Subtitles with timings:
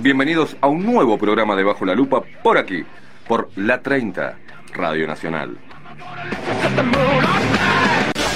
[0.00, 2.84] Bienvenidos a un nuevo programa de Bajo la Lupa por aquí,
[3.26, 4.36] por La 30,
[4.72, 5.58] Radio Nacional.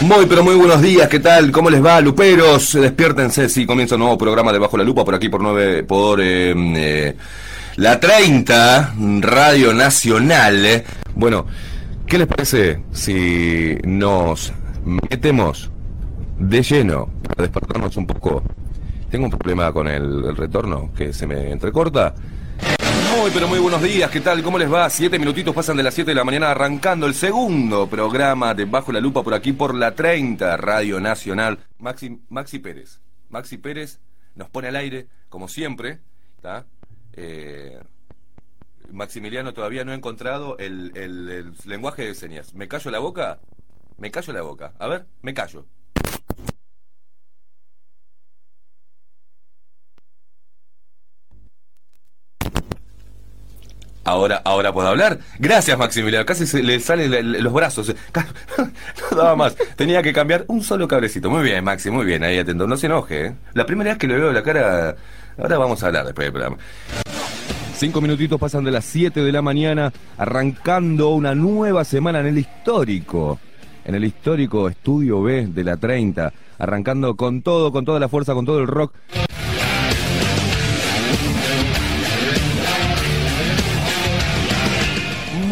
[0.00, 1.08] Muy, pero muy buenos días.
[1.08, 1.52] ¿Qué tal?
[1.52, 2.72] ¿Cómo les va, luperos?
[2.72, 3.48] Despiértense.
[3.48, 6.52] Sí, comienza un nuevo programa de Bajo la Lupa por aquí, por nueve, por eh,
[6.56, 7.16] eh,
[7.76, 10.82] La 30, Radio Nacional.
[11.14, 11.46] Bueno,
[12.08, 14.52] ¿qué les parece si nos
[14.84, 15.70] metemos
[16.38, 18.42] de lleno para despertarnos un poco?
[19.12, 22.14] Tengo un problema con el, retorno que se me entrecorta.
[23.14, 24.42] Muy, pero muy buenos días, ¿qué tal?
[24.42, 24.88] ¿Cómo les va?
[24.88, 28.90] Siete minutitos pasan de las 7 de la mañana arrancando el segundo programa de Bajo
[28.90, 31.58] la Lupa por aquí por la 30, Radio Nacional.
[31.78, 33.02] Maxi, Maxi Pérez.
[33.28, 34.00] Maxi Pérez
[34.34, 35.98] nos pone al aire, como siempre,
[36.36, 36.64] ¿está?
[37.12, 37.78] Eh,
[38.92, 42.54] Maximiliano todavía no ha encontrado el lenguaje de señas.
[42.54, 43.40] ¿Me callo la boca?
[43.98, 44.72] Me callo la boca.
[44.78, 45.66] A ver, me callo.
[54.04, 55.18] Ahora, ahora puedo hablar.
[55.38, 56.26] Gracias, Maximiliano.
[56.26, 57.94] Casi se le salen le- le- los brazos.
[59.10, 59.56] No daba más.
[59.76, 61.30] Tenía que cambiar un solo cabrecito.
[61.30, 62.24] Muy bien, Maxi, muy bien.
[62.24, 62.66] Ahí atento.
[62.66, 63.26] No se enoje.
[63.26, 63.34] ¿eh?
[63.54, 64.96] La primera vez que le veo la cara.
[65.38, 66.56] Ahora vamos a hablar después del programa.
[67.76, 72.38] Cinco minutitos pasan de las 7 de la mañana, arrancando una nueva semana en el
[72.38, 73.40] histórico.
[73.84, 76.32] En el histórico estudio B de la 30.
[76.58, 78.94] Arrancando con todo, con toda la fuerza, con todo el rock.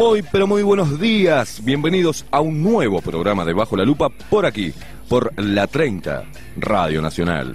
[0.01, 1.63] Muy, pero muy buenos días.
[1.63, 4.73] Bienvenidos a un nuevo programa de Bajo la Lupa por aquí,
[5.07, 6.23] por la 30,
[6.57, 7.53] Radio Nacional.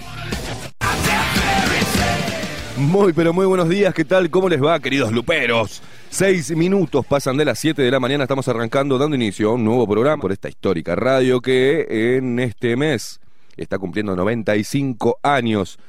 [2.77, 3.93] Muy, pero muy buenos días.
[3.93, 4.31] ¿Qué tal?
[4.31, 5.83] ¿Cómo les va, queridos luperos?
[6.09, 8.23] Seis minutos pasan de las 7 de la mañana.
[8.23, 12.77] Estamos arrancando, dando inicio a un nuevo programa por esta histórica radio que en este
[12.77, 13.19] mes
[13.57, 15.81] está cumpliendo 95 años.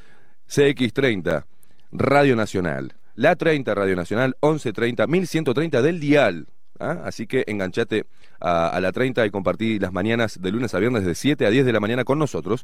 [0.50, 1.46] CX30,
[1.92, 2.96] Radio Nacional.
[3.18, 6.46] La 30 Radio Nacional, 1130, 1130 del dial.
[6.80, 7.02] ¿ah?
[7.04, 8.06] Así que enganchate
[8.40, 11.66] a, la 30 y compartí las mañanas de lunes a viernes de 7 a 10
[11.66, 12.64] de la mañana con nosotros.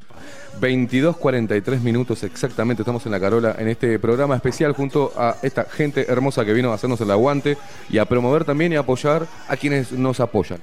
[0.62, 6.06] 22.43 minutos exactamente, estamos en la Carola en este programa especial junto a esta gente
[6.08, 7.58] hermosa que vino a hacernos el aguante
[7.90, 10.60] y a promover también y apoyar a quienes nos apoyan.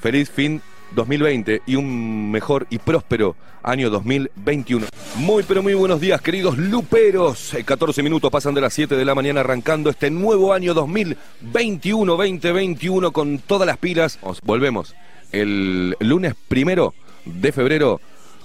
[0.00, 0.60] Feliz fin
[0.94, 4.86] 2020 y un mejor y próspero año 2021.
[5.16, 7.54] Muy pero muy buenos días, queridos luperos.
[7.54, 13.12] Eh, 14 minutos pasan de las 7 de la mañana arrancando este nuevo año 2021-2021
[13.12, 14.18] con todas las pilas.
[14.22, 14.94] Os volvemos
[15.32, 18.00] el lunes primero de febrero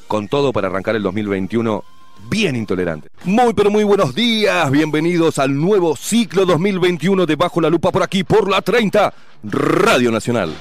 [0.08, 1.84] con todo para arrancar el 2021
[2.29, 3.09] bien intolerante.
[3.25, 8.03] Muy pero muy buenos días, bienvenidos al nuevo ciclo 2021 de Bajo la Lupa por
[8.03, 10.53] aquí, por la 30, Radio Nacional.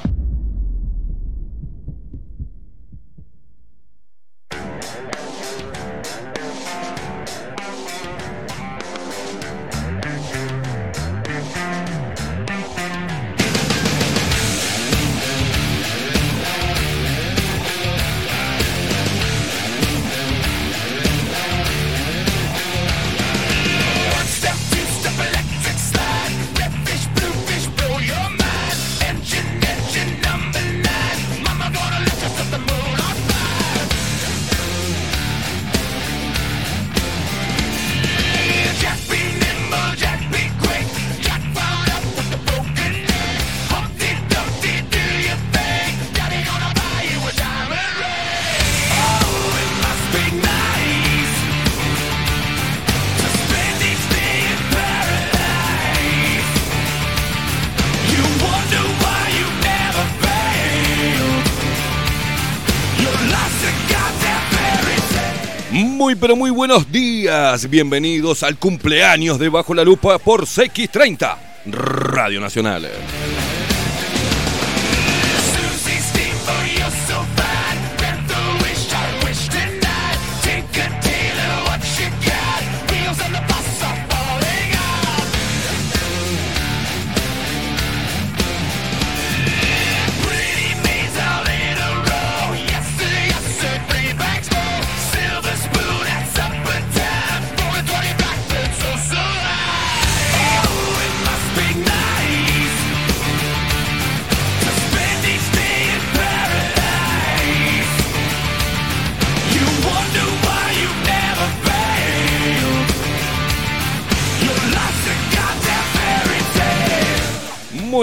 [66.06, 71.36] Muy pero muy buenos días, bienvenidos al cumpleaños de Bajo la Lupa por CX30,
[71.66, 72.88] Radio Nacional.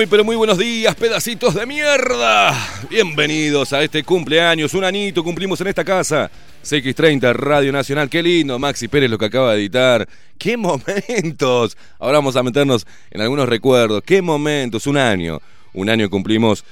[0.09, 2.51] Pero muy buenos días, pedacitos de mierda.
[2.89, 6.29] Bienvenidos a este cumpleaños, un anito cumplimos en esta casa.
[6.63, 10.07] CX30 Radio Nacional, qué lindo, Maxi Pérez lo que acaba de editar.
[10.37, 11.77] Qué momentos.
[11.99, 14.01] Ahora vamos a meternos en algunos recuerdos.
[14.03, 15.39] Qué momentos, un año.
[15.73, 16.65] Un año cumplimos.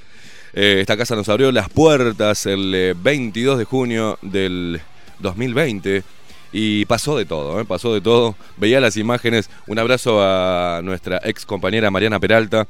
[0.54, 4.82] Eh, esta casa nos abrió las puertas el 22 eh, de junio del
[5.20, 6.04] 2020.
[6.54, 7.66] Y pasó de todo, ¿eh?
[7.66, 8.36] pasó de todo.
[8.58, 9.50] Veía las imágenes.
[9.68, 12.68] Un abrazo a nuestra ex compañera Mariana Peralta,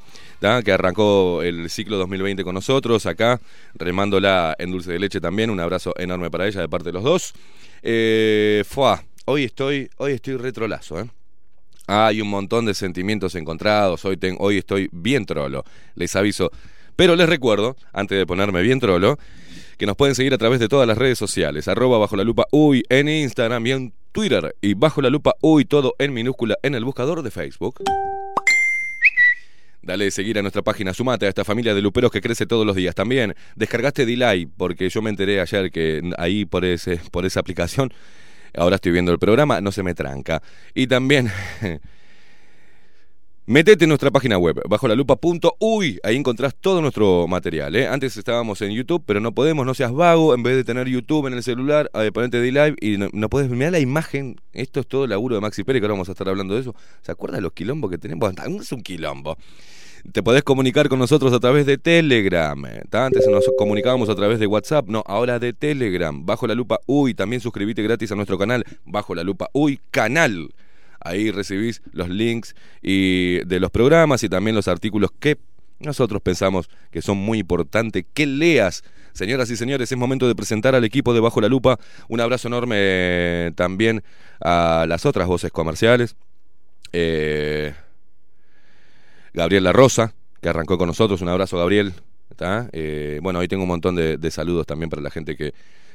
[0.64, 3.42] que arrancó el ciclo 2020 con nosotros acá,
[3.74, 5.50] remándola en dulce de leche también.
[5.50, 7.34] Un abrazo enorme para ella de parte de los dos.
[7.82, 8.64] Eh,
[9.26, 11.10] hoy estoy, hoy estoy retrolazo, ¿eh?
[11.88, 14.06] Hay un montón de sentimientos encontrados.
[14.06, 16.52] Hoy, hoy estoy bien trolo, les aviso.
[16.96, 19.18] Pero les recuerdo, antes de ponerme bien trolo,
[19.82, 22.46] que nos pueden seguir a través de todas las redes sociales, arroba bajo la lupa
[22.52, 26.76] uy en Instagram y en Twitter, y bajo la lupa uy todo en minúscula en
[26.76, 27.82] el buscador de Facebook.
[29.82, 32.76] Dale seguir a nuestra página, sumate a esta familia de luperos que crece todos los
[32.76, 32.94] días.
[32.94, 37.92] También descargaste Delay, porque yo me enteré ayer que ahí por, ese, por esa aplicación,
[38.56, 40.44] ahora estoy viendo el programa, no se me tranca.
[40.76, 41.32] Y también...
[43.48, 44.94] Metete en nuestra página web, bajo la
[46.04, 47.76] ahí encontrás todo nuestro material.
[47.76, 47.88] ¿eh?
[47.88, 51.26] Antes estábamos en YouTube, pero no podemos, no seas vago, en vez de tener YouTube
[51.26, 54.40] en el celular, eh, ponerte D-Live y no, no podés mirar la imagen.
[54.54, 56.62] Esto es todo el laburo de Maxi Pérez, que ahora vamos a estar hablando de
[56.62, 56.76] eso.
[57.02, 58.32] ¿Se acuerdan de los quilombos que tenemos?
[58.62, 59.36] Es un quilombo.
[60.14, 62.64] Te podés comunicar con nosotros a través de Telegram.
[62.92, 66.26] Antes nos comunicábamos a través de WhatsApp, no, ahora de Telegram.
[66.26, 70.50] Bajo la lupa Uy, también suscribite gratis a nuestro canal, Bajo la lupa Uy, canal.
[71.04, 75.38] Ahí recibís los links y de los programas y también los artículos que
[75.80, 78.84] nosotros pensamos que son muy importantes que leas.
[79.14, 81.80] Señoras y señores, es momento de presentar al equipo de Bajo la Lupa.
[82.08, 84.04] Un abrazo enorme eh, también
[84.40, 86.16] a las otras voces comerciales.
[86.94, 87.74] Eh,
[89.34, 91.22] Gabriel La Rosa, que arrancó con nosotros.
[91.22, 91.94] Un abrazo, Gabriel.
[92.72, 95.54] Eh, bueno, hoy tengo un montón de, saludos también para la gente que,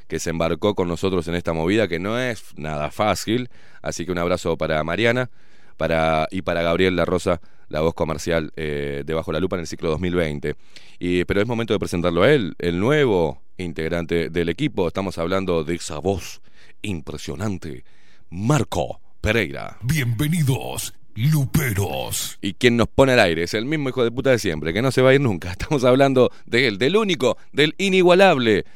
[0.08, 3.48] que se embarcó con nosotros en esta movida, que no es nada fácil.
[3.82, 5.30] Así que un abrazo para Mariana
[5.76, 9.60] para, y para Gabriel La Rosa, la voz comercial eh, de Bajo la Lupa en
[9.60, 10.54] el ciclo 2020.
[10.98, 14.88] Y, pero es momento de presentarlo a él, el nuevo integrante del equipo.
[14.88, 16.40] Estamos hablando de esa voz
[16.82, 17.84] impresionante,
[18.30, 19.78] Marco Pereira.
[19.82, 22.38] Bienvenidos Luperos.
[22.42, 24.82] Y quien nos pone al aire es el mismo hijo de puta de siempre, que
[24.82, 25.50] no se va a ir nunca.
[25.52, 28.66] Estamos hablando de él, del único, del inigualable,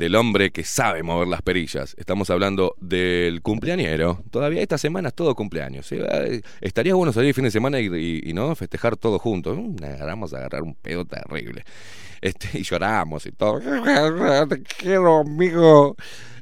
[0.00, 1.94] del hombre que sabe mover las perillas.
[1.98, 4.24] Estamos hablando del cumpleañero.
[4.30, 5.92] Todavía esta semana es todo cumpleaños.
[6.62, 9.58] Estaría bueno salir el fin de semana y, no festejar todo juntos.
[9.58, 11.64] Mm, agarramos a agarrar un pedo terrible.
[12.22, 13.60] Este, y lloramos y todo.
[14.48, 15.96] Te quiero, amigo.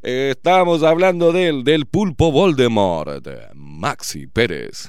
[0.04, 4.88] Eh, estamos hablando del, del pulpo Voldemort, Maxi Pérez.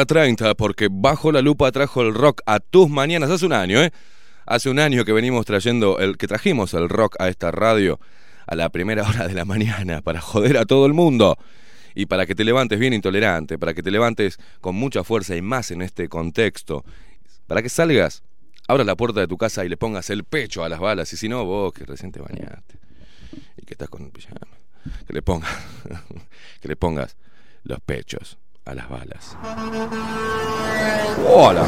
[0.00, 3.30] La 30, porque bajo la lupa trajo el rock a tus mañanas.
[3.30, 3.92] Hace un año, ¿eh?
[4.46, 8.00] Hace un año que venimos trayendo, el que trajimos el rock a esta radio
[8.46, 11.36] a la primera hora de la mañana para joder a todo el mundo
[11.94, 15.42] y para que te levantes bien intolerante, para que te levantes con mucha fuerza y
[15.42, 16.82] más en este contexto,
[17.46, 18.22] para que salgas,
[18.68, 21.18] abras la puerta de tu casa y le pongas el pecho a las balas, y
[21.18, 22.78] si no, vos que recién te bañaste
[23.58, 24.56] y que estás con el pijama,
[25.06, 25.50] que le pongas,
[26.62, 27.18] que le pongas
[27.64, 29.36] los pechos a las balas.
[31.26, 31.64] ¡Oh, la!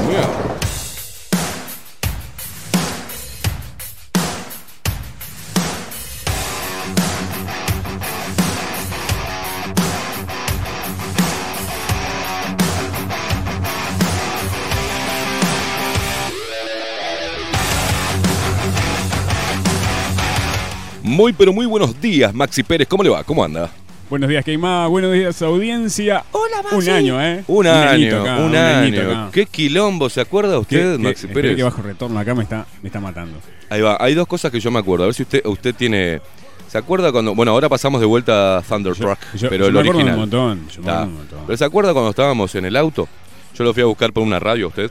[21.02, 22.88] Muy pero muy buenos días, Maxi Pérez.
[22.88, 23.22] ¿Cómo le va?
[23.22, 23.70] ¿Cómo anda?
[24.12, 24.88] Buenos días, Keimá.
[24.88, 26.22] Buenos días, audiencia.
[26.32, 26.76] Hola, Maxi.
[26.76, 27.44] Un año, ¿eh?
[27.46, 29.10] Un, año, acá, un añito año.
[29.10, 29.28] acá.
[29.32, 30.10] ¿Qué quilombo?
[30.10, 31.56] ¿Se acuerda usted, ¿Qué- qué- Maxi espere Pérez?
[31.56, 33.38] que bajo retorno acá me está, me está matando.
[33.70, 33.96] Ahí va.
[33.98, 35.04] Hay dos cosas que yo me acuerdo.
[35.04, 36.20] A ver si usted, usted tiene.
[36.68, 37.34] ¿Se acuerda cuando.?
[37.34, 40.14] Bueno, ahora pasamos de vuelta a Thunderstruck, Yo- pero yo el me acuerdo original.
[40.14, 40.68] un montón.
[40.68, 41.38] Yo me un montón.
[41.46, 43.08] Pero ¿se acuerda cuando estábamos en el auto?
[43.56, 44.90] Yo lo fui a buscar por una radio a usted.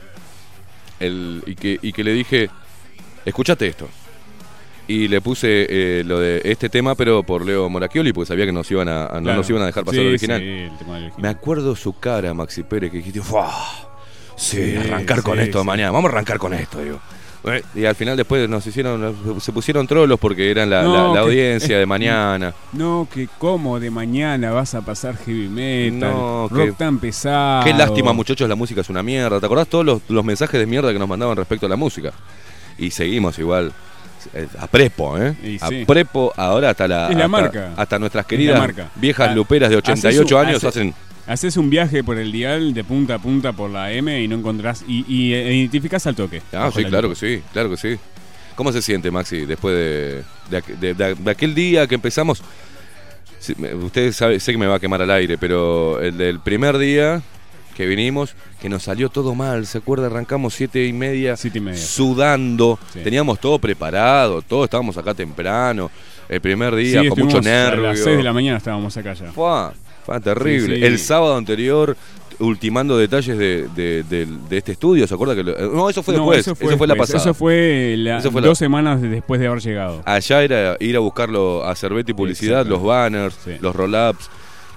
[0.98, 2.50] El, y, que, y que le dije,
[3.24, 3.88] escúchate esto.
[4.88, 8.52] Y le puse eh, lo de este tema, pero por Leo Moracchioli, porque sabía que
[8.52, 10.40] nos iban a, a- no nos iban a dejar pasar Sí, el original.
[10.40, 11.22] sí, el tema del original.
[11.22, 13.20] Me acuerdo su cara, Maxi Pérez, que dijiste.
[13.20, 13.26] Sí,
[14.36, 15.66] Sí, arrancar con esto sí.
[15.66, 15.92] mañana.
[15.92, 16.98] Vamos a arrancar con esto, digo.
[17.44, 21.06] Eh, Y al final después nos hicieron, se pusieron trolos porque eran la, No, la-
[21.08, 22.52] la que- audiencia de mañana.
[22.72, 27.64] No, que como de mañana vas a pasar heavy metal, No, rock que- tan pesado.
[27.64, 29.38] Qué lástima, muchachos, la música es una mierda.
[29.38, 32.12] ¿Te acordás todos los, los mensajes de mierda que nos mandaban respecto a la música?
[32.78, 33.72] Y seguimos igual.
[34.34, 35.34] Eh, A prepo, ¿eh?
[35.42, 35.84] Y A sí.
[35.86, 37.08] prepo, ahora hasta la.
[37.08, 37.72] Es la hasta, marca.
[37.76, 38.90] hasta nuestras queridas marca.
[38.96, 40.94] viejas Ah, luperas de haces 88 un- años hace- hacen.
[41.26, 44.36] Haces un viaje por el dial de punta a punta por la M y no
[44.36, 44.84] encontrás.
[44.88, 46.42] Y, y, eh, identificás al toque.
[46.52, 47.96] Ah, sí, la claro que sí, claro que sí.
[48.56, 50.22] ¿Cómo se siente, Maxi, después de,
[50.80, 52.42] de, de- aquel día que empezamos?
[53.38, 56.40] Sí, me- usted sabe, sé que me va a quemar al aire, pero el del
[56.40, 57.22] primer día
[57.76, 60.06] que vinimos, que nos salió todo mal, ¿se acuerda?
[60.06, 61.78] Arrancamos siete y media, Siete y media.
[61.80, 63.00] sudando, Sí.
[63.02, 65.90] teníamos todo preparado, todos estábamos acá temprano,
[66.28, 67.84] el primer Sí, día con mucho nervio.
[67.86, 69.32] A las 6 de la mañana estábamos acá ya.
[69.32, 69.70] Fue,
[70.04, 70.76] fue terrible.
[70.76, 70.84] Sí.
[70.84, 71.96] El sábado anterior,
[72.38, 74.02] ultimando detalles de, de-
[74.48, 75.34] de este estudio, ¿se acuerda?
[75.36, 76.98] que lo- No, eso fue No, después, eso fue, la después.
[76.98, 77.18] pasada.
[77.18, 80.02] Eso fue, la- Eso fue la- dos semanas después de haber llegado.
[80.04, 83.52] Allá era ir a buscarlo a Cerveti Publicidad, los banners, Sí.
[83.60, 84.28] los roll-ups.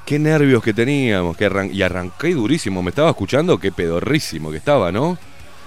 [0.05, 2.83] Qué nervios que teníamos, que arran- y arranqué durísimo.
[2.83, 5.17] Me estaba escuchando, qué pedorrísimo que estaba, ¿no?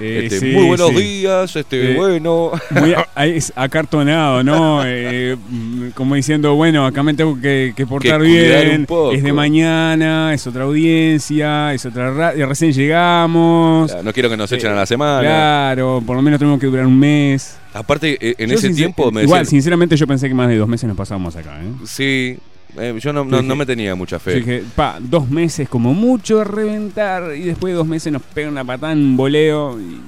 [0.00, 0.94] Eh, Este, sí, muy buenos sí.
[0.94, 2.52] días, este, Eh, bueno.
[2.70, 4.82] Muy a- ahí es acartonado, ¿no?
[4.86, 8.86] Eh, mm, como diciendo, bueno, acá me tengo que, que portar Que bien.
[9.12, 12.46] Es de mañana, es otra audiencia, es otra radio.
[12.46, 13.92] Recién llegamos.
[14.04, 15.20] No quiero que nos echen a la semana.
[15.20, 17.56] Claro, por lo menos tenemos que durar un mes.
[17.74, 20.56] Aparte, eh, en Yo ese tiempo me Igual, decían- sinceramente, yo pensé que más de
[20.58, 21.72] dos meses nos pasábamos acá, ¿eh?
[21.86, 22.38] Sí,
[22.76, 24.34] eh, yo no, no- no me tenía mucha Yo fe.
[24.36, 28.48] dije, pa, dos meses como mucho a reventar y después de dos meses nos pega
[28.48, 29.78] una patada en voleo.
[29.80, 30.00] Y,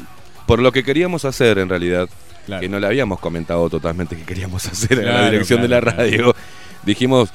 [0.47, 2.09] Por lo que queríamos hacer, en realidad,
[2.47, 2.61] claro.
[2.61, 5.81] que no le habíamos comentado totalmente que queríamos hacer en la Claro, dirección de la
[5.81, 6.35] radio,
[6.85, 7.31] dijimos,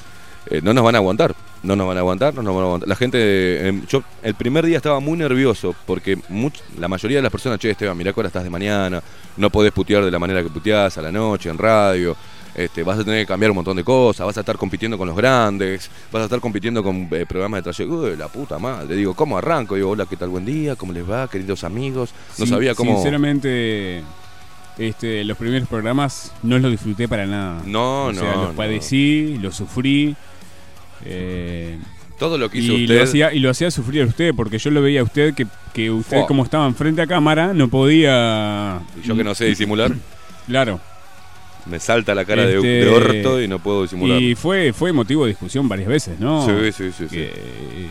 [0.50, 1.36] eh, no nos van a aguantar.
[1.64, 2.88] No nos van a aguantar, no nos van a aguantar.
[2.90, 7.24] La gente, eh, yo el primer día estaba muy nervioso porque much- la mayoría de
[7.24, 9.02] las personas, che, Esteban, mirá que ahora estás de mañana,
[9.36, 12.16] no podés putear de la manera que puteás a la noche, en radio,
[12.56, 15.08] este, vas a tener que cambiar un montón de cosas, vas a estar compitiendo con
[15.08, 17.94] los grandes, vas a estar compitiendo con eh, programas de trayecto.
[18.02, 18.96] Uy, la puta madre.
[18.96, 19.76] Digo, ¿cómo arranco?
[19.76, 20.30] Digo, hola, ¿qué tal?
[20.30, 22.14] Buen día, ¿cómo les va, queridos amigos?
[22.38, 22.94] No sabía cómo...
[22.96, 24.02] Sinceramente,
[24.78, 27.62] este, los primeros programas no los disfruté para nada.
[27.66, 28.56] No, o sea, no, los no.
[28.56, 30.16] padecí, los sufrí.
[31.06, 31.78] eh,
[32.18, 32.98] Todo lo que hizo y, usted...
[32.98, 35.46] lo hacía, y lo hacía sufrir a usted, porque yo lo veía a usted que,
[35.74, 38.80] que usted, como estaba enfrente a cámara, no podía.
[39.04, 39.92] Y yo que no sé disimular,
[40.48, 40.80] Claro.
[41.66, 44.22] Me salta la cara de- Este, de, orto y no puedo disimular.
[44.22, 46.46] Y fue, fue motivo de discusión varias veces, ¿no?
[46.46, 47.16] Sí, sí, sí, sí.
[47.16, 47.88] Que-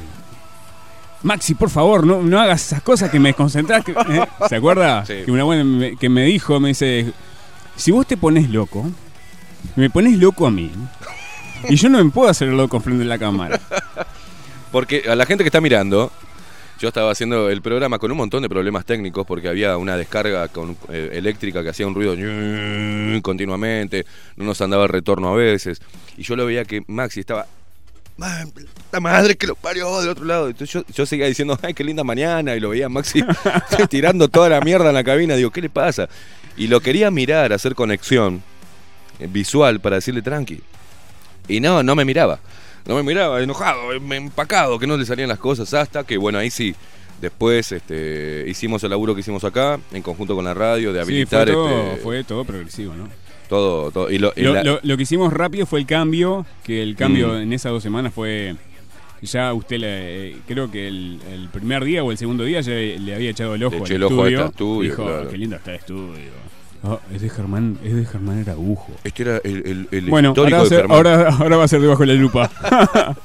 [1.22, 3.84] Maxi, por favor, no, no hagas esas cosas que me desconcentras.
[3.84, 4.24] que- ¿eh?
[4.48, 5.04] ¿Se acuerda?
[5.06, 5.14] Sí.
[5.24, 7.12] Que una buena me, que me dijo, me dice,
[7.76, 8.90] si vos te pones loco,
[9.76, 10.70] me pones loco a mí.
[11.68, 13.58] Y yo no me puedo hacer loco frente a la cámara.
[14.70, 16.12] Porque a la gente que está mirando,
[16.84, 20.48] yo estaba haciendo el programa con un montón de problemas técnicos porque había una descarga
[20.48, 22.14] con, eh, eléctrica que hacía un ruido
[23.22, 24.04] continuamente,
[24.36, 25.80] no nos andaba el retorno a veces.
[26.18, 27.46] Y yo lo veía que Maxi estaba.
[28.18, 28.52] "Man,
[28.92, 30.48] La madre que lo parió del otro lado.
[30.48, 32.54] Entonces yo, yo seguía diciendo, ay, qué linda mañana.
[32.54, 33.24] Y lo veía Maxi
[33.88, 35.36] tirando toda la mierda en la cabina.
[35.36, 36.06] Digo, ¿qué le pasa?
[36.54, 38.42] Y lo quería mirar, hacer conexión
[39.20, 40.60] eh, visual para decirle tranqui.
[41.48, 42.40] Y no, no me miraba.
[42.86, 46.38] No me miraba, enojado, em- empacado, que no le salían las cosas hasta que, bueno,
[46.38, 46.74] ahí sí.
[47.20, 51.02] Después este, hicimos el laburo que hicimos acá, en conjunto con la radio, de Sí,
[51.04, 53.08] habilitar fue todo, este, fue todo progresivo, ¿no?
[53.48, 54.10] todo, todo.
[54.10, 56.96] Y lo- y Lo, la- lo- lo que hicimos rápido fue el cambio, que el
[56.96, 57.36] cambio Mm.
[57.42, 58.56] en esas dos semanas fue...
[59.22, 63.14] Ya usted, le- creo que el, el primer día o el segundo día ya le
[63.14, 64.38] había echado el ojo Le al eché el ojo a estudio.
[64.40, 65.28] este estudio, Dijo, claro.
[65.30, 66.30] qué lindo está el estudio.
[66.84, 68.92] Ah, es de Germán, es de Germán Araujo.
[69.04, 70.96] Este era el, el- el Bueno, histórico ahora va, a de ser, Germán.
[70.96, 72.50] ahora, ahora va a ser debajo de la lupa.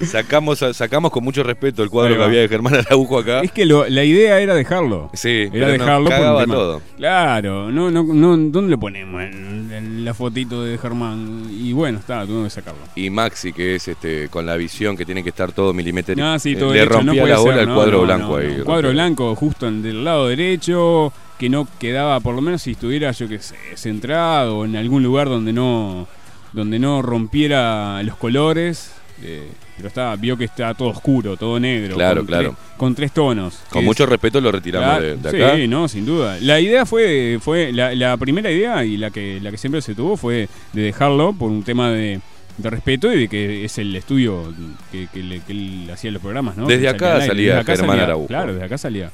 [0.00, 3.40] Sacamos, sacamos con mucho respeto el cuadro que había de Germán Araujo acá.
[3.42, 5.10] es que lo- la idea era dejarlo.
[5.12, 6.80] Sí, Era no, dejarlo un cagaba todo.
[6.96, 9.20] Claro, no, no, no, ¿dónde lo ponemos?
[9.22, 11.42] En, en la fotito de Germán.
[11.50, 12.80] Y bueno, está, tuvimos que sacarlo.
[12.96, 16.18] Y Maxi, que es este con la visión que tiene que estar todo milimétrico.
[16.18, 18.36] No, sí, todo le derecho, no rompía puede la bola no, cuadro no, blanco no,
[18.36, 18.54] ahí.
[18.56, 18.64] no.
[18.64, 23.10] Cuadro blanco justo en del lado derecho, que no quedaba, por lo menos si estuviera,
[23.10, 26.06] yo qué sé, centrado o en algún lugar donde no,
[26.52, 28.92] donde no rompiera los colores.
[29.22, 31.94] eh, pero está, vio que está todo oscuro, todo negro.
[31.96, 32.48] Claro, con claro.
[32.50, 33.60] tres- con tres tonos.
[33.70, 35.56] Con que mucho es- respeto lo retiramos Claro, de, de acá.
[35.56, 36.36] Sí, no, sin duda.
[36.42, 39.94] La idea fue, fue la, la primera idea y la que, la que siempre se
[39.94, 42.20] tuvo fue de dejarlo por un tema de,
[42.58, 44.52] de respeto y de que es el estudio
[44.92, 46.66] que, que le- que él hacía los programas, ¿no?
[46.66, 48.26] Desde Que acá salía Desde acá Germán salía, Araujo.
[48.26, 49.10] Claro, desde acá salía.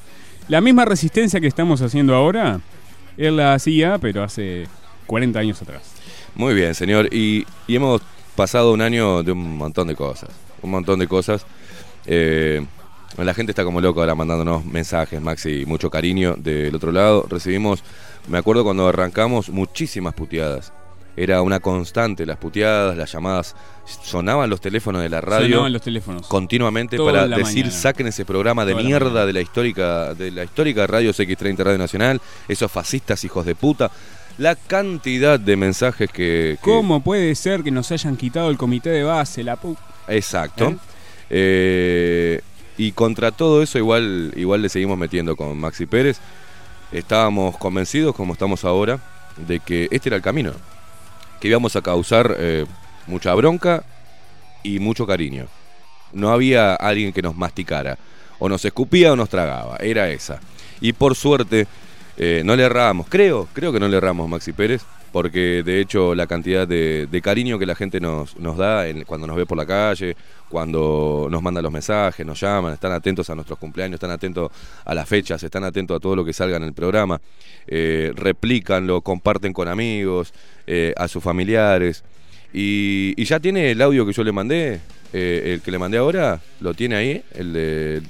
[0.49, 2.61] La misma resistencia que estamos haciendo ahora,
[3.17, 4.69] él la hacía, pero hace
[5.07, 5.83] 40 años atrás.
[6.37, 7.13] Muy bien, señor.
[7.13, 8.01] Y, hemos
[8.37, 10.31] pasado un año de un montón de cosas.
[10.63, 11.45] Un montón de cosas.
[12.07, 12.65] Eh,
[13.17, 17.27] la gente está como loca ahora mandándonos mensajes, Maxi, mucho cariño del otro lado.
[17.29, 17.83] Recibimos,
[18.29, 20.73] me acuerdo cuando arrancamos, muchísimas puteadas.
[21.17, 23.57] Era una constante las puteadas, las llamadas.
[24.03, 26.27] Sonaban los teléfonos de la radio Sonaban los teléfonos.
[26.27, 27.71] continuamente Toda para decir mañana.
[27.71, 31.79] saquen ese programa de Toda mierda de la histórica de la histórica radio X30 Radio
[31.79, 33.91] Nacional, esos fascistas hijos de puta.
[34.39, 38.91] La cantidad de mensajes que, que- ¿Cómo puede ser que nos hayan quitado el comité
[38.91, 39.75] de base, la pu...
[40.09, 40.69] Exacto.
[40.69, 40.77] ¿Eh?
[41.31, 42.41] Eh,
[42.79, 46.19] y contra todo eso igual, igual le seguimos metiendo con Maxi Pérez.
[46.93, 48.99] Estábamos convencidos, como estamos ahora,
[49.47, 50.53] de que este era el camino.
[51.41, 52.67] Que íbamos a causar eh,
[53.07, 53.85] mucha bronca
[54.63, 55.47] y mucho cariño.
[56.13, 57.99] No había alguien que nos masticara.
[58.39, 59.77] O nos escupía o nos tragaba.
[59.79, 60.41] Era esa.
[60.81, 61.67] Y por suerte,
[62.17, 63.07] eh, no le erramos.
[63.09, 64.83] Creo, creo que no le erramos Maxi Pérez.
[65.17, 69.05] Porque de hecho la cantidad de, de cariño que la gente nos, nos da en-
[69.05, 70.15] cuando nos ve por la calle,
[70.51, 74.51] cuando nos manda los mensajes, nos llaman, están atentos a nuestros cumpleaños, están atentos
[74.85, 77.19] a las fechas, están atentos a todo lo que salga en el programa,
[77.67, 80.35] eh, replican, lo comparten con amigos,
[80.67, 82.05] eh, a sus familiares.
[82.53, 84.81] Y, y ya tiene el audio que yo le mandé,
[85.15, 88.03] eh, el que le mandé ahora, lo tiene ahí, el de...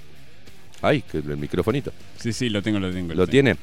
[0.83, 1.93] Ay, el microfonito.
[2.19, 3.11] Sí, sí, lo tengo, lo tengo.
[3.15, 3.31] Lo tengo.
[3.31, 3.57] tiene.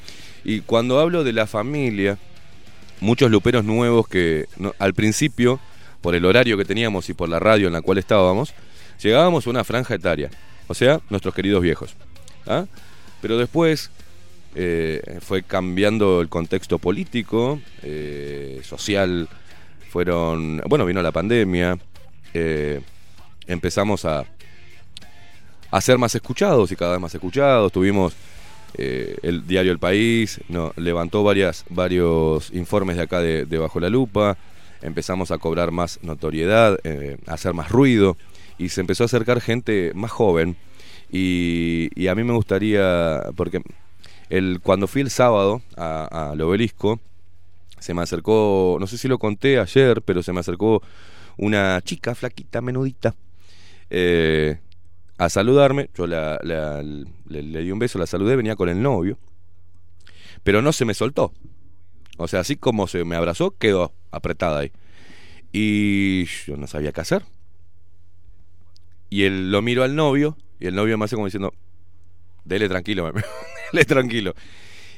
[0.44, 2.16] Y cuando hablo de la familia,
[3.04, 4.46] muchos luperos nuevos que
[4.78, 5.60] al principio,
[6.00, 8.54] por el horario que teníamos y por la radio en la cual estábamos,
[9.00, 10.30] llegábamos a una franja etaria.
[10.66, 11.94] O sea, nuestros queridos viejos.
[12.46, 12.64] ¿ah?
[13.20, 13.90] Pero después
[14.54, 19.28] eh, fue cambiando el contexto político, eh, social.
[19.90, 20.60] Fueron.
[20.66, 21.78] Bueno, vino la pandemia.
[22.32, 22.80] eh,
[23.46, 24.24] empezamos a,
[25.70, 27.70] a ser más escuchados y cada vez más escuchados.
[27.70, 28.14] Tuvimos
[28.74, 30.40] eh, el diario El País,
[30.76, 34.36] levantó varios informes de acá de, de Bajo la Lupa,
[34.82, 38.16] empezamos a cobrar más notoriedad, eh, a hacer más ruido.
[38.56, 40.56] Y se empezó a acercar gente más joven.
[41.10, 43.62] Y, y a mí me gustaría, porque
[44.30, 47.00] el, cuando fui el sábado al obelisco,
[47.78, 50.82] se me acercó, no sé si lo conté ayer, pero se me acercó
[51.36, 53.14] una chica flaquita, menudita,
[53.90, 54.58] eh,
[55.18, 55.90] a saludarme.
[55.94, 59.18] Yo la, le, le, di un beso, la saludé, venía con el novio,
[60.42, 61.32] pero no se me soltó.
[62.16, 64.72] O sea, así como se me abrazó, quedó apretada ahí.
[65.52, 67.24] Y yo no sabía qué hacer.
[69.10, 71.52] Y él lo miro al novio, y el novio me hace como diciendo,
[72.44, 73.12] dele tranquilo,
[73.72, 74.34] dele tranquilo.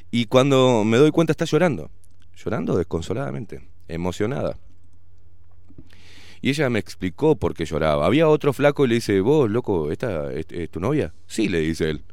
[0.09, 1.91] Y cuando me doy cuenta está llorando,
[2.35, 4.57] llorando desconsoladamente, emocionada.
[6.41, 8.05] Y ella me explicó por qué lloraba.
[8.05, 11.13] Había otro flaco y le dice, vos, loco, ¿esta es, tu novia?
[11.25, 12.03] Sí, le dice él.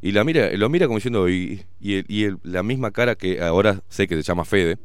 [0.00, 4.08] Y la mira, lo mira como diciendo, y, y, la misma cara que ahora sé
[4.08, 4.78] que se llama Fede,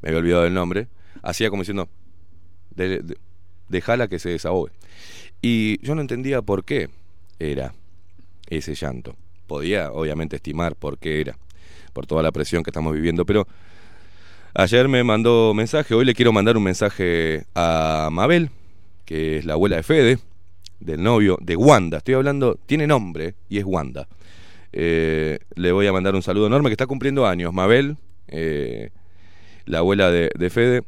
[0.00, 0.86] me había olvidado el nombre,
[1.22, 1.88] hacía como diciendo,
[2.76, 3.16] de,
[3.68, 4.72] dejala que se desahogue.
[5.42, 6.88] Y yo no entendía por qué
[7.40, 7.74] era
[8.48, 9.16] ese llanto.
[9.48, 11.36] Podía, obviamente, estimar por qué era,
[11.92, 13.48] por toda la presión que estamos viviendo, pero
[14.54, 18.50] ayer me mandó mensaje, hoy le quiero mandar un mensaje a Mabel,
[19.04, 20.18] que es la abuela de Fede,
[20.80, 21.98] del novio de Wanda.
[21.98, 24.08] Estoy hablando, tiene nombre y es Wanda.
[24.72, 27.96] Eh, le voy a mandar un saludo enorme que está cumpliendo años, Mabel,
[28.28, 28.90] eh,
[29.66, 30.82] la abuela de, Fede.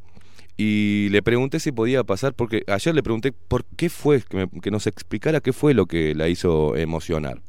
[0.56, 4.86] Y le pregunté si podía pasar, porque ayer le pregunté por qué fue, que, nos
[4.86, 7.40] explicara qué fue lo que la hizo emocionar.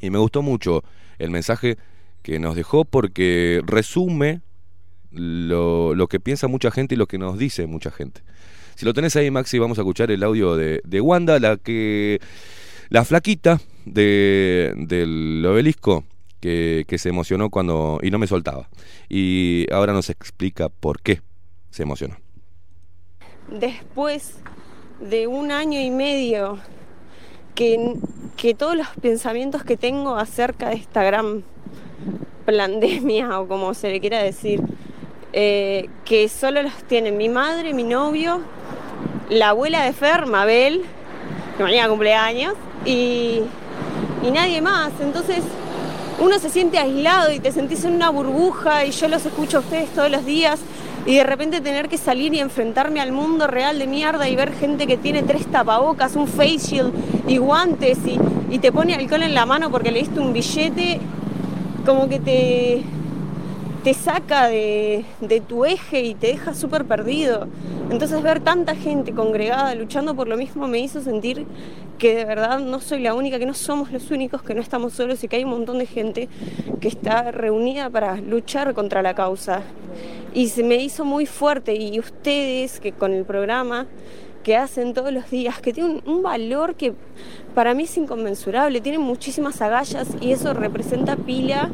[0.00, 0.82] Y me gustó mucho
[1.18, 1.76] el mensaje
[2.22, 4.40] que nos dejó porque resume
[5.14, 8.22] lo, lo, que piensa mucha gente y lo que nos dice mucha gente.
[8.74, 12.20] Si lo tenés ahí, Maxi, vamos a escuchar el audio de, de Wanda, la que
[12.88, 16.04] la flaquita de, del obelisco
[16.40, 18.68] que, que, se emocionó cuando y no me soltaba.
[19.08, 21.20] Y ahora nos explica por qué
[21.70, 22.16] se emocionó.
[23.48, 24.38] Después
[25.00, 26.58] de un año y medio
[27.54, 27.94] que,
[28.36, 31.44] que todos los pensamientos que tengo acerca de esta gran
[32.44, 34.60] pandemia o como se le quiera decir,
[35.36, 38.40] eh, que solo los tienen mi madre, mi novio,
[39.28, 40.82] la abuela de Fer, Mabel,
[41.56, 43.40] que mañana cumpleaños, y,
[44.22, 44.92] y nadie más.
[45.00, 45.42] Entonces
[46.20, 49.60] uno se siente aislado y te sentís en una burbuja y yo los escucho a
[49.60, 50.60] ustedes todos los días
[51.04, 54.54] y de repente tener que salir y enfrentarme al mundo real de mierda y ver
[54.54, 56.92] gente que tiene tres tapabocas, un face shield
[57.26, 58.20] y guantes y,
[58.54, 61.00] y te pone alcohol en la mano porque le diste un billete,
[61.84, 62.82] como que te,
[63.84, 65.04] te saca de,
[65.46, 67.48] tu eje y te deja súper perdido.
[67.90, 71.46] Entonces ver tanta gente congregada luchando por lo mismo me hizo sentir
[71.98, 74.94] que de verdad no soy la única, que no somos los únicos, que no estamos
[74.94, 76.30] solos y que hay un montón de gente
[76.80, 79.60] que está reunida para luchar contra la causa.
[80.32, 83.86] Y se me hizo muy fuerte y ustedes que con el programa
[84.42, 86.94] que hacen todos los días, que tienen un, valor que
[87.54, 91.70] para mí es inconmensurable, tienen muchísimas agallas y eso representa pila.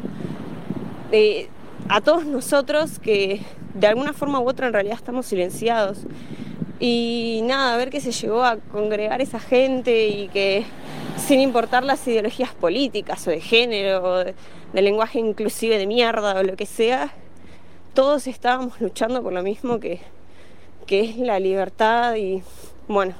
[1.09, 1.49] de
[1.89, 3.41] a todos nosotros que
[3.73, 5.99] de alguna forma u otra en realidad estamos silenciados.
[6.79, 10.65] Y nada, ver que se llegó a congregar esa gente y que
[11.17, 14.33] sin importar las ideologías políticas o de género, o de,
[14.73, 17.13] lenguaje inclusive de mierda o lo que sea,
[17.93, 19.99] todos estábamos luchando por lo mismo que,
[20.87, 22.41] que es la libertad y
[22.87, 23.13] bueno,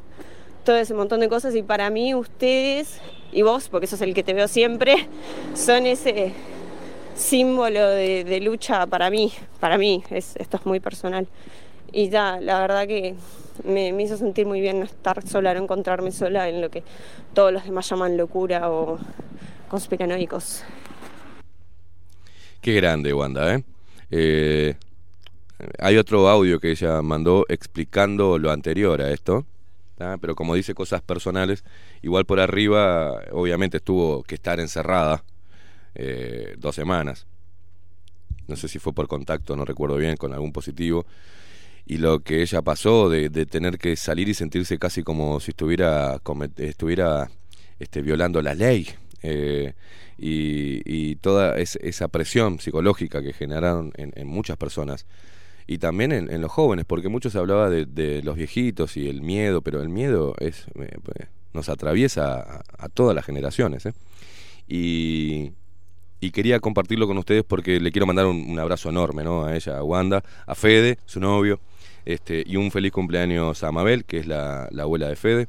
[0.64, 1.56] todo ese montón de cosas.
[1.56, 3.00] Y para mí ustedes
[3.32, 5.08] y vos, porque sos el que te veo siempre,
[5.54, 6.34] son ese
[7.16, 11.28] símbolo de, lucha para mí, para mí, es, esto es muy personal.
[11.92, 13.16] Y ya, la verdad que
[13.64, 16.84] me, hizo sentir muy bien no estar sola, no encontrarme sola en lo que
[17.34, 18.98] todos los demás llaman locura o
[19.70, 20.64] conspiranoicos.
[22.62, 23.64] Qué grande, Wanda, ¿eh?
[24.12, 24.76] eh
[25.78, 29.46] hay otro audio que ella mandó explicando lo anterior a esto,
[30.20, 31.64] pero como dice cosas personales,
[32.02, 35.24] igual por arriba, obviamente tuvo que estar encerrada
[35.96, 37.28] eh, dos semanas.
[38.48, 41.06] No sé si fue por contacto, no recuerdo bien, con algún positivo.
[41.86, 46.20] Y lo que ella pasó de, tener que salir y sentirse casi como si estuviera,
[46.58, 47.30] estuviera
[47.80, 48.88] este, violando la ley.
[49.24, 49.74] Eh,
[50.18, 55.06] y, toda esa presión psicológica que generaron en, muchas personas
[55.68, 59.62] y también en, los jóvenes, porque muchos se hablaba de, los viejitos y el miedo,
[59.62, 60.98] pero el miedo es eh,
[61.54, 63.84] nos atraviesa a, todas las generaciones.
[64.68, 65.52] Y,
[66.22, 69.44] y quería compartirlo con ustedes porque le quiero mandar un, abrazo enorme ¿no?
[69.44, 71.60] a ella, a Wanda, a Fede, su novio,
[72.06, 75.48] este, y un feliz cumpleaños a Mabel, que es la, abuela de Fede,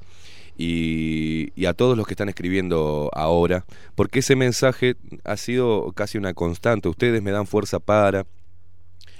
[0.56, 6.18] y, y, a todos los que están escribiendo ahora, porque ese mensaje ha sido casi
[6.18, 6.88] una constante.
[6.88, 8.26] Ustedes me dan fuerza para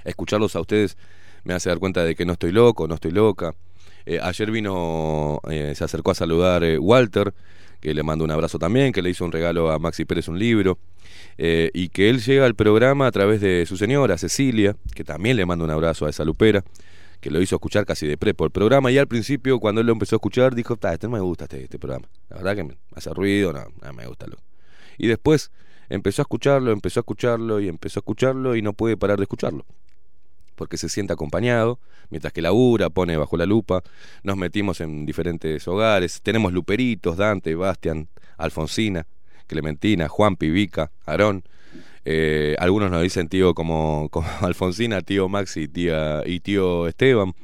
[0.05, 0.97] escucharlos a ustedes,
[1.45, 3.55] me hace dar cuenta de que no estoy loco, no estoy loca.
[4.07, 7.35] Eh, ayer vino, eh, se acercó a saludar eh, Walter,
[7.81, 10.39] que le mando un abrazo también, que le hizo un regalo a Maxi Pérez un
[10.39, 10.79] libro,
[11.39, 15.47] y que él llega al programa a través de su señora, Cecilia, que también le
[15.47, 16.65] manda un abrazo a esa lupera,
[17.21, 19.93] que lo hizo escuchar casi de prepo el programa, y al principio cuando él lo
[19.93, 22.77] empezó a escuchar dijo, este no me gusta este, este, programa, la verdad que me
[22.95, 24.27] hace ruido, no, no me gusta.
[24.27, 24.37] Lo.
[24.99, 25.51] Y después
[25.89, 29.25] empezó a escucharlo, empezó a escucharlo y empezó a escucharlo y no puede parar de
[29.25, 29.65] escucharlo
[30.63, 33.83] porque se siente acompañado, mientras que labura, pone bajo la lupa,
[34.23, 39.07] nos metimos en diferentes hogares, tenemos luperitos, Dante, Bastian, Alfonsina,
[39.47, 41.45] Clementina, Juan Pivica, Aarón,
[42.05, 47.35] eh, algunos nos dicen tío como, Alfonsina, tío Maxi tía, y tío Esteban.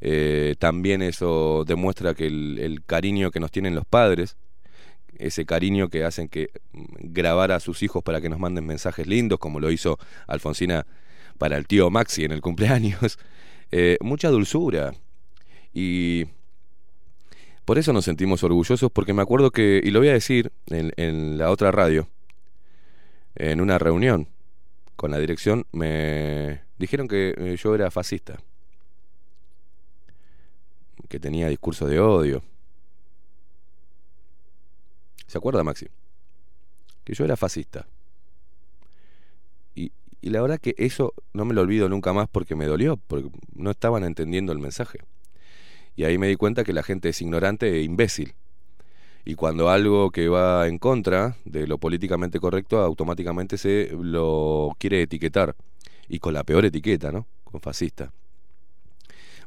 [0.00, 4.36] Eh, también eso demuestra que el, el, cariño que nos tienen los padres,
[5.18, 9.06] ese cariño que hacen que mm, grabar a sus hijos para que nos manden mensajes
[9.06, 10.86] lindos, como lo hizo Alfonsina
[11.38, 13.18] para el tío Maxi en el cumpleaños,
[13.72, 14.92] eh, mucha dulzura.
[15.74, 16.26] Y
[17.68, 21.36] por eso nos sentimos orgullosos, porque me acuerdo que, y lo voy a decir en,
[21.36, 22.08] la otra radio,
[23.34, 24.26] en una reunión
[24.96, 28.38] con la dirección, me dijeron que eh, yo era fascista,
[31.10, 32.42] que tenía discurso de odio.
[35.26, 35.88] ¿Se acuerda, Maxi?
[37.04, 37.86] Que yo era fascista.
[39.74, 43.28] Y la verdad que eso no me lo olvido nunca más porque me dolió, porque
[43.54, 45.00] no estaban entendiendo el mensaje.
[45.98, 48.34] Y ahí me di cuenta que la gente es ignorante e imbécil.
[49.24, 55.02] Y cuando algo que va en contra de lo políticamente correcto, automáticamente se lo quiere
[55.02, 55.56] etiquetar.
[56.08, 57.26] Y con la peor etiqueta, ¿no?
[57.42, 58.12] Con fascista.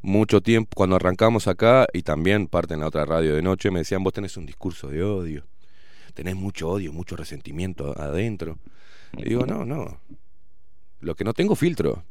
[0.01, 3.79] Mucho tiempo, cuando arrancamos acá, y también parte en la otra radio de noche, me
[3.79, 5.45] decían, vos tenés un discurso de odio.
[6.13, 8.59] Tenés mucho odio, mucho resentimiento adentro.
[9.15, 10.01] Y digo, no, no.
[10.99, 12.03] Lo que no tengo filtro.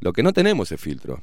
[0.00, 1.22] Lo que no tenemos es filtro.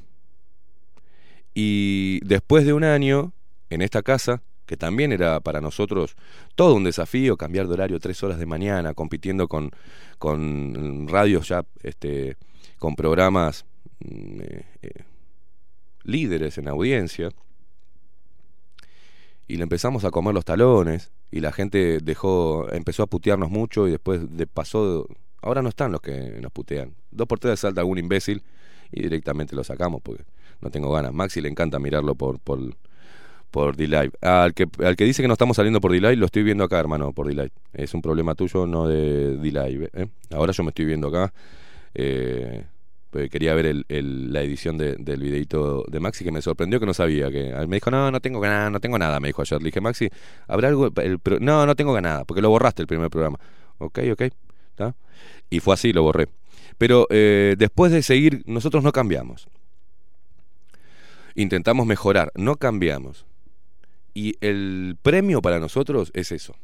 [1.54, 3.32] Y después de un año
[3.70, 6.16] en esta casa, que también era para nosotros
[6.54, 9.70] todo un desafío, cambiar de horario tres horas de mañana, compitiendo con,
[10.18, 12.36] con radios ya, este,
[12.78, 13.66] con programas
[14.00, 15.04] mm, eh, eh,
[16.02, 17.30] líderes en audiencia,
[19.46, 23.86] y le empezamos a comer los talones, y la gente dejó, empezó a putearnos mucho,
[23.86, 25.06] y después de, pasó
[25.44, 26.94] Ahora no están los que nos putean.
[27.10, 28.42] Dos por tres salta algún imbécil
[28.90, 30.24] y directamente lo sacamos porque
[30.64, 31.12] no tengo ganas.
[31.12, 32.58] Maxi le encanta mirarlo por, por,
[33.50, 34.12] por D-Live.
[34.20, 36.80] Al que, al que dice que no estamos saliendo por D-Live, lo estoy viendo acá,
[36.80, 37.52] hermano, por D-Live.
[37.72, 39.90] Es un problema tuyo, no de D-Live.
[39.92, 40.08] ¿eh?
[40.32, 41.32] Ahora yo me estoy viendo acá.
[41.94, 42.64] Eh,
[43.10, 47.30] pues quería ver la edición del videito de Maxi que me sorprendió que no sabía
[47.30, 49.80] que me dijo no no tengo nada no tengo nada me dijo ayer le dije
[49.80, 50.08] Maxi
[50.48, 50.90] habrá algo
[51.38, 53.38] no no tengo nada porque lo borraste el primer programa
[53.78, 54.22] ok ok
[55.50, 56.26] y fue así, lo borré.
[56.78, 59.46] Pero eh, después de seguir, nosotros no cambiamos.
[61.34, 63.26] Intentamos mejorar, no cambiamos.
[64.14, 66.54] Y el premio para nosotros es eso.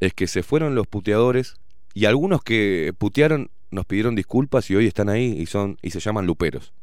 [0.00, 1.56] Es que se fueron los puteadores
[1.94, 6.00] y algunos que putearon nos pidieron disculpas y hoy están ahí y son y se
[6.00, 6.74] llaman luperos.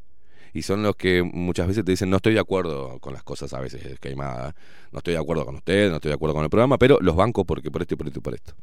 [0.52, 3.54] Y son los que muchas veces te dicen no estoy de acuerdo con las cosas
[3.54, 4.56] a veces que hay más,
[4.92, 7.16] no estoy de acuerdo con usted, no estoy de acuerdo con el programa, pero los
[7.16, 8.54] banco porque por esto y por esto y por esto.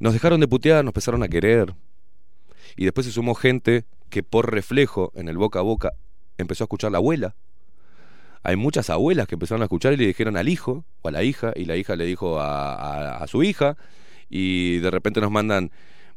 [0.00, 1.72] Nos dejaron de putear, nos empezaron a querer.
[2.76, 5.92] Y después se sumó gente que por reflejo en el boca a boca
[6.38, 7.34] empezó a escuchar la abuela.
[8.42, 11.22] Hay muchas abuelas que empezaron a escuchar y le dijeron al hijo o a la
[11.22, 13.76] hija, y la hija le dijo a, su hija,
[14.28, 15.70] y de repente nos mandan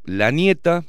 [0.03, 0.83] la nieta,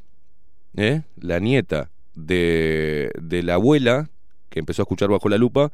[0.76, 1.02] ¿eh?
[1.20, 4.10] la nieta de, de la abuela,
[4.50, 5.70] que empezó a escuchar bajo la lupa,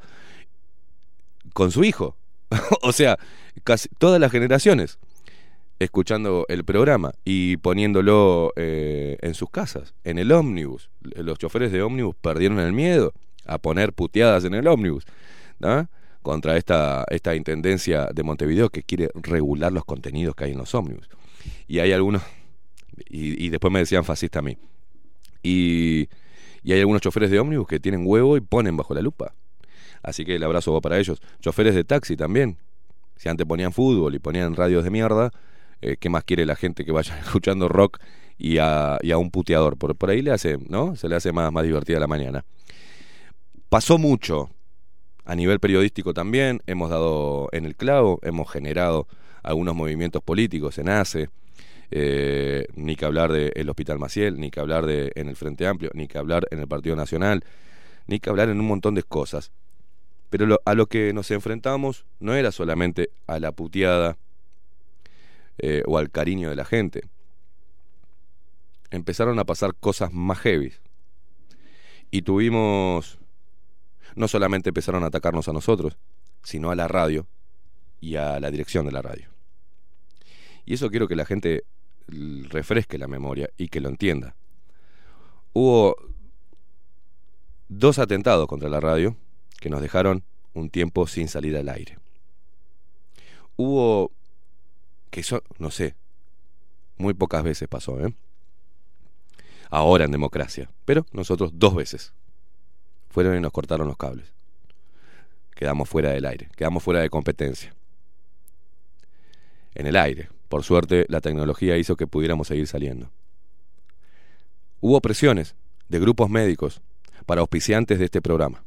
[1.54, 2.16] con su hijo.
[2.82, 3.18] o sea,
[3.62, 4.98] casi todas las generaciones
[5.78, 10.90] escuchando el programa y poniéndolo eh, en sus casas, en el ómnibus.
[11.00, 13.12] Los choferes de ómnibus perdieron el miedo
[13.46, 15.04] a poner puteadas en el ómnibus
[16.22, 20.74] contra esta, esta intendencia de Montevideo que quiere regular los contenidos que hay en los
[20.74, 21.08] ómnibus.
[21.66, 22.22] Y hay algunos,
[23.08, 24.56] y, después me decían fascista a mí,
[25.42, 26.08] y,
[26.62, 29.34] y hay algunos choferes de ómnibus que tienen huevo y ponen bajo la lupa.
[30.02, 31.20] Así que el abrazo va para ellos.
[31.40, 32.58] Choferes de taxi también.
[33.16, 35.30] Si antes ponían fútbol y ponían radios de mierda,
[35.80, 37.98] eh, ¿qué más quiere la gente que vaya escuchando rock
[38.36, 39.76] y a, un puteador?
[39.78, 40.96] Por, por ahí le hace, ¿no?
[40.96, 42.44] Se le hace más, más divertida la mañana.
[43.68, 44.50] Pasó mucho
[45.24, 49.08] a nivel periodístico también, hemos dado en el clavo, hemos generado
[49.42, 51.30] algunos movimientos políticos en ACE,
[51.90, 55.90] eh, ni que hablar del Hospital Maciel, ni que hablar de en el Frente Amplio,
[55.94, 57.44] ni que hablar en el Partido Nacional,
[58.06, 59.52] ni que hablar en un montón de cosas.
[60.30, 64.18] Pero a lo que nos enfrentamos no era solamente a la puteada
[65.58, 67.02] eh, o al cariño de la gente.
[68.90, 70.72] Empezaron a pasar cosas más heavy.
[72.10, 73.18] Y tuvimos...
[74.14, 75.96] no solamente empezaron a atacarnos a nosotros,
[76.42, 77.26] sino a la radio
[78.00, 79.28] y a la dirección de la radio.
[80.64, 81.64] Y eso quiero que la gente
[82.06, 84.34] refresque la memoria y que lo entienda.
[85.52, 85.96] Hubo
[87.68, 89.16] dos atentados contra la radio
[89.60, 91.98] que nos dejaron un tiempo sin salir al aire.
[93.56, 94.12] Hubo,
[95.10, 95.96] que eso, no sé,
[96.96, 98.14] muy pocas veces pasó, ¿eh?
[99.70, 102.12] Ahora en democracia, pero nosotros dos veces.
[103.14, 104.32] Fueron y nos cortaron los cables.
[105.54, 107.72] Quedamos fuera del aire, quedamos fuera de competencia.
[109.76, 113.12] En el aire, por suerte, la tecnología hizo que pudiéramos seguir saliendo.
[114.80, 115.54] Hubo presiones
[115.88, 116.82] de grupos médicos
[117.24, 118.64] para auspiciantes de este programa.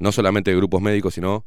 [0.00, 1.44] No solamente de grupos médicos, sino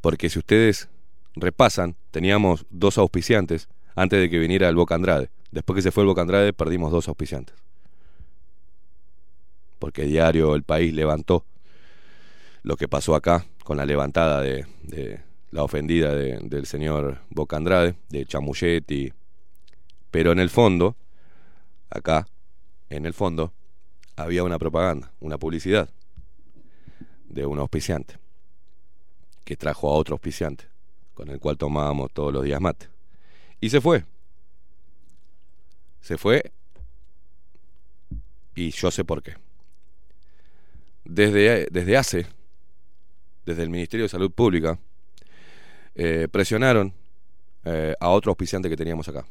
[0.00, 0.90] porque si ustedes
[1.34, 5.28] repasan, teníamos dos auspiciantes antes de que viniera el Boca Andrade.
[5.50, 7.56] Después que se fue el Boca Andrade, perdimos dos auspiciantes.
[9.80, 11.44] Porque diario El País levantó
[12.62, 14.66] lo que pasó acá con la levantada de,
[15.50, 19.12] la ofendida del señor Boca Andrade, de Chamulletti.
[20.12, 20.94] Pero en el fondo,
[21.88, 22.28] acá,
[22.88, 23.52] en el fondo,
[24.14, 25.88] había una propaganda, una publicidad
[27.28, 28.18] de un auspiciante
[29.44, 30.66] que trajo a otro auspiciante
[31.14, 32.88] con el cual tomábamos todos los días mate.
[33.60, 34.04] Y se fue.
[36.00, 36.52] Se fue
[38.54, 39.36] y yo sé por qué.
[41.10, 42.26] Desde, desde hace,
[43.44, 44.78] desde el Ministerio de Salud Pública,
[45.96, 46.94] eh, presionaron
[47.64, 49.26] eh, a otro auspiciante que teníamos acá.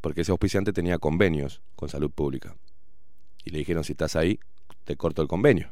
[0.00, 2.56] Porque ese auspiciante tenía convenios con salud pública.
[3.44, 4.40] Y le dijeron, si estás ahí,
[4.82, 5.70] te corto el convenio.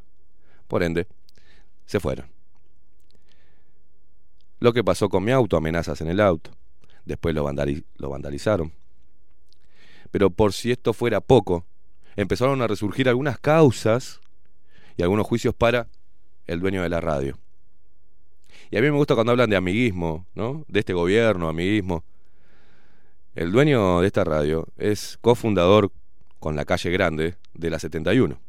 [0.69, 1.09] Por ende,
[1.85, 2.29] se fueron.
[4.61, 6.53] Lo que pasó con mi auto, amenazas en el auto.
[7.07, 7.43] Después lo,
[7.97, 8.73] lo vandalizaron.
[10.13, 11.67] Pero por si esto fuera poco,
[12.15, 14.21] empezaron a resurgir algunas causas
[14.97, 15.89] y algunos juicios para
[16.47, 17.39] el dueño de la radio.
[18.71, 20.65] Y a mí me gusta cuando hablan de amiguismo, ¿no?
[20.69, 22.05] De este gobierno, amiguismo.
[23.35, 25.93] El dueño de esta radio es cofundador
[26.39, 28.41] con la calle grande de la 71.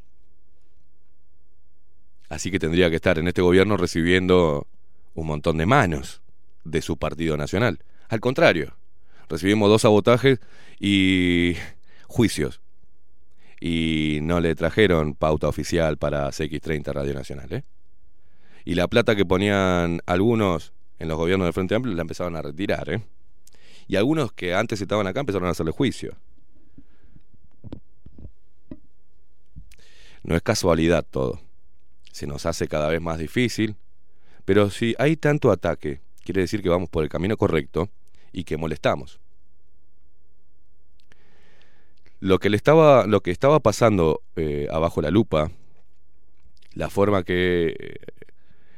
[2.30, 4.66] Así que tendría que estar en este gobierno recibiendo
[5.14, 6.22] un montón de manos
[6.64, 7.84] de su partido nacional.
[8.10, 8.76] Al contrario,
[9.30, 10.40] recibimos dos sabotajes
[10.80, 11.56] y
[12.08, 12.63] juicios.
[13.66, 17.54] Y no le trajeron pauta oficial para CX30 Radio Nacional.
[17.54, 17.64] ¿eh?
[18.66, 22.42] Y la plata que ponían algunos en los gobiernos del Frente Amplio la empezaron a
[22.42, 22.90] retirar.
[22.90, 23.02] ¿eh?
[23.88, 26.18] Y algunos que antes estaban acá empezaron a hacerle juicio.
[30.24, 31.40] No es casualidad todo.
[32.12, 33.78] Se nos hace cada vez más difícil.
[34.44, 37.88] Pero si hay tanto ataque, quiere decir que vamos por el camino correcto
[38.34, 39.22] y que molestamos.
[42.24, 45.52] Lo que, le estaba, lo que estaba pasando eh, abajo la lupa,
[46.74, 48.00] la forma que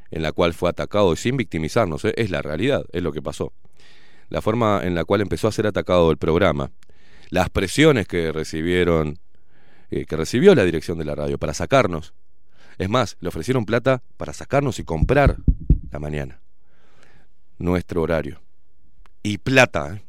[0.10, 3.54] en la cual fue atacado sin victimizarnos, eh, es la realidad, es lo que pasó.
[4.30, 6.72] La forma en la cual empezó a ser atacado el programa,
[7.30, 9.20] las presiones que recibieron,
[9.92, 12.16] eh, que recibió la dirección de la radio para sacarnos.
[12.80, 15.38] Es más, le ofrecieron plata para sacarnos y comprar
[15.92, 16.42] la mañana.
[17.60, 18.42] Nuestro horario.
[19.22, 19.98] Y plata.
[19.98, 20.02] ¿eh?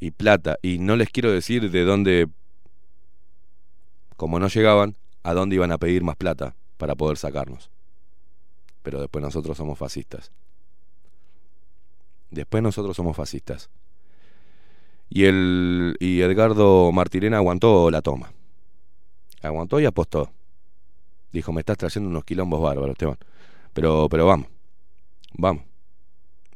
[0.00, 0.58] Y plata.
[0.62, 2.28] Y no les quiero decir de dónde,
[4.16, 7.70] como no llegaban, a dónde iban a pedir más plata para poder sacarnos
[8.88, 10.32] pero después nosotros somos fascistas.
[12.30, 13.68] Después nosotros somos fascistas.
[15.10, 18.32] Y, el, y Edgardo Martirena aguantó la toma.
[19.42, 20.30] Aguantó y apostó.
[21.32, 23.18] Dijo, me estás trayendo unos quilombos bárbaros, Esteban.
[23.74, 24.48] Pero, pero vamos.
[25.34, 25.64] Vamos.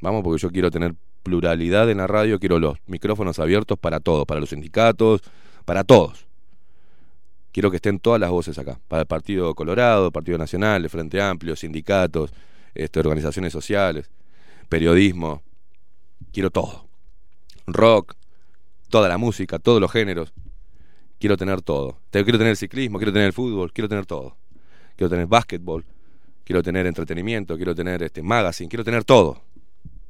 [0.01, 4.25] Vamos porque yo quiero tener pluralidad en la radio, quiero los micrófonos abiertos para todos,
[4.25, 5.21] para los sindicatos,
[5.65, 6.27] para todos.
[7.51, 11.21] Quiero que estén todas las voces acá, para el Partido Colorado, Partido Nacional, el Frente
[11.21, 12.33] Amplio, sindicatos,
[12.73, 14.09] este, organizaciones sociales,
[14.69, 15.41] periodismo.
[16.31, 16.87] Quiero todo.
[17.67, 18.15] Rock,
[18.89, 20.33] toda la música, todos los géneros.
[21.19, 21.99] Quiero tener todo.
[22.11, 24.35] Quiero tener ciclismo, quiero tener fútbol, quiero tener todo.
[24.95, 25.85] Quiero tener básquetbol,
[26.43, 29.41] quiero tener entretenimiento, quiero tener este magazine, quiero tener todo.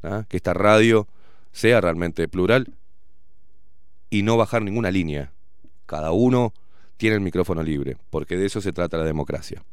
[0.03, 0.25] ¿Ah?
[0.27, 1.07] Que esta radio
[1.51, 2.73] sea realmente plural
[4.09, 5.31] y no bajar ninguna línea.
[5.85, 6.53] Cada uno
[6.97, 9.63] tiene el micrófono libre, porque de eso se trata la democracia.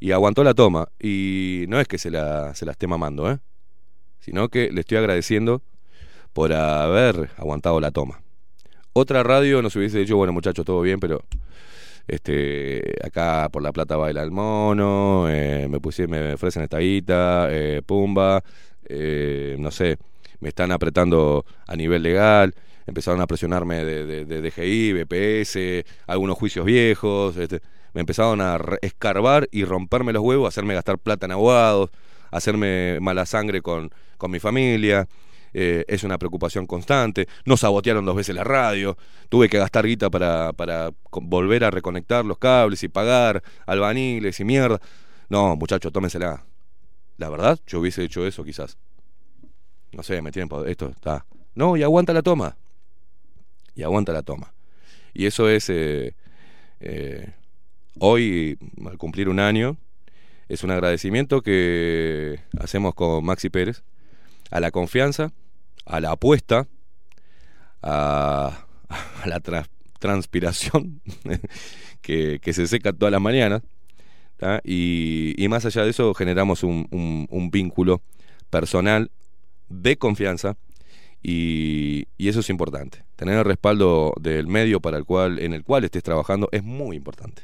[0.00, 3.38] Y aguantó la toma, y no es que se la, se esté mamando, ¿eh?
[4.20, 5.62] sino que le estoy agradeciendo
[6.32, 8.22] por haber aguantado la toma.
[8.92, 11.24] Otra radio nos hubiese dicho, bueno muchachos, todo bien, pero
[12.08, 17.48] este acá por la plata baila el mono, eh, me pusieron, me ofrecen esta guita,
[17.50, 18.42] eh, pumba,
[18.86, 19.98] eh, no sé,
[20.40, 22.54] me están apretando a nivel legal,
[22.86, 27.60] empezaron a presionarme de, de, DGI, BPS, algunos juicios viejos, este,
[27.94, 31.90] Me empezaron a escarbar y romperme los huevos, hacerme gastar plata en abogados,
[32.30, 35.08] hacerme mala sangre con, con mi familia.
[35.52, 37.28] Eh, es una preocupación constante.
[37.44, 38.96] Nos sabotearon dos veces la radio.
[39.28, 44.44] Tuve que gastar guita para, para volver a reconectar los cables y pagar albaniles y
[44.44, 44.80] mierda.
[45.28, 46.44] No, muchachos, tómensela.
[47.16, 48.78] La verdad, yo hubiese hecho eso quizás.
[49.92, 50.48] No sé, me tienen...
[50.66, 51.26] Esto está...
[51.54, 52.56] No, y aguanta la toma.
[53.74, 54.52] Y aguanta la toma.
[55.14, 55.68] Y eso es...
[55.70, 56.14] Eh,
[56.80, 57.32] eh,
[57.98, 59.76] hoy, al cumplir un año,
[60.48, 63.82] es un agradecimiento que hacemos con Maxi Pérez
[64.50, 65.32] a la confianza,
[65.84, 66.68] a la apuesta,
[67.82, 68.66] a,
[69.24, 69.40] la
[69.98, 71.00] transpiración
[72.00, 73.62] que, se seca todas las mañanas.
[74.64, 78.02] Y, más allá de eso generamos un, vínculo
[78.50, 79.10] personal
[79.68, 80.56] de confianza
[81.22, 83.04] y, y, eso es importante.
[83.16, 86.96] Tener el respaldo del medio para el cual, en el cual estés trabajando es muy
[86.96, 87.42] importante.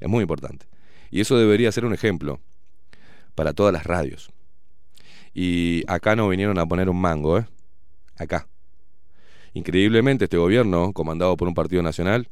[0.00, 0.66] Es muy importante.
[1.10, 2.40] Y eso debería ser un ejemplo
[3.34, 4.30] para todas las radios.
[5.34, 7.46] Y acá no vinieron a poner un mango, ¿eh?
[8.16, 8.46] Acá.
[9.54, 12.28] Increíblemente este gobierno, comandado por un partido nacional,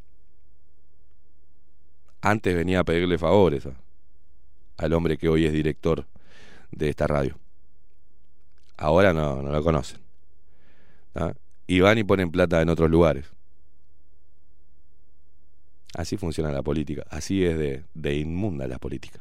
[2.20, 3.66] antes venía a pedirle favores
[4.76, 6.06] al hombre que hoy es director
[6.70, 7.38] de esta radio.
[8.76, 10.00] Ahora no, no lo conocen.
[11.66, 13.26] Y van y ponen plata en otros lugares.
[15.94, 19.20] Así funciona la política, así es de inmunda la política.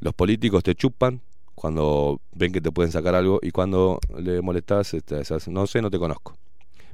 [0.00, 1.20] Los políticos te chupan
[1.58, 5.90] cuando ven que te pueden sacar algo y cuando le molestas, este, no sé, no
[5.90, 6.36] te conozco.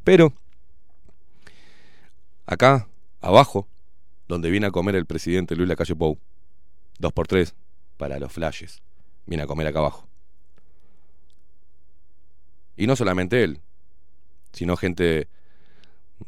[0.02, 0.32] Pero,
[2.46, 2.88] acá,
[3.20, 3.68] abajo,
[4.28, 6.18] donde viene a comer el presidente Luis Lacalle Pou,
[6.98, 7.54] dos por tres,
[7.96, 8.82] para los flashes,
[9.26, 10.08] viene a comer acá abajo.
[12.76, 13.60] Y no solamente él,
[14.52, 15.28] sino gente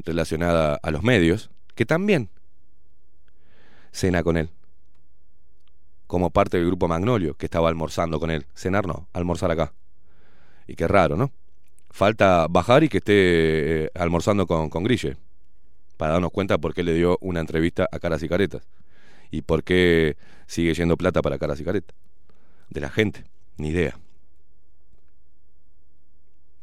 [0.04, 2.30] relacionada a los medios, que también
[3.92, 4.50] cena con él.
[6.06, 8.46] Como parte del grupo Magnolio, que estaba almorzando con él.
[8.54, 9.72] Cenar no, almorzar acá.
[10.66, 11.32] Y qué raro, ¿no?
[11.90, 15.16] Falta bajar y que esté eh, almorzando con, con Grille.
[15.96, 18.62] Para darnos cuenta por qué le dio una entrevista a Caras y Caretas.
[19.30, 21.96] Y por qué sigue yendo plata para Caras y Caretas.
[22.68, 23.24] De la gente.
[23.56, 23.98] Ni idea.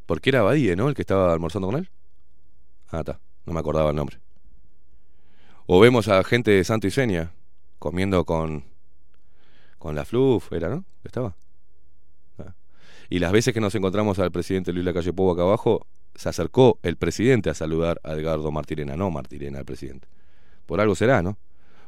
[0.06, 0.90] ¿Por qué era Badie, no?
[0.90, 1.90] El que estaba almorzando con él.
[2.90, 3.20] Ah, está.
[3.46, 4.20] No me acordaba el nombre.
[5.66, 7.32] O vemos a gente de Santo y Seña
[7.80, 8.66] comiendo con,
[9.84, 10.86] con la Fluff, era, ¿no?
[11.04, 11.36] Estaba.
[12.40, 12.54] Ah.
[13.10, 16.80] Y las veces que nos encontramos al presidente Luis Lacalle Pou acá abajo, se acercó
[16.84, 20.08] el presidente a saludar a Edgardo Martirena, no Martirena, el presidente.
[20.66, 21.38] Por algo será, ¿no?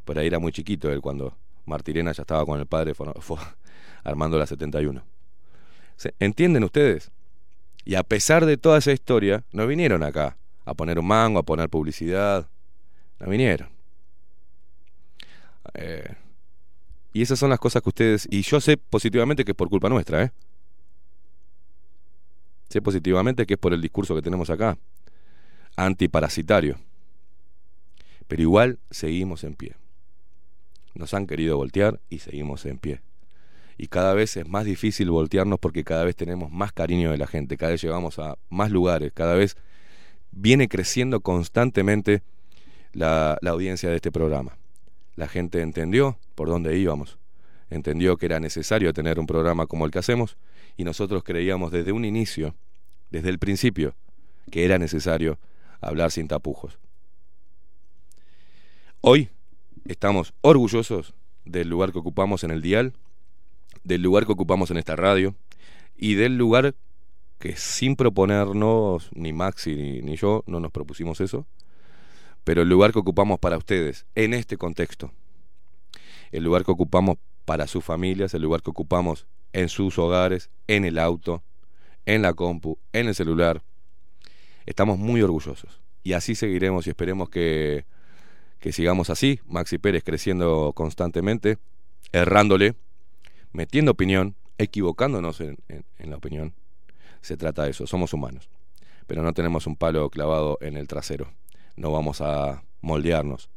[0.04, 2.92] Por ahí era muy chiquito él cuando Martirena ya estaba con el padre
[4.04, 5.02] armando la 71.
[6.20, 7.12] ¿Entienden ustedes?
[7.86, 10.36] Y a pesar de toda esa historia, no vinieron acá
[10.66, 12.46] a poner un mango, a poner publicidad,
[13.22, 13.70] no vinieron.
[15.76, 16.16] Eh,
[17.16, 18.28] y esas son las cosas que ustedes...
[18.30, 20.32] Y yo sé positivamente que es por culpa nuestra, ¿eh?
[22.68, 24.78] Sé positivamente que es por el discurso que tenemos acá,
[25.78, 26.78] antiparasitario.
[28.28, 29.76] Pero igual seguimos en pie.
[30.94, 33.00] Nos han querido voltear y seguimos en pie.
[33.78, 37.28] Y cada vez es más difícil voltearnos porque cada vez tenemos más cariño de la
[37.28, 39.56] gente, cada vez llegamos a más lugares, cada vez
[40.32, 42.24] viene creciendo constantemente
[42.92, 44.58] la, audiencia de este programa.
[45.16, 47.18] La gente entendió por dónde íbamos,
[47.70, 50.38] entendió que era necesario tener un programa como el que hacemos
[50.78, 52.56] y nosotros creíamos desde un inicio,
[53.12, 53.96] desde el principio,
[54.52, 55.40] que era necesario
[55.82, 56.78] hablar sin tapujos.
[59.02, 59.30] Hoy
[59.86, 61.14] estamos orgullosos
[61.46, 62.94] del lugar que ocupamos en el dial,
[63.84, 65.36] del lugar que ocupamos en esta radio
[65.96, 66.76] y del lugar
[67.40, 71.46] que sin proponernos, ni Maxi ni, ni yo, no nos propusimos eso,
[72.46, 75.12] pero el lugar que ocupamos para ustedes en este contexto,
[76.32, 80.86] el lugar que ocupamos para sus familias, el lugar que ocupamos en sus hogares, en
[80.86, 81.44] el auto,
[82.06, 83.64] en la compu, en el celular,
[84.68, 85.82] estamos muy orgullosos.
[86.04, 87.86] Y así seguiremos y esperemos que,
[88.60, 91.58] que sigamos así, Maxi Pérez creciendo constantemente,
[92.12, 92.76] errándole,
[93.54, 96.54] metiendo opinión, equivocándonos en, en la opinión.
[97.22, 98.50] Se trata de eso, somos humanos,
[99.08, 101.32] pero no tenemos un palo clavado en el trasero
[101.76, 103.50] no vamos a moldearnos.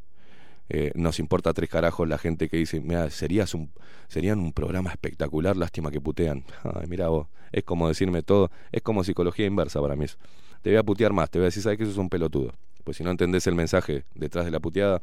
[0.70, 3.70] Eh, nos importa tres carajos la gente que dice, mira, serías un,
[4.08, 6.44] serían un programa espectacular, lástima que putean.
[6.62, 10.18] Ay, mira vos, es como decirme todo, es como psicología inversa para mí eso.
[10.62, 12.52] Te voy a putear más, te voy a decir, sabes que eso es un pelotudo.
[12.84, 15.00] Pues si no entendés el mensaje detrás de la puteada,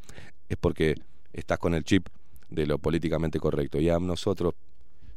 [0.49, 0.95] es porque
[1.34, 2.07] estás con el chip
[2.49, 3.80] de lo políticamente correcto.
[3.80, 4.53] Y a nosotros,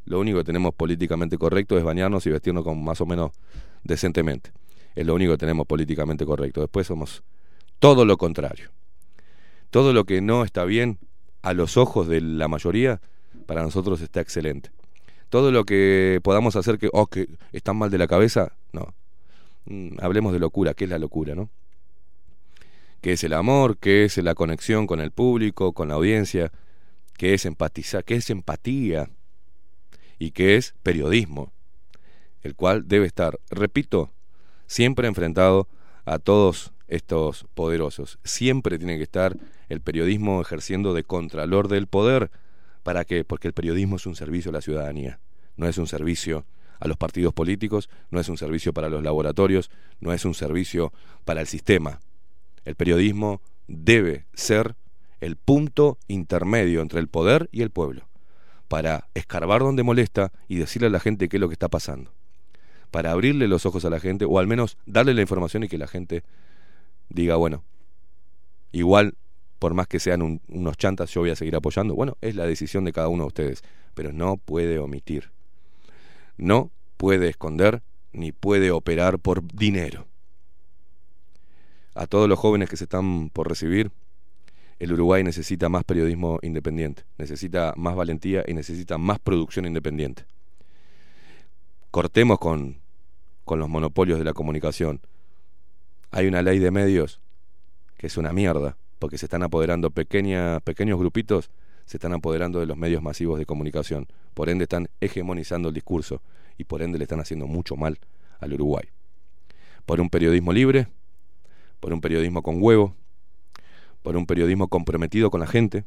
[0.05, 3.33] lo único que tenemos políticamente correcto es bañarnos y vestirnos con más o menos
[3.85, 4.53] decentemente.
[4.95, 6.61] Es lo único que tenemos políticamente correcto.
[6.61, 7.23] Después somos
[7.79, 8.71] todo lo contrario.
[9.71, 10.99] Todo lo que no está bien
[11.43, 13.01] a los ojos de la mayoría,
[13.47, 14.71] para nosotros está excelente.
[15.29, 18.95] Todo lo que podamos hacer que, oh, que están mal de la cabeza, no.
[19.67, 21.51] Mm, hablemos de locura, ¿qué es la locura, no?
[23.01, 23.77] ¿Qué es el amor?
[23.79, 26.51] ¿Qué es la conexión con el público, con la audiencia?
[27.17, 28.05] ¿Qué es empatizar?
[28.05, 29.11] ¿Qué es empatía?
[30.19, 31.53] ¿Y qué es periodismo?
[32.43, 34.11] El cual debe estar, repito,
[34.67, 35.69] siempre enfrentado
[36.05, 38.19] a todos estos poderosos.
[38.25, 39.37] Siempre tiene que estar
[39.69, 42.31] el periodismo ejerciendo de contralor del poder.
[42.83, 43.25] ¿Para qué?
[43.25, 45.21] Porque el periodismo es un servicio a la ciudadanía,
[45.57, 46.45] no es un servicio
[46.81, 49.71] a los partidos políticos, no es un servicio para los laboratorios,
[50.01, 50.93] no es un servicio
[51.25, 52.01] para el sistema.
[52.65, 54.77] El periodismo debe ser
[55.21, 58.09] el punto intermedio entre el poder y el pueblo,
[58.69, 62.13] para escarbar donde molesta y decirle a la gente qué es lo que está pasando,
[62.91, 65.79] para abrirle los ojos a la gente o al menos darle la información y que
[65.79, 66.23] la gente
[67.09, 67.65] diga, bueno,
[68.73, 69.15] igual,
[69.59, 71.95] por más que sean unos chantas, yo voy a seguir apoyando.
[71.95, 73.63] Bueno, es la decisión de cada uno de ustedes,
[73.95, 75.31] pero no puede omitir.
[76.37, 77.83] No puede esconder
[78.13, 80.07] ni puede operar por dinero.
[81.95, 83.91] A todos los jóvenes que se están por recibir,
[84.79, 90.25] el Uruguay necesita más periodismo independiente, necesita más valentía y necesita más producción independiente.
[91.91, 92.81] Cortemos con,
[93.45, 95.01] con los monopolios de la comunicación,
[96.11, 97.21] hay una ley de medios
[97.97, 100.63] que es una mierda, porque se están apoderando pequeños
[100.99, 101.51] grupitos,
[101.85, 104.07] se están apoderando de los medios masivos de comunicación.
[104.35, 106.23] Por ende están hegemonizando el discurso
[106.57, 107.99] y por ende le están haciendo mucho mal
[108.41, 108.89] al Uruguay.
[109.87, 110.89] Por un periodismo libre,
[111.81, 112.95] por un periodismo con huevo,
[114.03, 115.85] por un periodismo comprometido con la gente,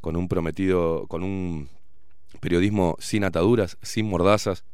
[0.00, 1.68] con un prometido, con un
[2.40, 4.64] periodismo sin ataduras, sin mordazas,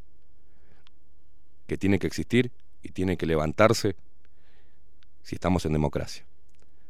[1.66, 2.52] que tiene que existir
[2.82, 3.96] y tiene que levantarse
[5.24, 6.24] si estamos en democracia.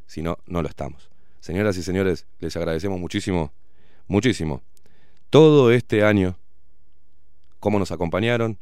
[0.07, 1.09] Si no, no lo estamos.
[1.41, 3.53] Señoras y señores, les agradecemos muchísimo,
[4.07, 4.63] muchísimo,
[5.31, 6.37] todo este año,
[7.61, 8.59] cómo nos acompañaron,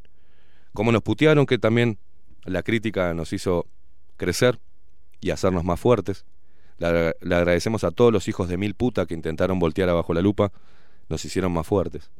[0.72, 1.98] cómo nos putearon, que también
[2.44, 3.66] la crítica nos hizo
[4.16, 4.58] crecer
[5.20, 6.24] y hacernos más fuertes.
[6.78, 10.52] Le, agradecemos a todos los hijos de mil puta que intentaron voltear abajo la lupa,
[11.08, 12.10] nos hicieron más fuertes.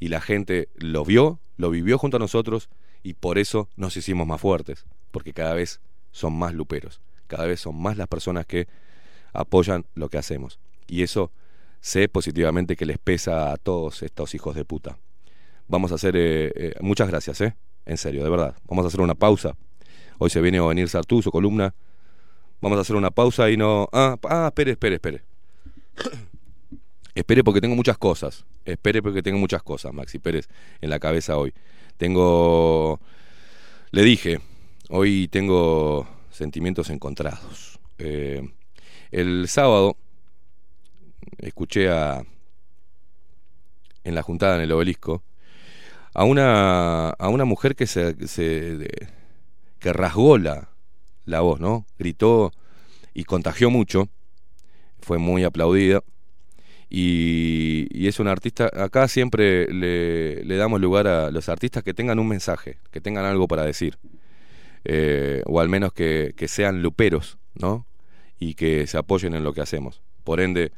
[0.00, 2.68] Y la gente lo vio, lo vivió junto a nosotros
[3.02, 5.80] y por eso nos hicimos más fuertes, porque cada vez
[6.16, 8.66] son más luperos, cada vez son más las personas que
[9.34, 10.58] apoyan lo que hacemos.
[10.88, 11.30] Y eso
[11.80, 14.98] sé positivamente que les pesa a todos estos hijos de puta.
[15.68, 17.54] Vamos a hacer, eh, eh, muchas gracias, ¿eh?
[17.84, 18.56] En serio, de verdad.
[18.66, 19.56] Vamos a hacer una pausa.
[20.18, 21.74] Hoy se viene a venir Sartú, su columna.
[22.62, 23.88] Vamos a hacer una pausa y no...
[23.92, 25.22] Ah, ah, espere, espere, espere.
[27.14, 28.46] espere porque tengo muchas cosas.
[28.64, 30.48] Espere porque tengo muchas cosas, Maxi Pérez,
[30.80, 31.52] en la cabeza hoy.
[31.98, 33.00] Tengo...
[33.90, 34.40] Le dije,
[34.88, 37.80] Hoy tengo sentimientos encontrados.
[37.98, 38.48] Eh,
[39.10, 39.96] el sábado
[41.38, 42.24] escuché a,
[44.04, 45.24] en la juntada en el obelisco
[46.14, 48.14] a una, a una mujer que se,
[49.80, 50.68] que rasgó la,
[51.40, 51.84] voz, ¿no?
[51.98, 52.52] Gritó
[53.12, 54.08] y contagió mucho.
[55.00, 56.04] Fue muy aplaudida.
[56.88, 61.92] Y, y, es un artista, acá siempre le, le, damos lugar a los artistas que
[61.92, 63.98] tengan un mensaje, que tengan algo para decir.
[64.88, 67.86] Eh, o al menos que, sean luperos, ¿no?
[68.38, 70.00] Y que se apoyen en lo que hacemos.
[70.22, 70.70] Por ende,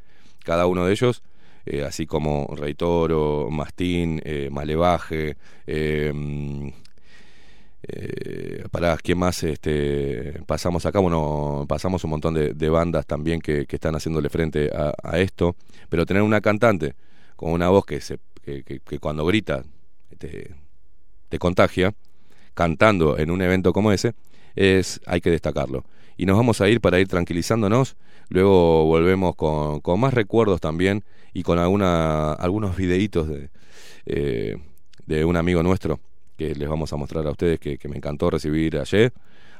[0.44, 1.22] cada uno de ellos,
[1.66, 5.36] eh, así como Rey Toro, Mastín, eh, Malevaje,
[8.70, 13.94] para quién más este, pasamos acá, bueno, pasamos un montón de, bandas también que, están
[13.94, 15.54] haciéndole frente a, esto,
[15.90, 16.94] pero tener una cantante
[17.36, 19.64] con una voz que, se, que, cuando grita
[20.18, 21.94] te contagia,
[22.59, 24.14] cantando en un evento como ese,
[24.56, 25.84] es, hay que destacarlo.
[26.16, 27.96] Y nos vamos a ir para ir tranquilizándonos,
[28.30, 33.50] luego volvemos con, con más recuerdos también y con alguna, algunos videitos de,
[34.06, 34.56] eh,
[35.06, 36.00] de un amigo nuestro
[36.36, 39.12] que les vamos a mostrar a ustedes que, que me encantó recibir ayer,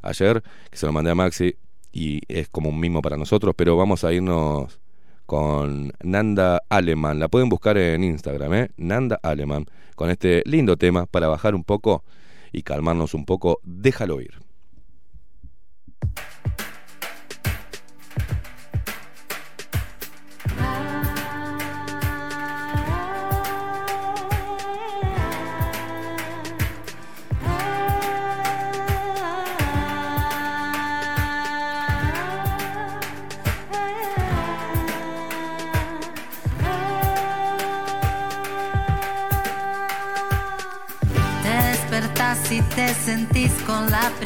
[0.03, 1.55] ayer, que se lo mandé a Maxi
[1.92, 4.80] y es como un mimo para nosotros, pero vamos a irnos
[5.24, 7.20] con Nanda Aleman.
[7.20, 8.70] La pueden buscar en Instagram, ¿eh?
[8.76, 12.03] Nanda Aleman, con este lindo tema para bajar un poco
[12.53, 14.38] y calmarnos un poco, déjalo ir.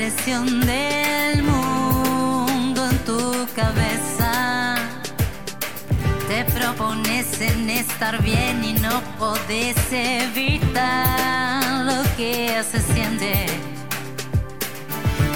[0.02, 4.74] Presión del mundo en tu cabeza.
[6.26, 13.46] Te propongo pones en estar bien y no podés evitar lo que se siente.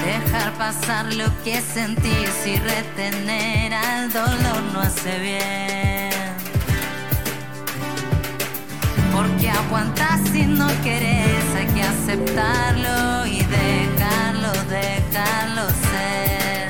[0.04, 6.15] Dejar pasar lo que sentís y retener al dolor no hace bien.
[9.16, 16.68] Porque aguantas si no querés, hay que aceptarlo y dejarlo, dejarlo ser.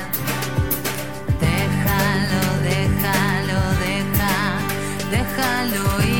[1.41, 4.31] Déjalo, déjalo, deja,
[5.11, 6.16] déjalo ir.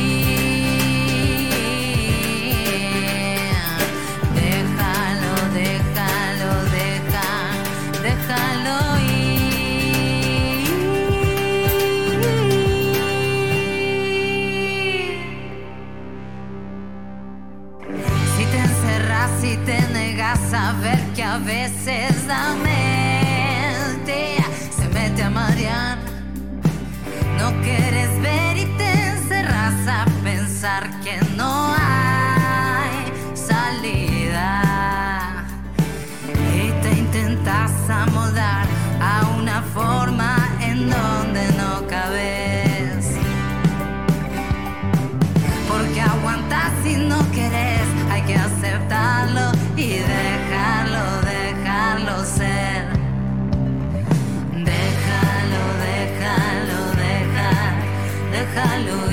[20.28, 24.38] Te negas a ver que a veces la mente
[24.76, 25.98] se mete a marear.
[27.38, 31.27] No quieres ver y te encerras a pensar que
[58.58, 59.07] déjalo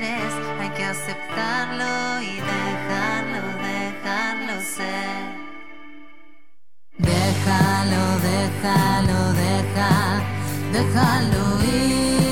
[0.00, 5.22] hay que aceptarlo y dejarlo, dejarlo ser.
[6.96, 10.22] Déjalo, déjalo, deja,
[10.72, 12.31] déjalo ir.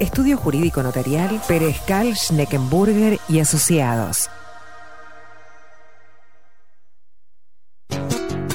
[0.00, 4.30] Estudio Jurídico Notarial, Perezcal, Schneckenburger y Asociados.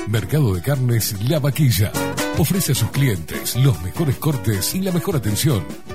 [0.07, 1.91] Mercado de Carnes La Vaquilla.
[2.39, 5.63] Ofrece a sus clientes los mejores cortes y la mejor atención.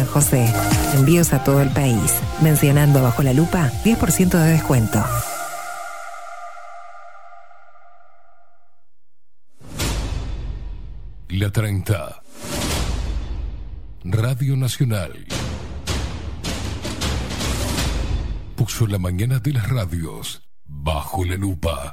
[0.00, 0.54] San José.
[0.94, 2.14] Envíos a todo el país.
[2.40, 5.04] Mencionando bajo la lupa 10% de descuento.
[11.28, 12.22] La 30.
[14.04, 15.26] Radio Nacional.
[18.56, 21.92] Puso la mañana de las radios bajo la lupa.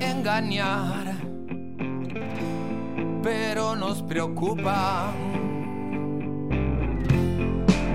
[0.00, 1.14] engañar,
[3.22, 5.12] pero nos preocupa.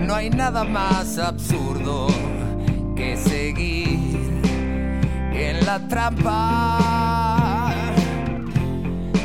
[0.02, 2.08] No hay nada más absurdo
[2.96, 4.26] que seguir
[5.34, 7.74] en la trampa.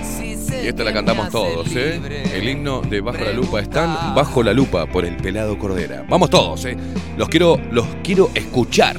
[0.02, 2.00] Si Y esta la cantamos todos, ¿eh?
[2.34, 6.04] El himno de Bajo la Lupa están Bajo la Lupa por el pelado Cordera.
[6.08, 6.76] Vamos todos, ¿eh?
[7.16, 8.98] Los quiero, los quiero escuchar.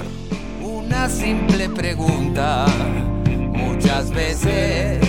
[0.61, 2.65] Una simple pregunta,
[3.51, 4.99] muchas veces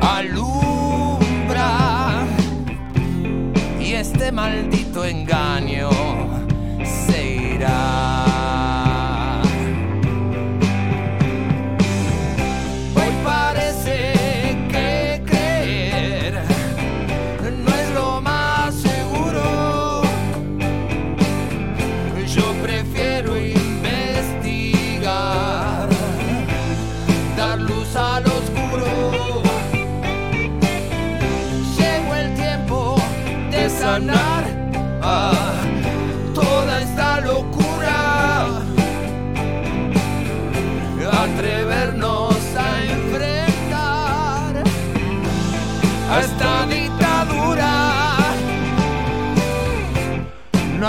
[0.00, 1.68] alumbra
[3.80, 5.90] y este maldito engaño
[6.84, 8.13] se irá.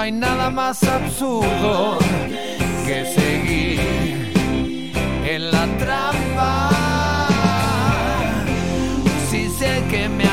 [0.06, 1.98] Hay nada más absurdo
[2.86, 4.32] que seguir
[5.26, 6.70] en la trampa.
[9.32, 10.25] Si sé que me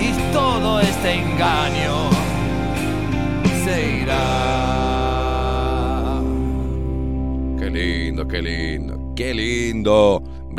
[0.00, 2.10] y todo este engaño
[3.64, 4.22] se irá.
[7.58, 10.17] Qué lindo, qué lindo, qué lindo.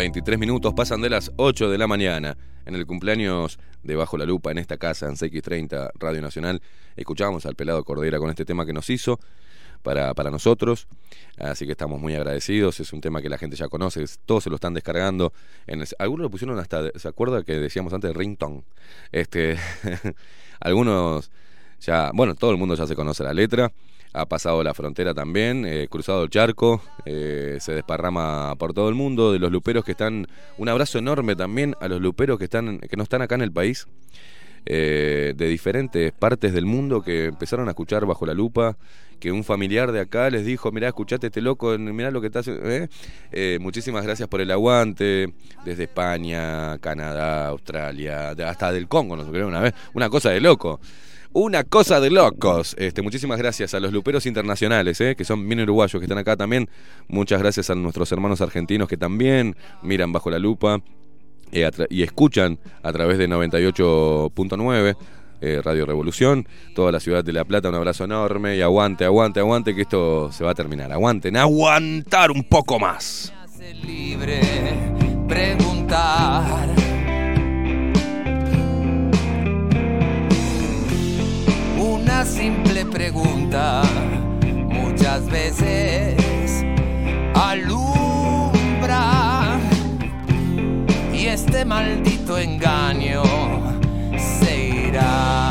[0.10, 2.36] 23 minutos pasan de las 8 de la mañana.
[2.66, 6.64] En el cumpleaños de Bajo la Lupa, en esta casa, en CX30 Radio Nacional,
[6.96, 9.20] escuchábamos al pelado Cordera con este tema que nos hizo
[9.84, 10.88] para, para nosotros.
[11.38, 12.80] Así que estamos muy agradecidos.
[12.80, 15.32] Es un tema que la gente ya conoce, todos se lo están descargando.
[15.68, 18.64] En el- algunos lo pusieron hasta, ¿se acuerda que decíamos antes ringtone?
[19.12, 19.58] Este,
[20.60, 21.30] algunos
[21.82, 23.72] ya, bueno, todo el mundo ya se conoce la letra.
[24.14, 28.96] Ha pasado la frontera también, eh, cruzado el charco, eh, se desparrama por todo el
[28.96, 29.32] mundo.
[29.32, 32.98] De los luperos que están, un abrazo enorme también a los luperos que están, que
[32.98, 33.88] no están acá en el país,
[34.66, 38.78] eh, de diferentes partes del mundo que empezaron a escuchar bajo la lupa,
[39.20, 42.40] que un familiar de acá les dijo, mirá, escuchate este loco, mirá lo que está
[42.40, 42.70] haciendo.
[42.70, 42.90] ¿eh?
[43.32, 45.34] Eh, muchísimas gracias por el aguante,
[45.66, 50.80] desde España, Canadá, Australia, hasta del Congo, nos escribieron una vez, una cosa de loco.
[51.32, 52.76] Una cosa de locos.
[52.80, 56.36] Este, muchísimas gracias a los luperos internacionales, eh, que son bien uruguayos, que están acá
[56.36, 56.68] también.
[57.08, 60.82] Muchas gracias a nuestros hermanos argentinos que también miran bajo la lupa
[61.52, 64.98] eh, y escuchan a través de 98.9
[65.42, 69.40] eh, Radio Revolución, toda la ciudad de La Plata, un abrazo enorme y aguante, aguante,
[69.40, 70.92] aguante, que esto se va a terminar.
[70.92, 73.32] Aguanten, aguantar un poco más.
[73.84, 74.42] libre
[75.28, 76.89] preguntar.
[82.20, 83.82] Una simple pregunta
[84.44, 86.66] muchas veces
[87.34, 88.92] alumbra
[91.14, 93.24] y este maldito engaño
[94.18, 95.49] se irá.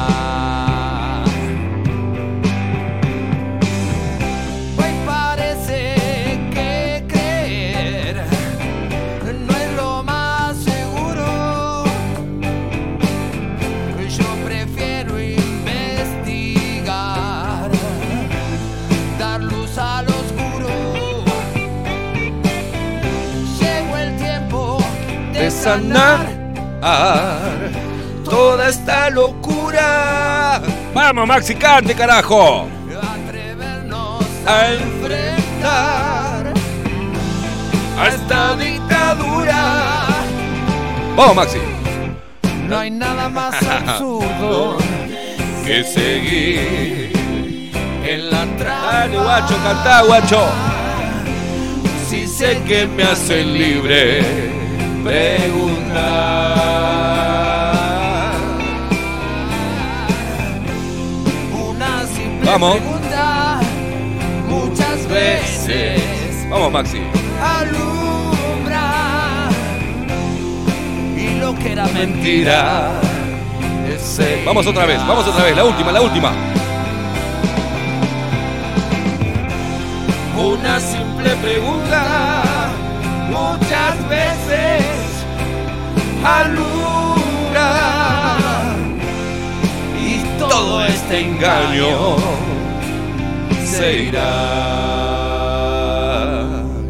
[25.49, 26.27] De sanar
[28.25, 30.61] toda esta locura.
[30.93, 32.69] Vamos, Maxi, cante, carajo.
[33.25, 36.53] Atrevernos A enfrentar
[37.99, 40.05] a esta dictadura.
[41.17, 41.59] Vamos, Maxi.
[42.69, 43.55] No hay nada más
[43.87, 44.77] absurdo
[45.65, 47.11] Que seguir
[48.07, 49.23] en la Dale, trampa.
[49.25, 50.47] guacho, cantá, guacho.
[52.11, 54.23] Si sé que me hacen libre,
[55.09, 56.69] preguntar.
[61.71, 62.77] Una simple Vamos.
[62.77, 63.61] pregunta
[64.49, 67.01] muchas veces Vamos, Maxi.
[67.43, 68.91] alumbra
[71.17, 72.91] y lo que era mentira
[73.89, 76.33] ese Vamos otra vez, vamos otra vez, la última, la última.
[80.37, 82.43] Una simple pregunta,
[83.31, 84.88] muchas veces
[86.25, 87.87] alumbra.
[90.01, 92.17] Y todo este engaño
[93.65, 95.29] se irá.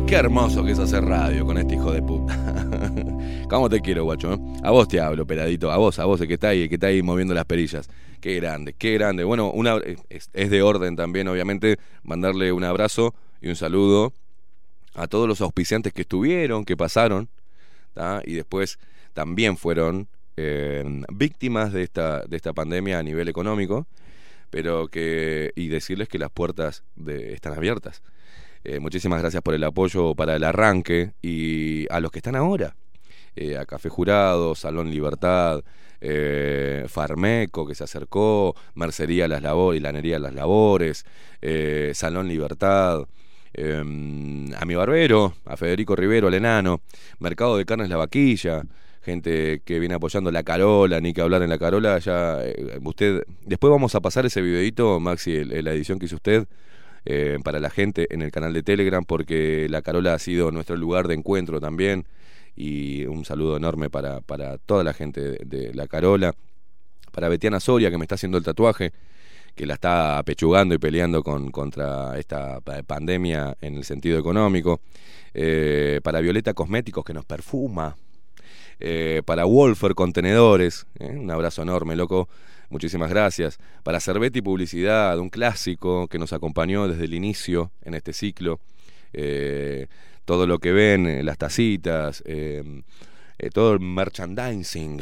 [0.07, 2.35] Qué hermoso que es hacer radio con este hijo de puta.
[3.51, 4.33] ¿Cómo te quiero, guacho?
[4.35, 4.39] eh?
[4.62, 5.70] A vos te hablo, peladito.
[5.70, 7.89] A vos, a vos, el que está ahí, el que está ahí moviendo las perillas.
[8.20, 9.24] Qué grande, qué grande.
[9.24, 9.76] Bueno, una,
[10.09, 14.12] es, de orden también, obviamente, mandarle un abrazo y un saludo
[14.95, 17.29] a todos los auspiciantes que estuvieron, que pasaron,
[18.24, 18.79] y después
[19.14, 23.86] también fueron eh, víctimas de esta, de esta pandemia a nivel económico,
[24.50, 28.02] pero que, y decirles que las puertas de, están abiertas.
[28.64, 32.76] Eh, muchísimas gracias por el apoyo para el arranque y a los que están ahora.
[33.36, 35.62] Eh, a Café Jurado, Salón Libertad,
[36.86, 41.04] Farmeco que se acercó, Mercería Las Labores Lanería Las Labores,
[41.92, 43.06] Salón Libertad,
[43.54, 43.80] eh,
[44.56, 46.80] a mi barbero, a Federico Rivero, al enano,
[47.18, 48.62] Mercado de Carnes La Vaquilla,
[49.09, 53.22] gente que viene apoyando la Carola, ni que hablar en la Carola, ya eh, usted,
[53.46, 56.46] después vamos a pasar ese videito, Maxi, la edición que hizo usted,
[57.06, 60.76] eh, para la gente en el canal de Telegram, porque la Carola ha sido nuestro
[60.76, 62.04] lugar de encuentro también,
[62.54, 66.34] y un saludo enorme para, para toda la gente de, la Carola,
[67.11, 68.92] para Betiana Soria, que me está haciendo el tatuaje,
[69.54, 74.80] que la está apechugando y peleando con, contra esta pa- pandemia en el sentido económico,
[75.32, 77.96] eh, para Violeta Cosméticos, que nos perfuma,
[78.81, 82.29] eh, para Wolfer Contenedores, eh, un abrazo enorme, loco.
[82.70, 83.59] Muchísimas gracias.
[83.83, 88.61] Para Cervetti Publicidad, un clásico que nos acompañó desde el inicio en este ciclo.
[89.12, 89.87] Eh,
[90.24, 92.83] todo lo que ven, eh, las tacitas, eh,
[93.55, 94.99] todo el merchandising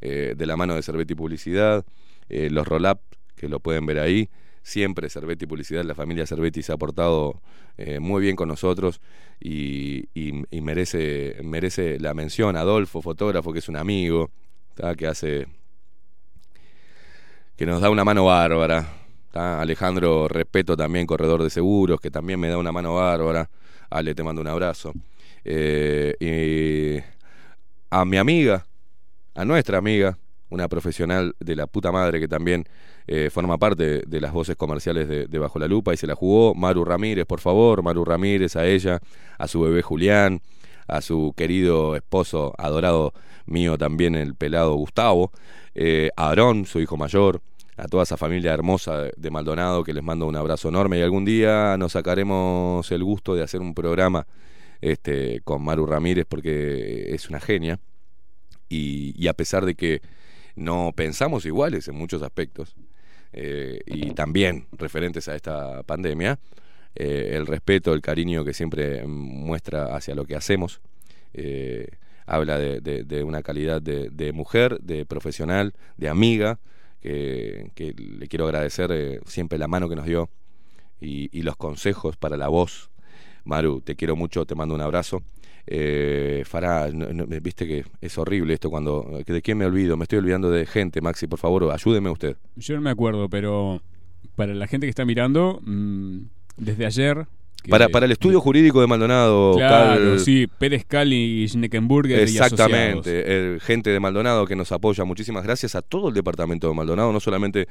[0.00, 1.84] de la mano de Cervetti Publicidad,
[2.28, 3.00] los roll-up
[3.36, 4.30] que lo pueden ver ahí.
[4.62, 7.40] Siempre Cervetti Publicidad, la familia Cervetti se ha portado
[7.78, 9.00] eh, muy bien con nosotros
[9.40, 10.08] y,
[10.50, 12.56] merece, merece la mención.
[12.56, 14.30] Adolfo, fotógrafo, que es un amigo,
[14.96, 15.46] que hace
[17.60, 18.86] que nos da una mano bárbara.
[19.34, 23.50] Alejandro Respeto también, corredor de seguros, que también me da una mano bárbara.
[23.90, 24.94] Ale, te mando un abrazo.
[25.44, 27.02] Eh, y
[27.90, 28.64] a mi amiga,
[29.34, 30.16] a nuestra amiga,
[30.50, 32.64] una profesional de la puta madre que también
[33.06, 36.54] eh, forma parte de las voces comerciales de, Bajo la Lupa y se la jugó.
[36.54, 39.00] Maru Ramírez, por favor, Maru Ramírez, a ella,
[39.38, 40.42] a su bebé Julián,
[40.86, 43.12] a su querido esposo adorado
[43.46, 45.32] mío también, el pelado Gustavo,
[45.74, 47.40] eh, a Aarón, su hijo mayor,
[47.76, 51.24] a toda esa familia hermosa de- Maldonado que les mando un abrazo enorme y algún
[51.24, 54.26] día nos sacaremos el gusto de hacer un programa
[54.80, 57.78] este, con Maru Ramírez porque es una genia
[58.68, 60.00] y a pesar de que
[60.56, 62.74] no pensamos iguales en muchos aspectos
[63.32, 66.38] eh, y también referentes a esta pandemia,
[66.94, 70.80] eh, el respeto, el cariño que siempre muestra hacia lo que hacemos,
[71.32, 71.86] eh,
[72.26, 76.58] habla de, una calidad de, de mujer, de profesional, de amiga,
[77.00, 80.28] que, le quiero agradecer eh, siempre la mano que nos dio
[81.02, 82.90] y los consejos para la voz.
[83.44, 85.22] Maru, te quiero mucho, te mando un abrazo.
[85.72, 89.22] Eh, Farah, no- no- viste que es horrible esto cuando...
[89.24, 89.96] ¿De quién me olvido?
[89.96, 92.36] Me estoy olvidando de gente, Maxi, por favor, ayúdeme usted.
[92.56, 93.80] Yo no me acuerdo, pero
[94.34, 96.18] para la gente que está mirando, mm,
[96.56, 97.26] desde ayer.
[97.68, 102.22] Para, para el estudio jurídico de Maldonado, Claro, Cal- sí, Pérez Cal y Schneckenburger y.
[102.22, 105.04] Exactamente, eh, gente de Maldonado que nos apoya.
[105.04, 107.68] Muchísimas gracias a todo el departamento de Maldonado, no solamente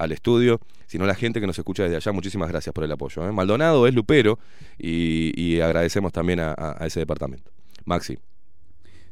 [0.00, 2.12] al estudio, sino la gente que nos escucha desde allá.
[2.12, 3.26] Muchísimas gracias por el apoyo.
[3.28, 3.32] ¿eh?
[3.32, 4.38] Maldonado es Lupero
[4.78, 7.50] y, y agradecemos también a, ese departamento.
[7.84, 8.18] Maxi.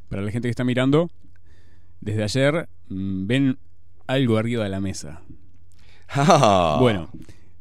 [0.09, 1.11] Para la gente que está mirando,
[2.01, 3.59] desde ayer mm, ven
[4.07, 5.23] algo arriba de la mesa.
[6.81, 7.11] Bueno,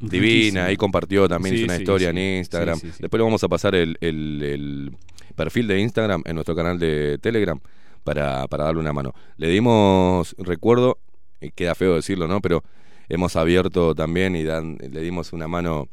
[0.08, 0.62] Divina, riquísimo.
[0.64, 2.16] ahí compartió también Sí, hizo una sí, historia sí.
[2.18, 2.80] en Instagram.
[2.80, 4.96] Después le vamos a pasar el, el- el
[5.34, 7.58] perfil de Instagram en nuestro canal de Telegram
[8.04, 9.12] para, para darle una mano.
[9.36, 10.98] Le dimos, recuerdo,
[11.40, 12.40] y queda feo decirlo, ¿no?
[12.40, 12.62] Pero
[13.08, 15.88] hemos abierto también y dan, le dimos una mano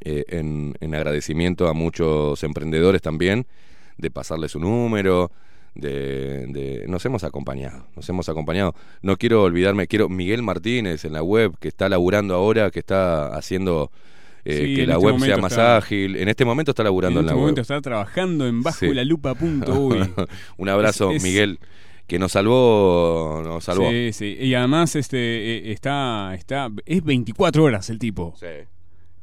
[0.00, 3.46] eh, en, en agradecimiento a muchos emprendedores también,
[3.98, 5.30] de pasarle su número,
[5.76, 8.74] de, de- nos hemos acompañado, nos hemos acompañado.
[9.02, 13.28] No quiero olvidarme, quiero Miguel Martínez en la web que está laburando ahora, que está
[13.36, 13.90] haciendo
[14.44, 16.16] eh, Sí, que la este web sea más está- ágil.
[16.16, 17.62] En este momento está laburando en en, este la momento web.
[17.62, 18.94] está trabajando en bajo Sí.
[18.94, 19.34] la lupa.
[20.56, 21.58] Un abrazo, Es- es- Miguel,
[22.06, 23.90] que nos salvó, nos salvó.
[23.90, 24.36] Sí, sí.
[24.40, 28.34] Y además este eh, está está es 24 horas el tipo.
[28.38, 28.46] Sí.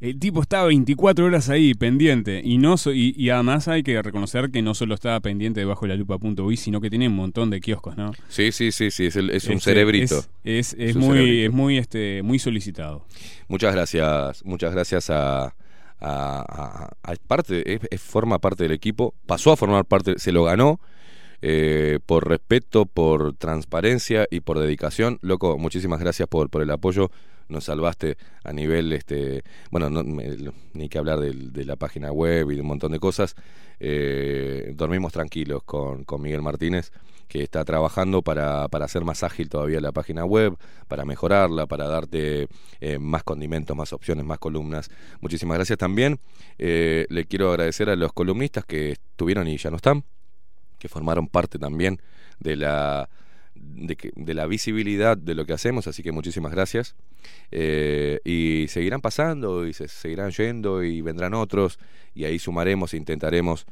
[0.04, 4.02] El tipo está 24 horas ahí pendiente y no so- y, y además hay que
[4.02, 7.50] reconocer que no solo está pendiente de bajo la lupa.uy, sino que tiene un montón
[7.50, 8.12] de kioscos, ¿no?
[8.28, 10.22] Sí, sí, sí, sí, es, el- es un Este, cerebrito.
[10.44, 11.46] Es, es, muy cerebrito.
[11.48, 13.06] es muy este muy solicitado.
[13.48, 15.54] Muchas gracias, muchas gracias a, a-
[16.02, 20.82] a- a- parte, forma parte del equipo, pasó a formar parte, se lo ganó
[21.42, 25.18] eh, por respeto, por transparencia y por dedicación.
[25.22, 27.10] Loco, muchísimas gracias por, por el apoyo.
[27.50, 30.38] Nos salvaste a nivel, este, bueno, no, me-
[30.74, 33.36] ni que hablar del- de, la página web y de un montón de cosas.
[33.80, 36.92] Eh, dormimos tranquilos con, con Miguel Martínez,
[37.28, 40.56] que está trabajando para, para hacer más ágil todavía la página web,
[40.88, 42.48] para mejorarla, para darte
[42.80, 44.90] eh, más condimentos, más opciones, más columnas.
[45.20, 46.20] Muchísimas gracias también.
[46.60, 50.04] Eh, le quiero agradecer a los columnistas que estuvieron y ya no están,
[50.80, 52.00] que formaron parte también
[52.40, 53.10] de la
[53.64, 56.96] de, de la visibilidad de lo que hacemos, así que muchísimas gracias.
[57.52, 61.78] Eh, y seguirán pasando y se seguirán yendo y vendrán otros
[62.16, 63.66] y ahí sumaremos e intentaremos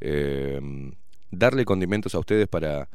[0.00, 0.60] eh,
[1.30, 2.88] darle condimentos a ustedes para,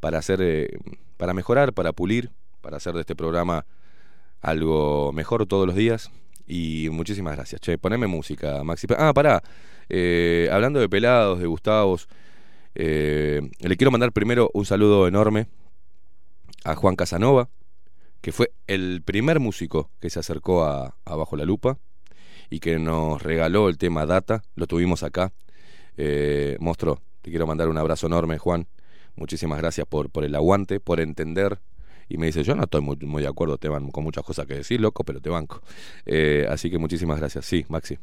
[0.00, 0.78] para hacer, eh,
[1.16, 3.66] para mejorar, para pulir, para hacer de este programa
[4.40, 6.10] algo mejor todos los días.
[6.48, 7.60] Y muchísimas gracias.
[7.60, 8.86] Che, poneme música, Maxi.
[8.96, 9.42] Ah, pará.
[10.52, 12.08] Hablando de pelados, de Gustavos,
[12.74, 15.48] le quiero mandar primero un saludo enorme
[16.66, 17.48] a Juan Casanova,
[18.20, 21.78] que fue el primer músico que se acercó a, Bajo la Lupa
[22.50, 24.42] y que nos regaló el tema Data.
[24.56, 25.32] Lo tuvimos acá.
[25.96, 28.66] Eh, monstruo, te quiero mandar un abrazo enorme, Juan.
[29.14, 31.60] Muchísimas gracias por, por el aguante, por entender.
[32.08, 34.46] Y me dice, yo no estoy muy, muy de acuerdo, te van con muchas cosas
[34.46, 35.62] que decir, loco, pero te banco.
[36.04, 37.46] Eh, así que muchísimas gracias.
[37.46, 37.98] Sí, Maxi.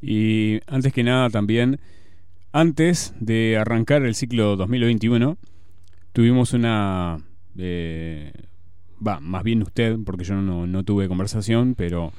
[0.00, 1.80] Y antes que nada también,
[2.50, 5.38] antes de arrancar el ciclo 2021,
[6.12, 7.20] tuvimos una...
[7.58, 8.32] eh,
[9.06, 12.12] Va, más bien usted, porque yo no, no tuve conversación, pero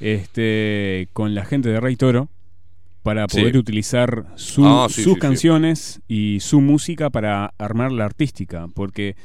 [0.00, 2.28] este con la gente de Rey Toro
[3.02, 3.40] para Sí.
[3.40, 8.66] poder utilizar su- Ah, sí, sus sí, canciones y su música para armar la artística,
[8.74, 9.16] porque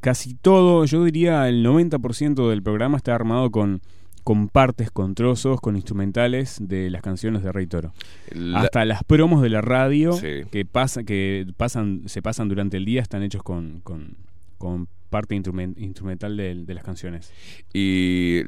[0.00, 3.80] casi todo, yo diría el 90% del programa está armado con,
[4.24, 7.92] con partes, con trozos, con instrumentales de las canciones de Rey Toro.
[8.30, 12.84] La- Hasta las promos de la radio que pasa, que pasan, se pasan durante el
[12.84, 14.16] día están hechos con, con,
[14.62, 17.32] con parte instrumen- instrumental de, las canciones.
[17.72, 18.40] Y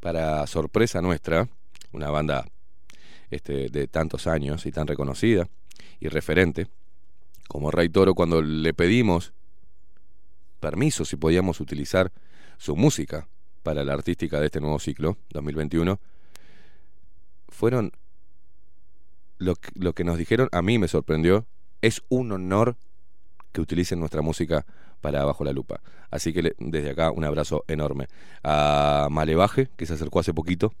[0.00, 1.50] para sorpresa nuestra,
[1.92, 2.46] una banda
[3.30, 5.46] este, de tantos años y tan reconocida
[6.00, 6.66] y referente,
[7.46, 9.34] como Rey Toro, cuando le pedimos
[10.60, 12.10] permiso si podíamos utilizar
[12.56, 13.28] su música
[13.62, 16.00] para la artística de este nuevo ciclo, 2021,
[17.50, 17.92] fueron
[19.36, 21.44] lo, que- lo que nos dijeron, a mí me sorprendió.
[21.82, 22.76] Es un honor
[23.52, 24.64] que utilicen nuestra música
[25.02, 25.82] para Bajo la Lupa.
[26.10, 28.06] Así que desde acá un abrazo enorme.
[28.42, 30.72] A Malevaje, que se acercó hace poquito,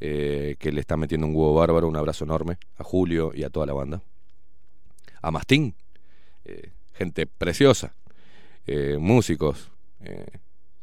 [0.00, 2.56] eh, que le está metiendo un huevo bárbaro, un abrazo enorme.
[2.78, 4.00] A Julio y a toda la banda.
[5.20, 5.74] A Mastín,
[6.46, 7.94] eh, gente preciosa,
[8.66, 9.70] eh, músicos.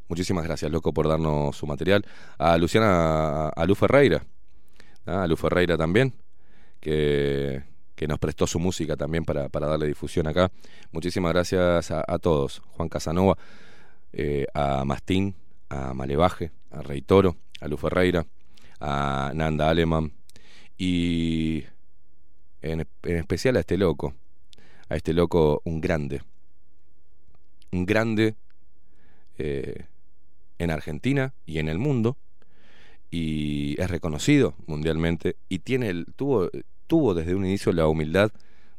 [0.07, 2.05] muchísimas gracias, loco, por darnos su material.
[2.37, 4.23] A Luciana, a Lu Ferreira,
[5.07, 5.23] ¿ah?
[5.23, 6.13] a Lu Ferreira también,
[6.79, 7.63] que,
[7.97, 10.51] que nos prestó su música también para, para darle difusión acá.
[10.91, 12.61] Muchísimas gracias a, todos.
[12.73, 13.35] Juan Casanova,
[14.13, 15.33] eh, a Mastín,
[15.67, 18.27] a Malevaje, a Rey Toro, a Lu Ferreira,
[18.79, 20.13] a Nanda Aleman
[20.77, 21.63] y
[22.61, 24.13] en, en especial a este loco,
[24.89, 26.21] a este loco, un grande,
[27.71, 28.35] un grande
[29.39, 29.85] eh,
[30.59, 32.15] en Argentina y en el mundo
[33.09, 36.51] y es reconocido mundialmente y tiene el, tuvo,
[36.87, 38.31] tuvo desde un inicio la humildad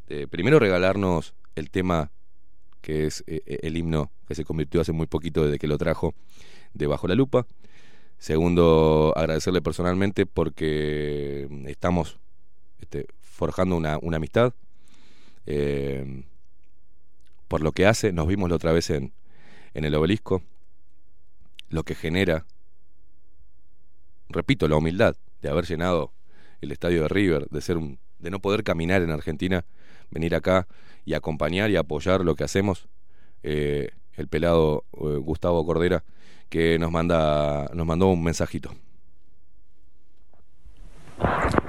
[0.08, 2.10] de primero regalarnos el tema
[2.80, 5.78] que es eh, eh, el himno que se convirtió hace muy poquito desde que lo
[5.78, 6.14] trajo
[6.74, 7.46] de Bajo la Lupa.
[8.18, 12.18] Segundo, agradecerle personalmente porque estamos
[12.80, 14.54] este, forjando una, amistad.
[15.46, 16.24] eh,
[17.46, 19.12] por lo que hace, nos vimos la otra vez en,
[19.72, 20.42] en el obelisco,
[21.70, 22.44] lo que genera,
[24.28, 26.12] repito, la humildad de haber llenado
[26.60, 29.64] el estadio de River, de ser un, de no poder caminar en Argentina,
[30.10, 30.66] venir acá
[31.04, 32.88] y acompañar y apoyar lo que hacemos.
[33.42, 36.02] eh, el pelado eh, Gustavo Cordera
[36.48, 38.74] que nos manda nos mandó un mensajito.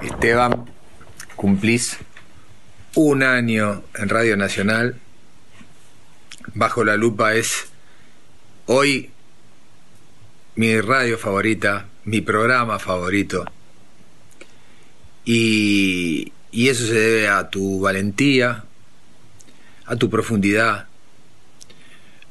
[0.02, 0.66] Esteban,
[1.36, 1.98] cumplís
[2.96, 4.96] un año en Radio Nacional.
[6.54, 7.68] Bajo la lupa es
[8.66, 9.12] hoy
[10.56, 13.46] mi radio favorita, mi programa favorito.
[15.32, 18.64] Y, eso se debe a tu valentía,
[19.86, 20.88] a tu profundidad,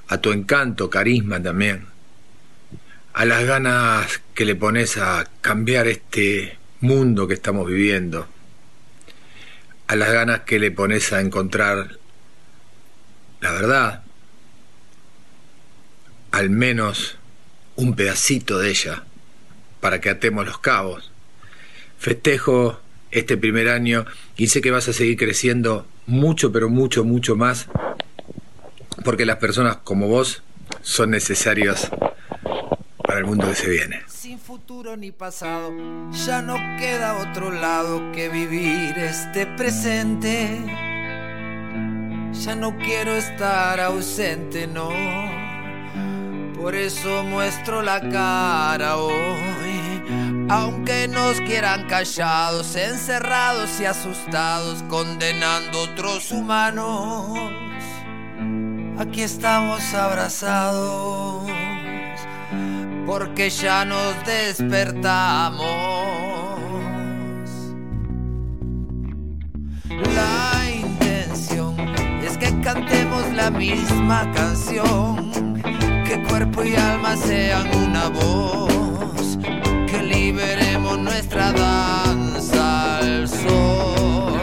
[0.09, 1.87] a tu encanto, carisma también,
[3.13, 8.27] a las ganas que le pones a cambiar este mundo que estamos viviendo,
[9.87, 11.99] a las ganas que le pones a encontrar
[13.41, 14.03] la verdad,
[16.33, 17.17] al menos
[17.77, 19.05] un pedacito de ella,
[19.81, 21.13] para que atemos los cabos.
[21.99, 22.81] Festejo
[23.11, 24.05] este primer año
[24.37, 27.69] y sé que vas a seguir creciendo mucho, pero mucho, mucho más,
[29.05, 30.43] porque las personas como vos
[30.83, 31.91] son necesarias
[33.03, 34.03] para el mundo que se viene.
[34.07, 35.73] Sin futuro ni pasado,
[36.27, 40.61] ya no queda otro lado que vivir este presente.
[42.45, 44.91] Ya no quiero estar ausente, no.
[46.61, 49.88] Por eso muestro la cara hoy.
[50.51, 57.39] Aunque nos quieran callados, encerrados y asustados, condenando otros humanos.
[58.99, 61.49] Aquí estamos abrazados
[63.07, 65.67] porque ya nos despertamos.
[70.15, 71.79] La intención
[72.23, 75.63] es que cantemos la misma canción,
[76.05, 78.73] que cuerpo y alma sean una voz,
[81.19, 84.41] nuestra danza al sol.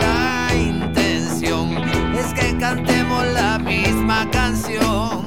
[0.00, 1.78] La intención
[2.18, 5.24] es que cantemos la misma canción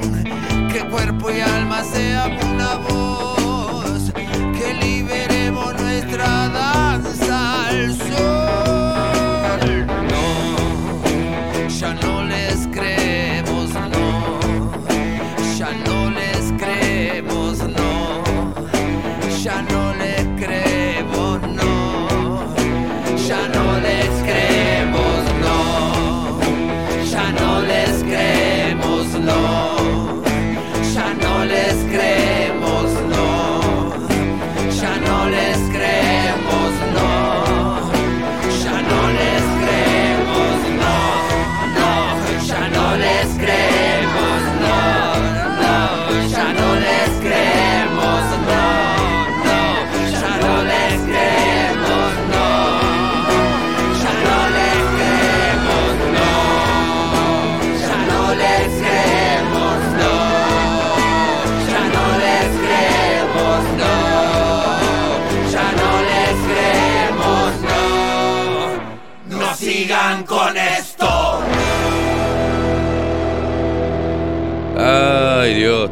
[0.73, 2.50] que cuerpo y alma sean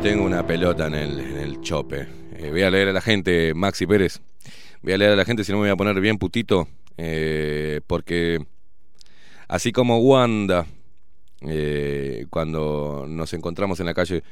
[0.01, 2.07] tengo una pelota en el, chope.
[2.37, 4.21] Eh, voy a leer a la gente, Maxi Pérez.
[4.81, 6.69] Voy a leer a la gente, si no me voy a poner bien putito.
[6.97, 8.39] Eh, porque
[9.49, 10.65] así como Wanda,
[11.41, 14.23] eh, cuando nos encontramos en la calle,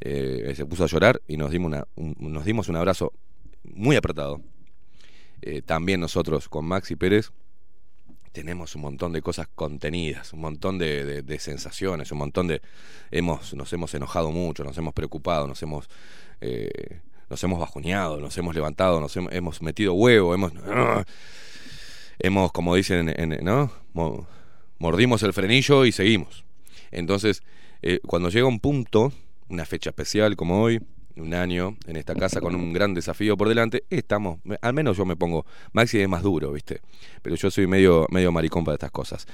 [0.00, 3.12] se puso a llorar y nos dimos, un, nos dimos un abrazo
[3.62, 4.40] muy apretado.
[5.64, 7.30] También nosotros con Maxi Pérez
[8.38, 12.62] tenemos un montón de cosas contenidas, un montón de, sensaciones, un montón de...
[13.10, 15.88] Hemos, nos hemos enojado mucho, nos hemos preocupado, nos hemos...
[16.40, 20.52] eh, nos hemos bajoneado, nos hemos levantado, nos hemos, metido huevo, hemos...
[22.20, 23.72] hemos, como dicen, en- ¿no?
[23.92, 24.28] Mo-
[24.78, 26.44] Mordimos el frenillo y seguimos.
[26.92, 27.42] Entonces,
[27.82, 29.12] eh, cuando llega un punto,
[29.48, 30.80] una fecha especial como hoy,
[31.20, 35.04] un año en esta casa con un gran desafío por delante, estamos, al menos yo
[35.04, 36.80] me pongo, Maxi es más duro, ¿viste?
[37.22, 39.26] Pero yo soy medio, medio maricón para estas cosas.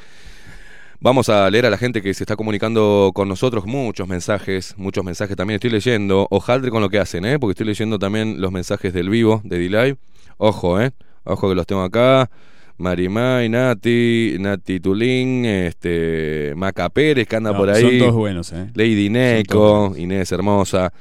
[1.00, 5.04] Vamos a leer a la gente que se está comunicando con nosotros, muchos mensajes, muchos
[5.04, 6.26] mensajes también estoy leyendo.
[6.30, 7.38] Ojaldre con lo que hacen, ¿eh?
[7.38, 9.96] Porque estoy leyendo también los mensajes del vivo, de D-Live.
[10.38, 10.92] Ojo, ¿eh?
[11.24, 12.30] Ojo que los tengo acá.
[12.78, 17.98] Marimay, Nati, Nati Tulín, este, Maca Pérez, que anda No, por son ahí.
[17.98, 18.70] todos buenos, ¿eh?
[18.74, 20.92] Lady Son Neco, todos Inés Hermosa,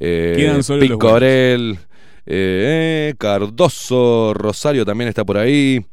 [0.00, 0.34] eh,
[0.80, 1.78] Picorel,
[2.26, 5.84] eh, Cardoso, Rosario también está por ahí.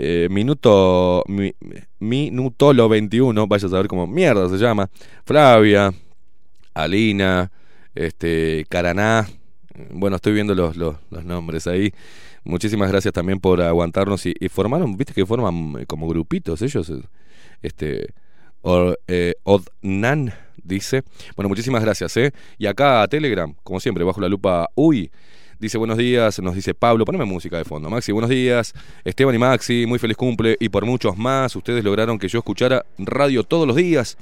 [0.00, 1.54] Eh, minuto mi-
[1.98, 4.88] Minutolo 21, vaya a saber cómo mierda se llama.
[5.24, 5.92] Flavia,
[6.74, 7.50] Alina,
[7.94, 9.26] este, Caraná.
[9.90, 11.92] Bueno, estoy viendo los, los, los nombres ahí.
[12.44, 16.92] Muchísimas gracias también por aguantarnos y, y formaron, viste que forman como grupitos ellos.
[17.62, 18.06] Este,
[19.08, 20.32] eh, Odnan
[20.68, 21.02] dice.
[21.34, 22.32] Bueno, muchísimas gracias, ¿eh?
[22.58, 25.10] Y acá a Telegram, como siempre, bajo la lupa, uy.
[25.58, 27.90] Dice buenos días, nos dice Pablo, poneme música de fondo.
[27.90, 28.74] Maxi, buenos días.
[29.04, 30.56] Esteban y Maxi, muy feliz cumple.
[30.60, 34.16] Y por muchos más, ustedes lograron que yo escuchara radio todos los días.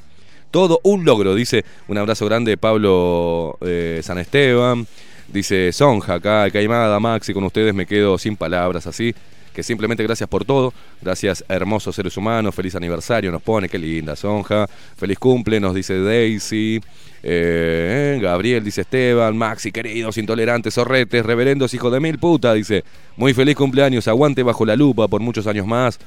[0.50, 1.66] Todo un logro, dice.
[1.88, 4.86] Un abrazo grande, Pablo eh, San Esteban.
[5.28, 9.14] Dice Sonja, acá, Caimada, Maxi, con ustedes me quedo sin palabras, así.
[9.56, 10.74] Que simplemente gracias por todo.
[11.00, 12.54] Gracias, hermosos seres humanos.
[12.54, 13.70] Feliz aniversario, nos pone.
[13.70, 14.66] Qué linda, Sonja.
[14.98, 16.78] Feliz cumple, nos dice Daisy.
[17.22, 19.34] Eh, Gabriel, dice Esteban.
[19.34, 22.52] Maxi, queridos, intolerantes, zorretes, reverendos, hijos de mil puta.
[22.52, 22.84] Dice,
[23.16, 24.06] muy feliz cumpleaños.
[24.08, 25.98] Aguante bajo la lupa por muchos años más.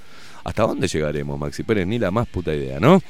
[0.43, 1.87] ¿Hasta dónde llegaremos, Maxi Pérez?
[1.87, 3.01] Ni la más puta idea, ¿no?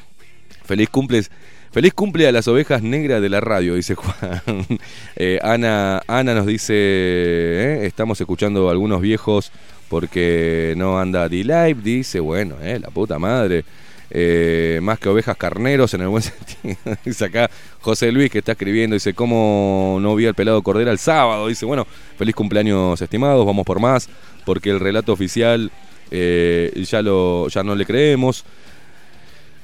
[0.64, 1.30] Feliz cumples.
[1.70, 4.42] Feliz cumple a las ovejas negras de la radio, dice Juan.
[5.18, 9.52] Eh, Ana, Ana nos dice, eh, estamos escuchando algunos viejos
[9.90, 13.66] porque no anda D-Live, dice, bueno, eh, la puta madre.
[14.12, 16.24] Eh, más que ovejas carneros en el buen
[16.64, 16.98] sentido.
[17.06, 17.48] dice acá
[17.80, 21.48] José Luis que está escribiendo, dice, ¿cómo no vi al pelado Cordera el sábado?
[21.48, 21.86] Dice, bueno,
[22.18, 24.10] feliz cumpleaños estimados, vamos por más,
[24.46, 25.72] porque el relato oficial
[26.12, 28.46] eh, ya, lo, ya no le creemos.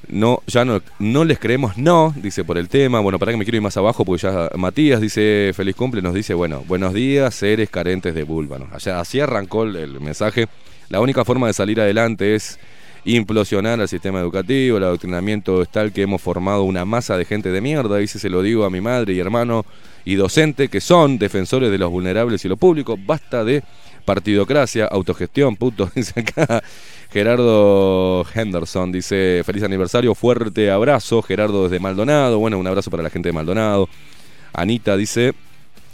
[0.09, 2.99] No, ya no, no les creemos, no, dice por el tema.
[2.99, 6.13] Bueno, para que me quiero ir más abajo, porque ya Matías dice feliz cumple, nos
[6.13, 8.69] dice, bueno, buenos días, seres carentes de búlbanos.
[8.71, 10.47] Allá, así arrancó el, el mensaje.
[10.89, 12.59] La única forma de salir adelante es
[13.05, 14.77] implosionar al sistema educativo.
[14.77, 17.97] El adoctrinamiento es tal que hemos formado una masa de gente de mierda.
[17.97, 19.65] Dice, se lo digo a mi madre y hermano
[20.03, 22.97] y docente, que son defensores de los vulnerables y lo público.
[22.97, 23.63] Basta de
[24.03, 26.63] partidocracia, autogestión, puto, dice acá.
[27.15, 33.09] Gerardo Henderson dice, feliz aniversario, fuerte abrazo, Gerardo desde Maldonado, bueno, un abrazo para la
[33.09, 33.87] gente de Maldonado.
[34.51, 35.33] Anita dice,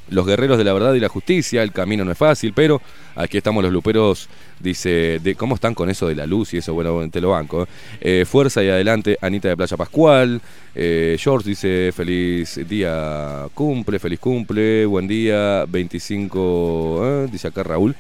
[0.10, 2.82] los guerreros de la verdad y la justicia, el camino no es fácil, pero
[3.14, 4.30] aquí estamos los luperos,
[4.60, 7.68] dice, de cómo están con eso de la luz y eso, bueno, te lo banco.
[8.00, 10.42] Eh, fuerza y adelante, Anita de Playa Pascual.
[10.74, 17.96] Eh, George dice, feliz día cumple, feliz cumple, buen día, 25, eh, dice acá Raúl.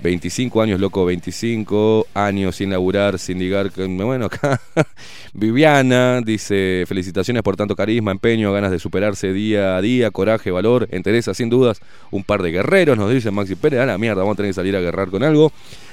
[0.00, 3.70] 25 años, loco, 25 años sin laburar, sin ligar.
[3.74, 4.60] Bueno, acá
[5.32, 10.88] Viviana dice: Felicitaciones por tanto carisma, empeño, ganas de superarse día a día, coraje, valor,
[10.92, 11.80] entereza, sin dudas.
[12.10, 13.80] Un par de guerreros, nos dice Maxi Pérez.
[13.80, 15.52] A la mierda, vamos a tener que salir a guerrar con algo.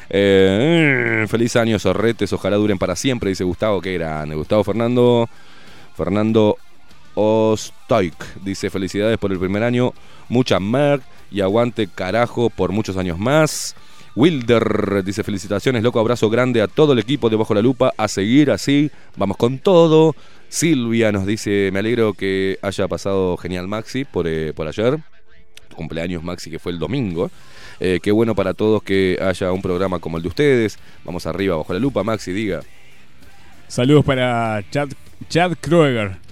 [0.10, 3.82] Eh, feliz año, zorretes, ojalá duren para siempre, dice Gustavo.
[3.82, 4.36] Qué grande.
[4.36, 5.27] Gustavo Fernando.
[5.98, 6.57] Fernando
[7.15, 9.94] Ostoik dice: Felicidades por el primer año,
[10.30, 11.02] mucha merc
[11.32, 13.76] y aguante carajo por muchos años más.
[14.15, 18.07] Wilder dice felicitaciones, loco, abrazo grande a todo el equipo de Bajo la Lupa, a
[18.07, 20.15] seguir así, vamos con todo.
[20.47, 24.99] Silvia nos dice, me alegro que haya pasado genial Maxi por, eh, por ayer,
[25.75, 27.29] cumpleaños Maxi que fue el domingo.
[27.81, 30.79] Eh, qué bueno para todos que haya un programa como el de ustedes.
[31.03, 32.61] Vamos arriba, Bajo la Lupa, Maxi, diga.
[33.67, 34.89] Saludos para Chad,
[35.27, 36.24] Chad Kroeger.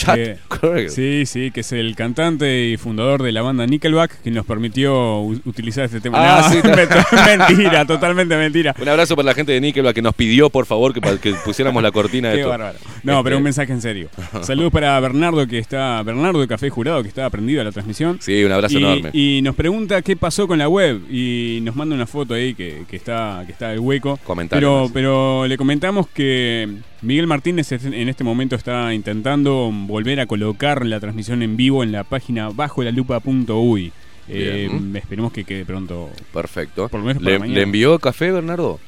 [0.00, 0.90] Chad Eh, Kroeger.
[0.90, 5.20] Sí, sí, que es el cantante y fundador de la banda Nickelback, que nos permitió
[5.22, 6.18] utilizar este tema.
[6.20, 8.74] Ah, No, sí, me- mentira, totalmente mentira.
[8.80, 11.00] Un abrazo para la gente de Nickelback que nos pidió, por favor, que,
[11.44, 12.50] pusiéramos la cortina de Qué esto.
[12.50, 12.78] bárbaro.
[13.02, 14.08] No, Este, pero un mensaje en serio.
[14.42, 16.02] Saludos para Bernardo, que está.
[16.02, 18.18] Bernardo de Café Jurado, que está aprendido a la transmisión.
[18.20, 19.10] Sí, un abrazo y, enorme.
[19.12, 21.00] Y nos pregunta qué pasó con la web.
[21.10, 24.18] Y nos manda una foto ahí que, que está, que está el hueco.
[24.24, 26.68] Comentario pero le comentamos que
[27.02, 31.92] Miguel Martínez en este momento está intentando volver a colocar la transmisión en vivo en
[31.92, 33.92] la página bajolalupa.uy.
[34.28, 34.94] Eh, Bien.
[34.96, 36.10] esperemos que quede pronto.
[36.32, 36.88] Perfecto.
[36.88, 38.78] Por lo menos ¿Le, envió café, Bernardo?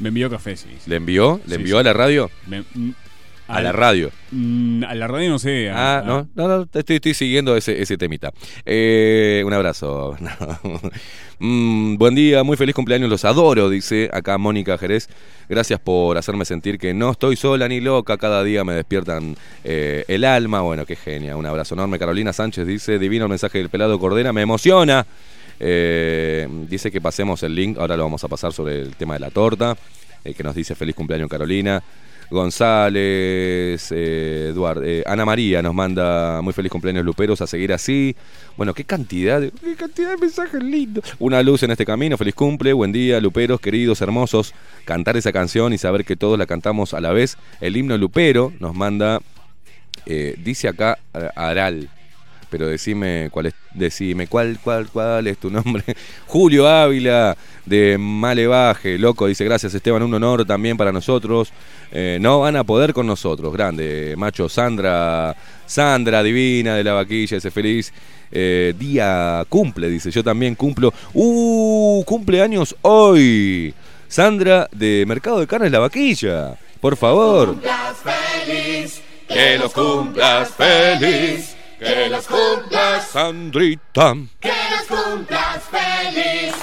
[0.00, 0.68] Me envió café, sí.
[0.80, 0.90] sí.
[0.90, 1.40] ¿Le envió?
[1.46, 1.80] ¿Le Sí, envió sí.
[1.80, 2.30] a la radio?
[2.46, 2.64] Me-
[3.48, 4.10] A la radio.
[4.32, 5.70] mm, A la radio no sé.
[5.70, 8.32] a- Ah, no, no, no, estoy, estoy siguiendo ese, ese temita.
[8.64, 10.16] Eh, un abrazo.
[11.38, 15.06] Mm, buen día, muy feliz cumpleaños, los adoro, dice acá Mónica Jerez.
[15.50, 20.06] Gracias por hacerme sentir que no estoy sola ni loca, cada día me despiertan eh,
[20.08, 20.62] el alma.
[20.62, 21.98] Bueno, qué genia, un abrazo enorme.
[21.98, 25.06] Carolina Sánchez dice, divino el mensaje del pelado Cordera, me emociona.
[25.60, 29.20] Eh, dice que pasemos el link, ahora lo vamos a pasar sobre el tema de
[29.20, 29.76] la torta,
[30.24, 31.82] que nos dice feliz cumpleaños Carolina.
[32.30, 38.14] González, eh, Eduard- eh, Ana María nos manda muy feliz cumpleaños Luperos a seguir así.
[38.56, 41.04] Bueno, qué cantidad, de, qué cantidad de mensajes lindos.
[41.18, 44.54] Una luz en este camino, feliz cumple, buen día Luperos, queridos, hermosos.
[44.84, 47.36] Cantar esa canción y saber que todos la cantamos a la vez.
[47.60, 49.20] El himno Lupero nos manda,
[50.06, 50.98] eh, dice acá
[51.34, 51.88] Aral.
[52.50, 55.84] Pero decime cuál es, decime cuál, cuál, cuál es tu nombre.
[56.26, 61.52] Julio Ávila de Malevaje, loco, dice gracias Esteban, un honor también para nosotros.
[61.90, 65.36] Eh, no van a poder con nosotros, grande, macho Sandra,
[65.66, 67.92] Sandra divina de la vaquilla, ese feliz
[68.30, 70.92] eh, día cumple, dice, yo también cumplo.
[71.14, 73.74] Uh, cumpleaños hoy.
[74.08, 77.56] Sandra de Mercado de Carnes La Vaquilla, por favor.
[79.28, 81.55] Que los cumplas feliz.
[83.12, 84.14] Sandrita.
[84.40, 86.54] Que los cumplas feliz.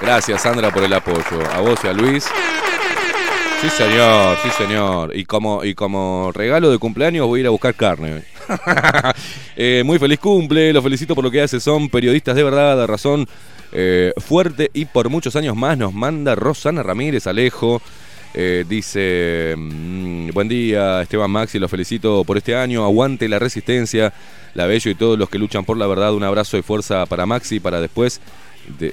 [0.00, 1.40] Gracias, Sandra, por el apoyo.
[1.52, 2.28] A vos y a Luis.
[3.60, 5.16] Sí, señor, sí, señor.
[5.16, 8.24] Y como, y como regalo de cumpleaños voy a ir a buscar carne.
[9.56, 11.60] Eh, muy feliz cumple, los felicito por lo que hace.
[11.60, 13.28] Son periodistas de verdad, de razón
[13.70, 17.80] eh, fuerte y por muchos años más nos manda Rosana Ramírez Alejo.
[18.36, 24.12] Eh, dice, mm, buen día Esteban Maxi, los felicito por este año, aguante la resistencia,
[24.54, 27.26] la Bello y todos los que luchan por la verdad, un abrazo y fuerza para
[27.26, 28.20] Maxi, para después
[28.78, 28.92] de...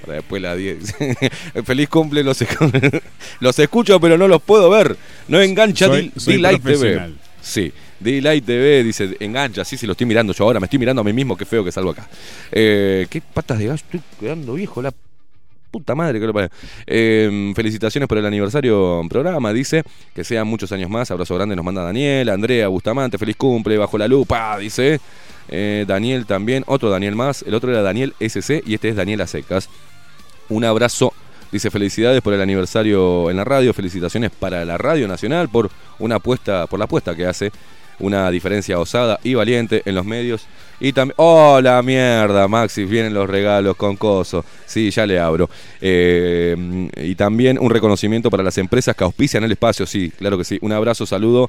[0.00, 0.96] Para después la 10.
[1.64, 2.44] Feliz cumple, los,
[3.40, 4.96] los escucho pero no los puedo ver.
[5.28, 7.12] No engancha D-Light TV.
[7.40, 11.02] Sí, D-Light TV dice, engancha, sí, sí, lo estoy mirando yo ahora, me estoy mirando
[11.02, 12.08] a mí mismo, qué feo que salgo acá.
[12.50, 14.92] Eh, qué patas de gallo, estoy quedando viejo, la
[15.72, 16.48] puta madre que lo.
[16.86, 19.82] Eh, felicitaciones por el aniversario programa, dice,
[20.14, 23.98] que sean muchos años más, abrazo grande nos manda Daniel, Andrea, Bustamante, feliz cumple, bajo
[23.98, 25.00] la lupa, dice.
[25.48, 29.22] Eh, Daniel también, otro Daniel más, el otro era Daniel SC y este es Daniel
[29.22, 29.68] Acecas.
[30.48, 31.12] Un abrazo.
[31.50, 36.14] Dice felicidades por el aniversario en la radio, felicitaciones para la Radio Nacional por una
[36.16, 37.52] apuesta, por la apuesta que hace,
[37.98, 40.46] una diferencia osada y valiente en los medios.
[40.84, 42.84] Y también, ¡oh mierda, Maxi!
[42.84, 44.44] Vienen los regalos con coso.
[44.66, 45.48] Sí, ya le abro.
[45.80, 46.56] Eh,
[46.96, 49.86] y también un reconocimiento para las empresas que auspician el espacio.
[49.86, 50.58] Sí, claro que sí.
[50.60, 51.48] Un abrazo, saludo.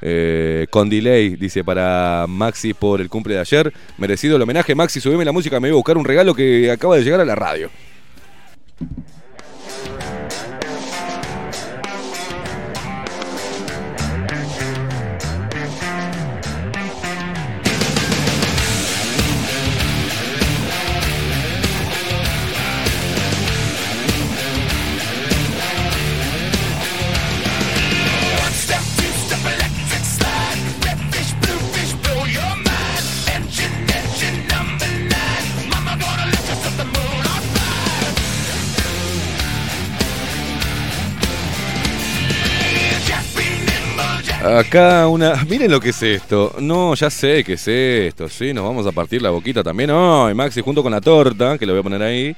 [0.00, 3.70] eh, con delay, dice para Maxi por el cumple de ayer.
[3.98, 4.74] Merecido el homenaje.
[4.74, 7.26] Maxi, subime la música, me voy a buscar un regalo que acaba de llegar a
[7.26, 7.68] la radio.
[44.42, 45.44] Acá una.
[45.48, 46.54] Miren lo que es esto.
[46.60, 48.28] No, ya sé que es esto.
[48.28, 49.90] Sí, nos vamos a partir la boquita también.
[49.90, 52.34] No, y Maxi junto con la torta, que lo voy a poner ahí.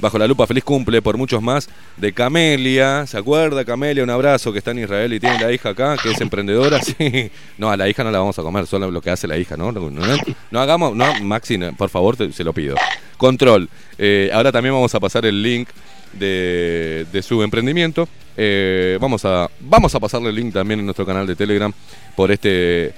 [0.00, 1.68] Bajo la lupa, feliz cumple por muchos más.
[1.96, 3.64] De Camelia, ¿se acuerda?
[3.64, 6.80] Camelia, un abrazo que está en Israel y tiene la hija acá, que es emprendedora.
[6.82, 7.30] Sí.
[7.56, 9.56] No, a la hija no la vamos a comer, solo lo que hace la hija,
[9.56, 9.70] ¿no?
[9.72, 10.02] No, no,
[10.50, 10.94] no hagamos.
[10.96, 12.74] No, Maxi, por favor, te- se lo pido.
[13.16, 13.68] Control.
[13.96, 15.68] Eh, ahora también vamos a pasar el link
[16.18, 18.08] de, su emprendimiento.
[18.36, 21.72] Eh, vamos, a, vamos a pasarle el link también en nuestro canal de Telegram
[22.16, 22.92] por este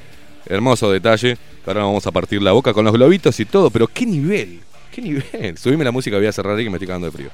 [0.46, 1.36] hermoso detalle.
[1.66, 3.70] Ahora vamos a partir la boca con los globitos y todo.
[3.70, 4.60] Pero qué nivel,
[4.92, 5.56] qué nivel.
[5.58, 7.30] Subime la música, voy a cerrar ahí que me estoy cagando de frío.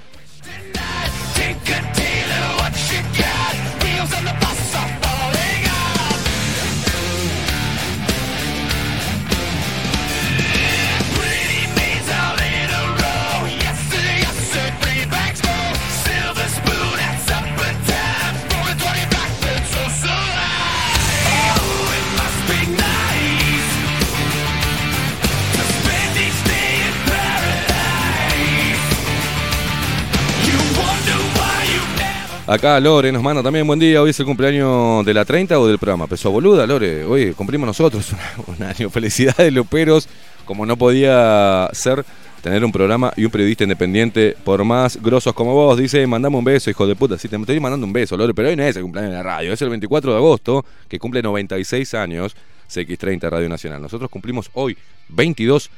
[32.48, 34.01] Acá Lore nos manda también buen día.
[34.01, 36.06] Hoy es el cumpleaños de la 30 o del programa.
[36.06, 37.05] Pesó boluda, Lore.
[37.05, 38.12] Hoy cumplimos nosotros
[38.47, 38.89] un año.
[38.89, 40.09] Felicidades, Luperos.
[40.44, 42.05] Como no podía ser
[42.43, 45.77] tener un programa y un periodista independiente por más grosos como vos.
[45.77, 47.18] Dice, mandame un beso, hijo de puta.
[47.18, 49.24] Sí, te estoy mandando un beso, Lore, pero hoy no es el cumpleaños de la
[49.24, 49.52] radio.
[49.52, 52.36] Es el 24 de agosto, que cumple 96 años
[52.70, 53.82] CX30 Radio Nacional.
[53.82, 54.78] Nosotros cumplimos hoy,
[55.09, 55.68] 22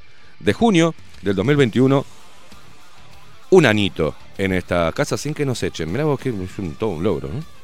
[0.40, 2.05] de junio del 2021,
[3.53, 5.90] un anito en esta casa sin que nos echen.
[5.90, 7.59] Mirá vos que es todo un logro, ¿no?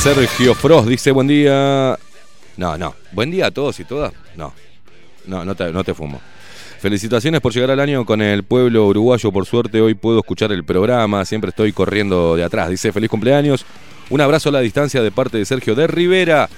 [0.00, 1.98] Sergio Frost dice buen día.
[2.56, 2.94] No, no.
[3.12, 4.14] Buen día a todos y todas.
[4.34, 4.54] No.
[5.26, 6.20] No, no te fumo.
[6.80, 9.30] Felicitaciones por llegar al año con el pueblo uruguayo.
[9.30, 11.26] Por suerte hoy puedo escuchar el programa.
[11.26, 12.70] Siempre estoy corriendo de atrás.
[12.70, 13.66] Dice feliz cumpleaños.
[14.10, 16.48] Un abrazo a la distancia de parte de Sergio de Rivera.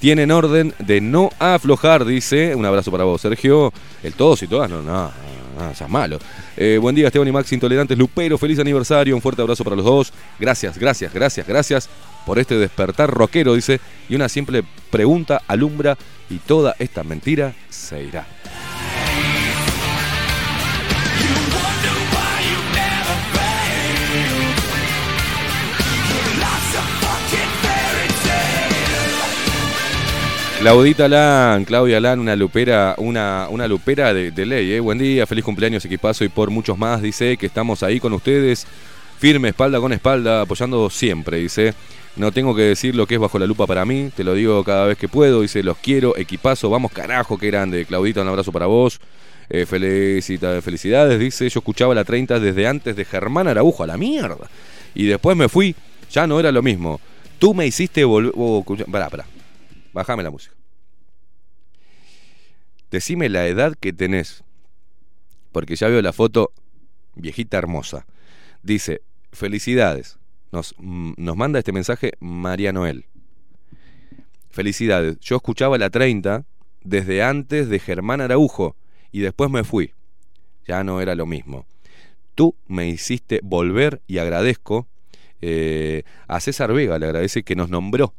[0.00, 2.54] Tienen orden de no aflojar, dice.
[2.54, 3.72] Un abrazo para vos, Sergio.
[4.02, 5.10] El todos y todas, no, no,
[5.56, 6.18] no, seas malo.
[6.56, 7.96] Eh, buen día, Esteban y Max Intolerantes.
[7.96, 9.14] Lupero, feliz aniversario.
[9.14, 10.12] Un fuerte abrazo para los dos.
[10.38, 11.88] Gracias, gracias, gracias, gracias
[12.26, 13.80] por este despertar rockero, dice.
[14.08, 15.96] Y una simple pregunta alumbra
[16.28, 18.26] y toda esta mentira se irá.
[30.66, 34.80] Claudita Lan, Claudia Lan, una lupera, una, una lupera de, ley, ¿eh?
[34.80, 38.66] Buen día, feliz cumpleaños equipazo y por muchos más, dice que estamos ahí con ustedes,
[39.16, 41.72] firme, espalda con espalda, apoyando siempre, dice.
[42.16, 44.64] No tengo que decir lo que es bajo la lupa para mí, te lo digo
[44.64, 47.84] cada vez que puedo, dice, los quiero, equipazo, vamos carajo, qué grande.
[47.84, 48.98] Claudita, un abrazo para vos.
[49.48, 53.96] Eh, felicita, felicidades, dice, yo escuchaba la 30 desde antes de Germán Araujo, a la
[53.96, 54.50] mierda.
[54.96, 55.76] Y después me fui,
[56.10, 57.00] ya no era lo mismo.
[57.38, 58.32] Tú me hiciste volver...
[58.34, 59.26] Oh, pará, pará.
[59.92, 60.55] Bájame la música.
[62.90, 64.44] Decime la edad que tenés.
[65.52, 66.52] Porque ya veo la foto
[67.14, 68.06] viejita hermosa.
[68.62, 69.02] Dice,
[69.32, 70.18] felicidades.
[70.52, 73.06] Nos, mm, nos manda este mensaje María Noel.
[74.50, 75.18] Felicidades.
[75.20, 76.44] Yo escuchaba la 30
[76.82, 78.76] desde antes de Germán Araujo
[79.12, 79.92] y después me fui.
[80.66, 81.66] Ya no era lo mismo.
[82.34, 84.86] Tú me hiciste volver y agradezco
[85.40, 88.14] eh, a César Vega, le agradece que nos nombró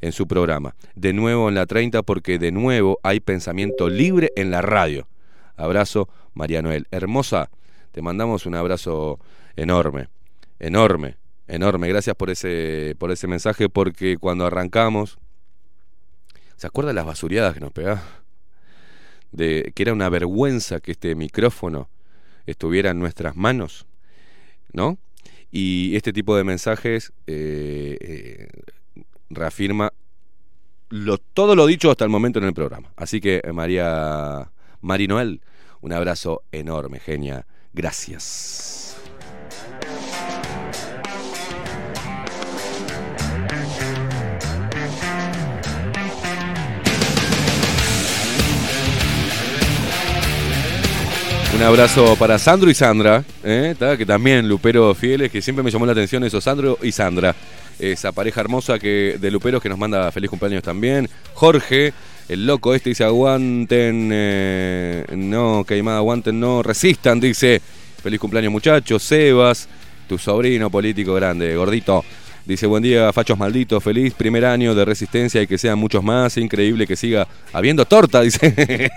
[0.00, 0.74] en su programa.
[0.94, 5.08] De nuevo en la 30 porque de nuevo hay pensamiento libre en la radio.
[5.56, 6.86] Abrazo, María Noel.
[6.90, 7.50] Hermosa,
[7.92, 9.18] te mandamos un abrazo
[9.56, 10.08] enorme,
[10.58, 11.16] enorme,
[11.48, 11.88] enorme.
[11.88, 15.18] Gracias por ese, por ese mensaje porque cuando arrancamos,
[16.56, 18.02] ¿se acuerda las basuriadas que nos pegaba?
[19.32, 21.88] De que era una vergüenza que este micrófono
[22.46, 23.86] estuviera en nuestras manos,
[24.72, 24.98] ¿no?
[25.50, 28.48] Y este tipo de mensajes eh, eh,
[29.30, 29.92] reafirma
[31.32, 32.92] todo lo dicho hasta el momento en el programa.
[32.96, 34.50] Así que eh, María
[34.80, 35.40] Marinoel,
[35.80, 37.46] un abrazo enorme, genia.
[37.72, 38.96] Gracias.
[51.54, 53.76] Un abrazo para Sandro y Sandra, ¿eh?
[53.98, 57.36] que también Lupero Fieles, que siempre me llamó la atención eso, Sandro y Sandra
[57.80, 61.08] esa pareja hermosa que de Luperos que nos manda feliz cumpleaños también.
[61.34, 61.92] Jorge,
[62.28, 67.60] el loco este dice aguanten, eh, no, queimada, aguanten, no, resistan, dice.
[68.02, 69.02] Feliz cumpleaños muchachos.
[69.02, 69.68] Sebas,
[70.08, 72.04] tu sobrino político grande, gordito.
[72.44, 76.36] Dice, buen día, fachos malditos, feliz primer año de resistencia y que sean muchos más.
[76.36, 78.90] Increíble que siga habiendo torta, dice.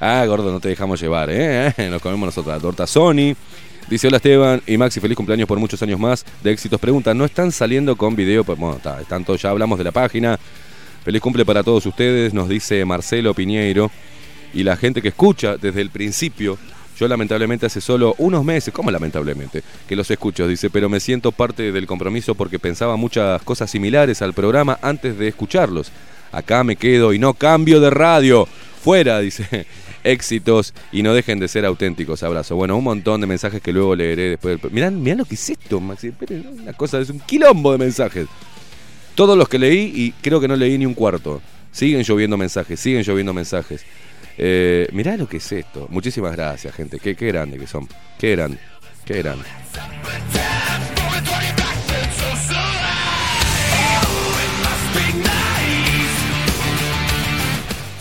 [0.00, 1.72] ah, gordo, no te dejamos llevar, ¿eh?
[1.90, 3.34] Nos comemos nosotros torta Sony.
[3.88, 6.80] Dice, hola Esteban y Maxi, feliz cumpleaños por muchos años más de éxitos.
[6.80, 8.42] Pregunta, ¿no están saliendo con video?
[8.42, 10.38] Pues bueno, está, están todos, ya hablamos de la página.
[11.04, 13.90] Feliz cumple para todos ustedes, nos dice Marcelo Piñeiro.
[14.54, 16.58] Y la gente que escucha desde el principio,
[16.98, 19.62] yo lamentablemente hace solo unos meses, ¿cómo lamentablemente?
[19.88, 24.22] Que los escucho, dice, pero me siento parte del compromiso porque pensaba muchas cosas similares
[24.22, 25.90] al programa antes de escucharlos.
[26.30, 28.46] Acá me quedo y no cambio de radio.
[28.82, 29.66] Fuera, dice
[30.04, 32.22] éxitos y no dejen de ser auténticos.
[32.22, 32.56] Abrazo.
[32.56, 34.70] Bueno, un montón de mensajes que luego leeré después del...
[34.72, 36.12] Mirá, mirá lo que es esto, Maxi.
[36.62, 38.26] Una cosa, es un quilombo de mensajes.
[39.14, 41.42] Todos los que leí y creo que no leí ni un cuarto.
[41.70, 43.84] Siguen lloviendo mensajes, siguen lloviendo mensajes.
[44.38, 45.86] Eh, mirá lo que es esto.
[45.90, 46.98] Muchísimas gracias, gente.
[46.98, 47.88] Qué, qué grande que son.
[48.18, 48.58] Qué grande.
[49.04, 49.44] Qué grande.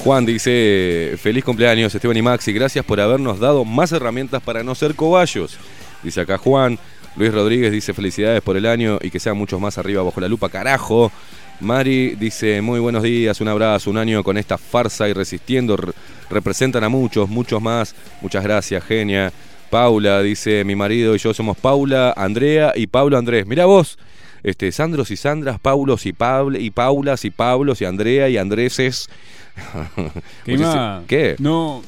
[0.03, 4.73] Juan dice, feliz cumpleaños Esteban y Maxi, gracias por habernos dado más herramientas para no
[4.73, 5.57] ser cobayos.
[6.03, 6.79] Dice acá Juan.
[7.17, 10.29] Luis Rodríguez dice felicidades por el año y que sean muchos más arriba bajo la
[10.29, 11.11] lupa, carajo.
[11.59, 15.75] Mari dice, muy buenos días, un abrazo, un año con esta farsa y resistiendo.
[15.75, 15.91] Re-
[16.29, 17.93] representan a muchos, muchos más.
[18.21, 19.31] Muchas gracias, genia.
[19.69, 23.45] Paula dice, mi marido y yo somos Paula, Andrea y Pablo Andrés.
[23.45, 23.99] Mira vos,
[24.41, 29.09] este, Sandros y Sandras, Paulos y Pablo, y Paulas y Pablos y Andrea y Andreses.
[30.45, 31.35] Que Ima, ¿Qué?
[31.39, 31.83] No,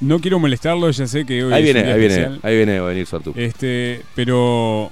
[0.00, 2.56] no quiero molestarlo, ya sé que hoy Ahí es viene, un día ahí viene, ahí
[2.56, 3.32] viene a venir Sartú.
[3.36, 4.90] Este, pero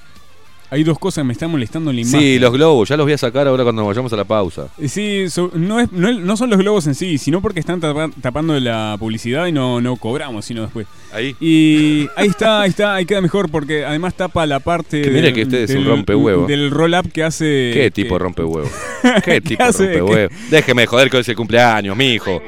[0.72, 2.20] hay dos cosas que me están molestando en la imagen.
[2.20, 4.68] Sí, los globos, ya los voy a sacar ahora cuando vayamos a la pausa.
[4.78, 7.78] Eh, Sí, so- no, es, no, no son los globos en sí, sino porque están
[7.80, 10.86] tapa- tapando la publicidad y no, no cobramos, sino después.
[11.12, 11.36] Ahí.
[11.40, 15.32] Y ahí está, ahí está, ahí queda mejor porque además tapa la parte Que mire
[15.34, 16.46] que usted es un rompehuevo.
[16.46, 17.70] del roll-up que hace...
[17.74, 18.70] ¿Qué que- tipo rompe huevo?
[19.24, 20.34] ¿Qué tipo hace rompe huevo?
[20.50, 22.40] Déjeme joder que hoy es el cumpleaños, mi hijo.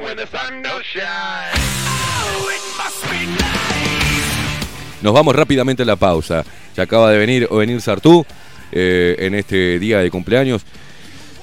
[5.05, 6.47] Nos vamos rápidamente a la pausa.
[6.75, 8.25] Ya acaba de venir o venir Sartú
[8.73, 10.63] eh, en este día de cumpleaños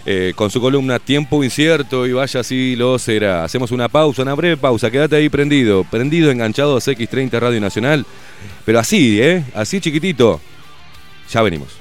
[0.03, 3.43] eh, con su columna Tiempo Incierto y vaya si lo será.
[3.43, 4.89] Hacemos una pausa, una breve pausa.
[4.89, 8.03] Quédate ahí prendido, prendido, enganchado a X30 Radio Nacional.
[8.65, 9.43] Pero así, ¿eh?
[9.53, 10.41] Así chiquitito.
[11.31, 11.80] Ya venimos.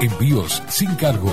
[0.00, 1.32] Envíos sin cargo.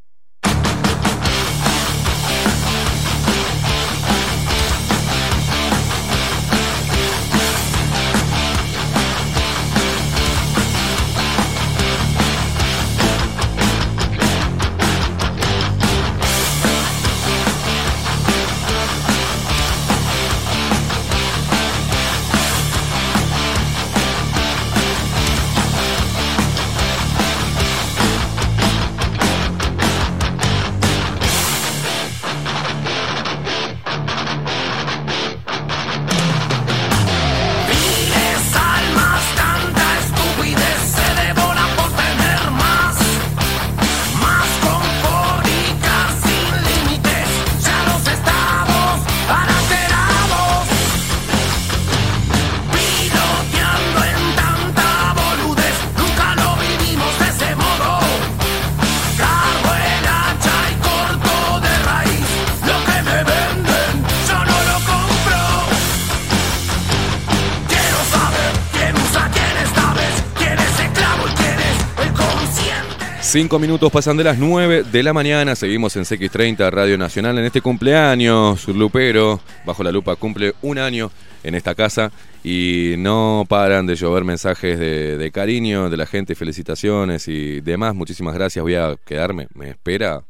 [73.31, 75.55] Cinco minutos pasan de las 9 de la mañana.
[75.55, 78.67] Seguimos en CX30 Radio Nacional en este cumpleaños.
[78.67, 81.09] Lupero, bajo la lupa, cumple un año
[81.41, 82.11] en esta casa
[82.43, 87.95] y no paran de llover mensajes de, de cariño de la gente, felicitaciones y demás.
[87.95, 88.61] Muchísimas gracias.
[88.63, 89.47] Voy a quedarme.
[89.53, 90.25] Me espera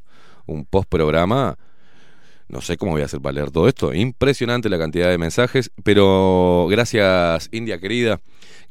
[0.45, 1.57] un post programa.
[2.49, 3.95] No sé cómo voy a hacer para leer todo esto.
[3.95, 5.71] Impresionante la cantidad de mensajes.
[5.83, 8.21] Pero gracias, India querida,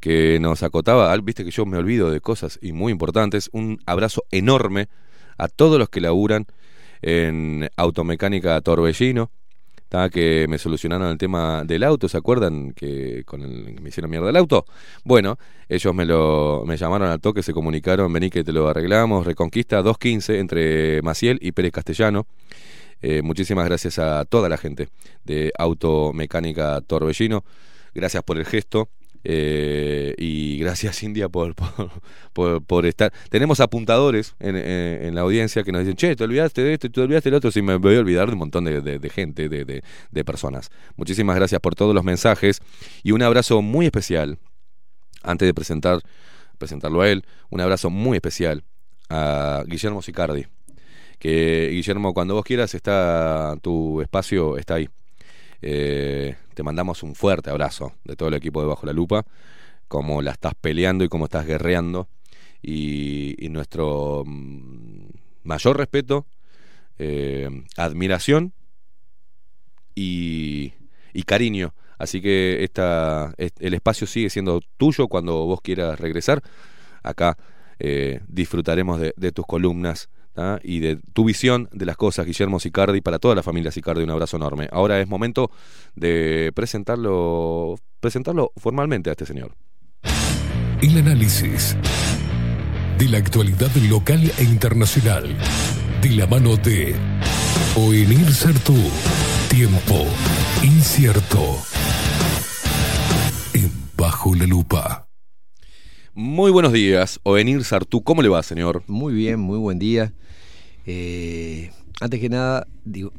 [0.00, 4.24] que nos acotaba, viste que yo me olvido de cosas y muy importantes, un abrazo
[4.30, 4.88] enorme
[5.38, 6.46] a todos los que laburan
[7.02, 9.30] en Automecánica Torbellino,
[10.12, 14.30] que me solucionaron el tema del auto, ¿se acuerdan que con el, me hicieron mierda
[14.30, 14.64] el auto?
[15.04, 15.36] Bueno,
[15.68, 19.82] ellos me lo me llamaron al toque, se comunicaron, vení que te lo arreglamos, Reconquista
[19.82, 22.26] 215 entre Maciel y Pérez Castellano.
[23.02, 24.88] Eh, muchísimas gracias a toda la gente
[25.24, 27.44] de Automecánica Torbellino.
[27.94, 28.88] Gracias por el gesto.
[29.24, 31.54] Eh, y gracias India por,
[32.32, 33.12] por, por- estar.
[33.28, 37.30] Tenemos apuntadores en, la audiencia que nos dicen, che, te olvidaste de esto, te olvidaste
[37.30, 40.70] del otro, si me voy a olvidar de un montón de, gente, de- de personas.
[40.96, 42.60] Muchísimas gracias por todos los mensajes
[43.02, 44.38] y un abrazo muy especial,
[45.22, 46.00] antes de presentar,
[46.58, 48.64] presentarlo a él, un abrazo muy especial
[49.08, 50.46] a Guillermo Sicardi
[51.18, 54.88] que Guillermo, cuando vos quieras, está tu espacio está ahí.
[55.62, 59.24] Eh, te mandamos un fuerte abrazo de todo el equipo de Bajo la Lupa,
[59.88, 62.08] como la estás peleando y cómo estás guerreando.
[62.62, 65.08] Y, nuestro mm,
[65.44, 66.26] mayor respeto,
[66.98, 68.52] eh, admiración
[69.94, 70.72] y,
[71.26, 71.74] cariño.
[71.98, 76.42] Así que esta, est- el espacio sigue siendo tuyo cuando vos quieras regresar.
[77.02, 77.36] Acá
[77.78, 80.08] eh, disfrutaremos de tus columnas
[80.40, 80.60] ¿tá?
[80.62, 84.10] y de tu visión de las cosas, Guillermo Sicardi, para toda la familia Sicardi, un
[84.10, 84.68] abrazo enorme.
[84.72, 85.50] Ahora es momento
[85.94, 89.54] de presentarlo, presentarlo formalmente a este señor.
[90.80, 91.76] El análisis
[92.98, 95.36] de la actualidad local e internacional.
[96.00, 96.94] De la mano de
[97.76, 98.76] Oenir Sartú.
[99.50, 100.06] Tiempo
[100.62, 101.58] incierto.
[103.52, 105.06] En Bajo la Lupa.
[106.14, 108.82] Muy buenos días, Ovenir Sartú, ¿cómo le va, señor?
[108.88, 110.12] Muy bien, muy buen día.
[110.92, 113.12] Eh, antes que nada, digo,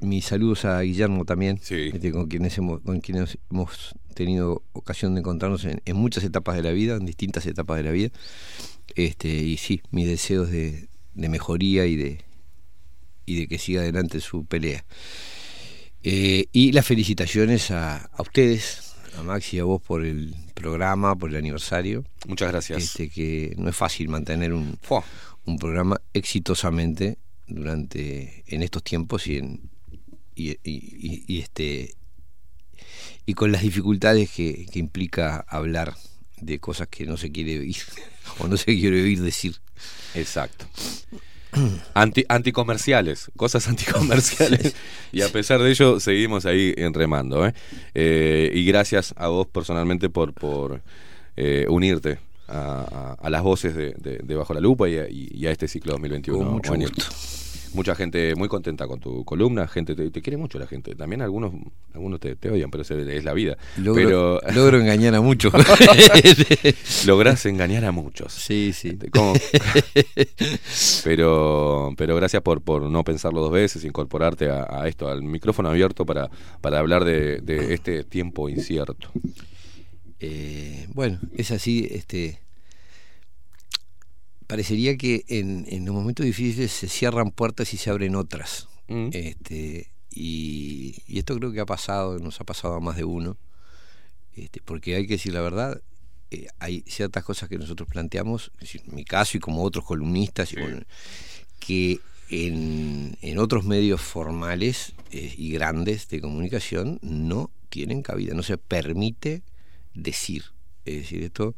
[0.00, 5.20] mis saludos a Guillermo también, este, con, quienes hemos, con quienes hemos tenido ocasión de
[5.20, 8.08] encontrarnos en, en muchas etapas de la vida, en distintas etapas de la vida.
[8.94, 12.24] Este, y sí, mis deseos de, de mejoría y de,
[13.26, 14.86] y de que siga adelante su pelea.
[16.02, 21.14] Eh, y las felicitaciones a, a ustedes, a Max y a vos por el programa,
[21.14, 22.04] por el aniversario.
[22.26, 22.82] Muchas gracias.
[22.82, 24.78] Este, que no es fácil mantener un,
[25.44, 29.70] un programa exitosamente durante en estos tiempos y en
[30.34, 31.94] y, y- y- y, este
[33.26, 35.94] y con las dificultades que, que implica hablar
[36.40, 37.76] de cosas que no se quiere oír
[38.38, 39.56] o no se quiere oír decir.
[40.14, 40.66] Exacto.
[41.94, 44.74] Anti, anticomerciales, cosas anticomerciales.
[45.12, 47.46] Y a pesar de ello, seguimos ahí en remando.
[47.46, 47.52] ¿eh?
[47.94, 50.80] Eh, y gracias a vos personalmente por, por
[51.36, 52.18] eh, unirte
[52.52, 55.92] a, las voces de, de- de Bajo la Lupa y a, y- a este ciclo
[55.92, 56.38] 2021.
[56.38, 57.04] Con mucho gusto.
[57.74, 60.94] Mucha gente muy contenta con tu columna, gente te, te quiere mucho la gente.
[60.94, 61.52] También algunos
[61.94, 63.56] algunos te, te odian, pero es, es la vida.
[63.78, 65.54] Logro- pero logro engañar a muchos.
[67.06, 68.30] Lográs engañar a muchos.
[68.34, 68.98] Sí, sí.
[69.10, 69.32] ¿Cómo?
[71.04, 75.70] pero pero gracias por, por no pensarlo dos veces, incorporarte a, a esto, al micrófono
[75.70, 76.30] abierto para,
[76.60, 79.08] para hablar de, de este tiempo incierto.
[80.24, 82.38] Eh, bueno, es así, este
[84.46, 88.68] parecería que en, en los momentos difíciles se cierran puertas y se abren otras.
[88.86, 89.08] Mm.
[89.12, 93.36] Este, y, y esto creo que ha pasado, nos ha pasado a más de uno.
[94.36, 95.80] Este, porque hay que decir la verdad,
[96.30, 100.56] eh, hay ciertas cosas que nosotros planteamos, en mi caso y como otros columnistas, y
[100.56, 100.82] bueno,
[101.58, 108.42] que en, en otros medios formales eh, y grandes de comunicación no tienen cabida, no
[108.42, 109.42] se permite
[109.94, 110.44] decir.
[110.84, 111.54] Es decir, esto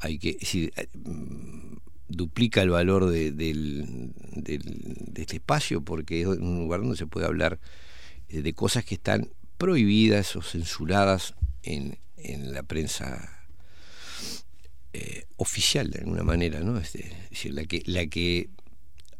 [0.00, 1.76] hay que eh, mm,
[2.08, 7.06] duplica el valor de, del, del- de este espacio porque es un lugar donde se
[7.06, 7.60] puede hablar
[8.28, 13.36] eh, de cosas que están prohibidas o censuradas en, en la prensa
[14.92, 16.78] eh, oficial de alguna manera, ¿no?
[16.78, 18.50] Es decir, la que, la que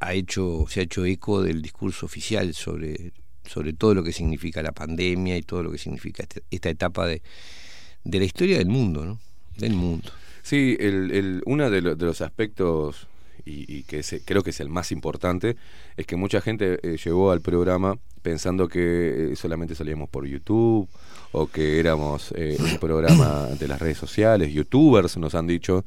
[0.01, 3.13] ha hecho, se ha hecho eco del discurso oficial sobre,
[3.45, 7.07] sobre todo lo que significa la pandemia y todo lo que significa este- esta etapa
[7.07, 7.23] de,
[8.05, 9.19] de la historia del mundo, ¿no?
[9.57, 10.11] Del mundo.
[10.43, 13.07] Sí, el, el, uno de, lo- de los aspectos,
[13.45, 15.57] y, que es- creo que es el más importante,
[15.97, 20.89] es que mucha gente eh, llegó al programa pensando que eh, solamente salíamos por YouTube
[21.33, 25.85] o que éramos eh, un programa de las redes sociales, youtubers nos han dicho.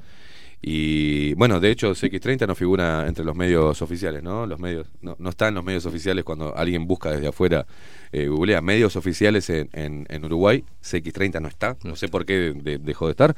[0.65, 4.47] Y bueno, de hecho, CX30 no figura entre los medios oficiales, ¿no?
[4.47, 7.65] Los medios no, no está en los medios oficiales cuando alguien busca desde afuera,
[8.13, 12.53] eh, googlea medios oficiales en, en, en Uruguay, CX30 no está, no sé por qué
[12.55, 13.35] de- dejó de estar.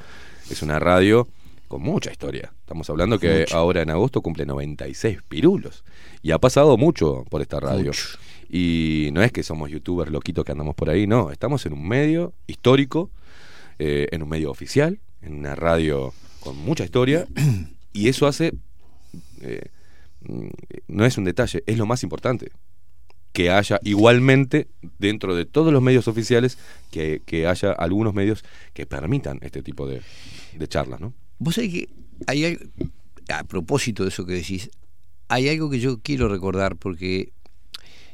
[0.48, 1.26] Es una radio
[1.66, 2.52] con mucha historia.
[2.60, 3.56] Estamos hablando que Mucho.
[3.56, 5.82] ahora en agosto cumple 96 pirulos.
[6.22, 7.86] Y ha pasado mucho por esta radio.
[7.86, 8.18] Mucho.
[8.48, 11.32] Y no es que somos youtubers loquitos que andamos por ahí, no.
[11.32, 13.10] Estamos en un medio histórico,
[13.80, 16.14] eh, en un medio oficial, en una radio
[16.46, 17.26] con mucha historia
[17.92, 18.54] y eso hace,
[19.40, 19.62] eh,
[20.86, 22.52] no es un detalle, es lo más importante,
[23.32, 24.68] que haya igualmente
[25.00, 26.56] dentro de todos los medios oficiales,
[26.92, 28.44] que, haya algunos medios
[28.74, 30.02] que permitan este tipo de,
[30.68, 31.12] charlas, ¿no?
[31.40, 31.88] Vos sabés que
[32.28, 32.56] hay
[33.28, 34.70] a propósito de eso que decís,
[35.26, 37.32] hay algo que yo quiero recordar porque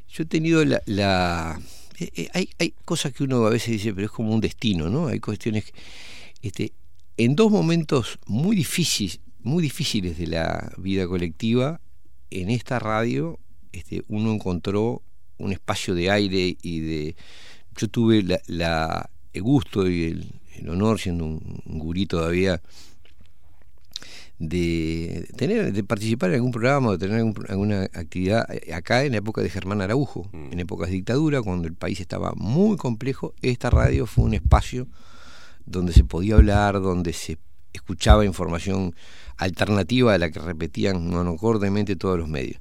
[0.08, 0.80] yo he tenido la...
[0.86, 1.60] la-
[1.98, 4.88] eh, eh, hay, hay cosas que uno a veces dice, pero es como un destino,
[4.88, 5.08] ¿no?
[5.08, 5.66] Hay cuestiones...
[5.66, 5.72] que-
[6.40, 6.72] Este,
[7.24, 11.80] en dos momentos muy difíciles, muy difíciles de la vida colectiva,
[12.30, 13.38] en esta radio
[13.72, 15.02] este, uno encontró
[15.38, 17.16] un espacio de aire y de...
[17.76, 22.60] Yo tuve la, la- el gusto y el, el honor, siendo un, un gurí todavía,
[24.38, 29.04] de tener de participar en algún programa o de tener algún- alguna actividad eh, acá
[29.04, 32.76] en la época de Germán Araujo, en épocas de dictadura, cuando el país estaba muy
[32.76, 34.88] complejo, esta radio fue un espacio
[35.66, 37.38] donde se podía hablar, donde se
[37.72, 38.94] escuchaba información
[39.36, 42.60] alternativa a la que repetían monocordemente todos los medios.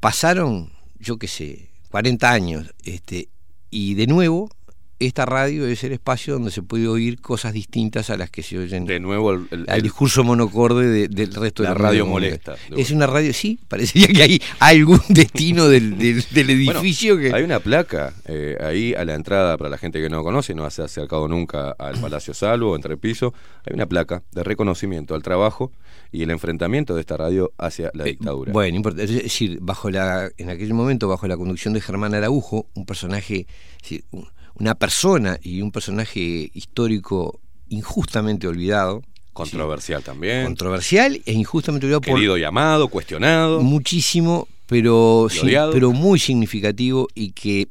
[0.00, 3.28] Pasaron, yo qué sé, 40 años, este,
[3.70, 4.50] y de nuevo
[5.00, 8.58] esta radio es el espacio donde se puede oír cosas distintas a las que se
[8.58, 11.82] oyen De nuevo el, el- al el- discurso monocorde de- del resto La de los
[11.82, 16.50] radio medios molesta, Es una radio, sí, parecería que hay algún destino del, del- del
[16.50, 17.36] edificio Bueno, que...
[17.36, 20.68] Hay una placa eh, ahí a la entrada, para la gente que no conoce, no
[20.70, 23.32] se ha acercado nunca al Palacio Salvo, entre piso,
[23.66, 25.72] hay una placa de reconocimiento al trabajo
[26.12, 28.50] y el enfrentamiento de esta radio hacia la dictadura.
[28.50, 32.14] Eh, Bueno, importa- es decir, bajo la, en aquel momento, bajo la conducción de Germán
[32.14, 33.46] Araujo, un personaje,
[33.76, 34.28] es decir, un-
[34.60, 39.02] una persona y un personaje histórico injustamente olvidado.
[39.32, 40.44] Controversial también.
[40.44, 43.60] Controversial e injustamente olvidado por Querido y amado, cuestionado.
[43.62, 45.40] muchísimo, pero, sí,
[45.72, 47.68] pero muy significativo y que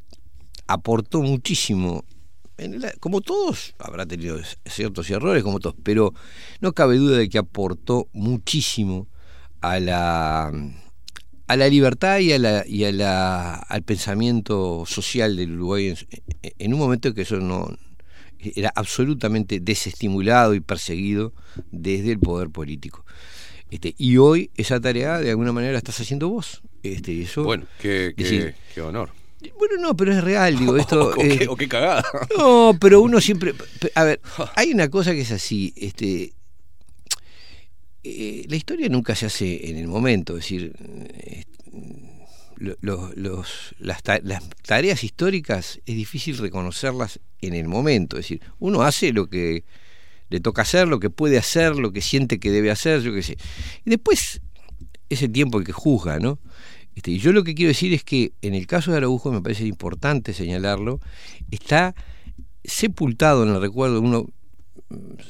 [0.67, 2.03] aportó muchísimo.
[2.57, 6.13] en la- como todos, habrá tenido ciertos errores, como todos, pero
[6.59, 9.07] no cabe duda de que aportó muchísimo
[9.61, 10.51] a la
[11.49, 15.97] a la libertad y, a la, y a la, al pensamiento social del Uruguay en,
[16.57, 17.75] en un momento que eso no
[18.55, 21.33] era absolutamente desestimulado y perseguido
[21.71, 23.03] desde el poder político.
[23.71, 26.61] Este, y hoy esa tarea de alguna manera la estás haciendo vos.
[26.83, 29.09] Este, eso, Bueno, qué, qué- decir, qué honor.
[29.57, 31.09] bueno, no, pero es real, digo, esto...
[31.11, 32.03] o, qué, eh, o qué cagada.
[32.37, 33.53] no, pero uno siempre.
[33.95, 34.21] A ver,
[34.55, 35.73] hay una cosa que es así.
[35.75, 36.33] Este,
[38.03, 40.37] eh, la historia nunca se hace en el momento.
[40.37, 40.73] Es decir,
[41.13, 41.43] eh,
[43.79, 48.17] las, ta- las tareas históricas es difícil reconocerlas en el momento.
[48.17, 49.63] Es decir, uno hace lo que
[50.29, 53.23] le toca hacer, lo que puede hacer, lo que siente que debe hacer, yo qué
[53.23, 53.37] sé.
[53.85, 54.41] Y después
[55.09, 56.39] es el tiempo el que juzga, ¿no?
[56.95, 59.41] Este, y yo lo que quiero decir es que en el caso de Araujo, me
[59.41, 60.99] parece importante señalarlo,
[61.49, 61.95] está
[62.63, 64.29] sepultado en el recuerdo, uno, mm,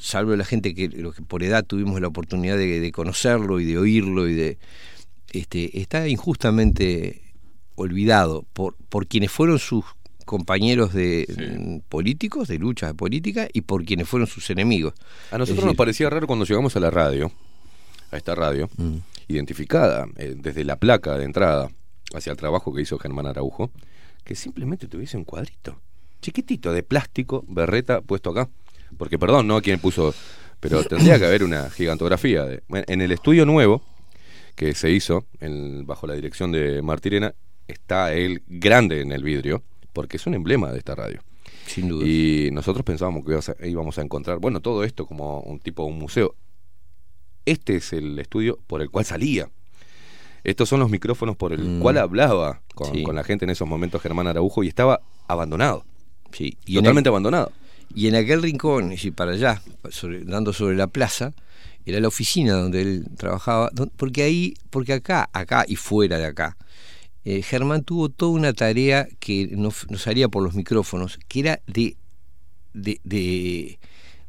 [0.00, 3.78] salvo la gente que, que por edad tuvimos la oportunidad de, de conocerlo y de
[3.78, 4.58] oírlo y de
[5.32, 7.22] este, está injustamente
[7.74, 9.84] olvidado por, por quienes fueron sus
[10.24, 14.94] compañeros de políticos, de lucha de política, y por quienes fueron sus enemigos.
[15.30, 17.32] A nosotros nos parecía raro cuando llegamos a la radio,
[18.12, 18.98] a esta radio, Mm.
[19.28, 21.70] identificada eh, desde la placa de entrada
[22.14, 23.70] hacia el trabajo que hizo Germán Araujo,
[24.24, 25.80] que simplemente tuviese un cuadrito,
[26.22, 28.48] chiquitito, de plástico, berreta, puesto acá.
[29.00, 30.14] Porque, perdón, no quién puso,
[30.60, 32.44] pero tendría que haber una gigantografía.
[32.44, 33.82] De, bueno, en el estudio nuevo
[34.54, 37.34] que se hizo en- bajo la dirección de Martirena,
[37.66, 39.62] está él grande en el vidrio,
[39.94, 41.22] porque es un emblema de esta radio.
[41.66, 42.06] Sin duda.
[42.06, 45.98] Y nosotros pensábamos que íbamos a encontrar, bueno, todo esto como un tipo de un
[45.98, 46.34] museo.
[47.46, 49.48] Este es el estudio por el cual salía.
[50.44, 51.80] Estos son los micrófonos por el Mm.
[51.80, 53.02] cual hablaba con, Sí.
[53.02, 55.84] con la gente en esos momentos Germán Araujo y estaba abandonado.
[56.32, 57.50] Sí, y Totalmente abandonado.
[57.94, 61.32] Y en aquel rincón, decir, para allá, sobre- dando sobre la plaza,
[61.86, 66.56] era la oficina donde él trabajaba, porque ahí, porque acá, acá y fuera de acá,
[67.24, 71.40] eh, Germán tuvo toda una tarea que no, f- no salía por los micrófonos, que
[71.40, 71.96] era de,
[72.74, 73.78] de, de,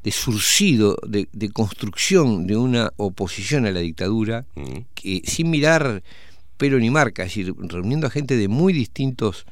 [0.04, 4.80] de surcido, de, de construcción de una oposición a la dictadura, Mm.
[4.96, 6.04] que sin mirar
[6.58, 9.46] pelo ni marca, es decir, reuniendo a gente de muy distintos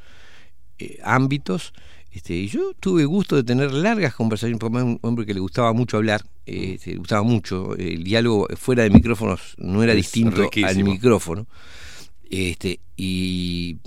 [0.79, 1.73] eh, ámbitos.
[2.11, 5.39] Este, y yo tuve gusto de tener largas conversaciones, porque era un hombre que le
[5.39, 9.91] gustaba mucho hablar, eh, este, le gustaba mucho, el diálogo fuera de micrófonos no era
[9.93, 11.45] Es distinto al micrófono.
[12.31, 13.77] Este, y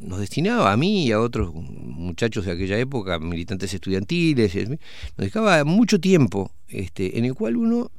[0.00, 4.78] nos destinaba a mí y a otros muchachos de aquella época, militantes estudiantiles, eh, nos
[5.16, 7.90] dejaba mucho tiempo, este, en el cual uno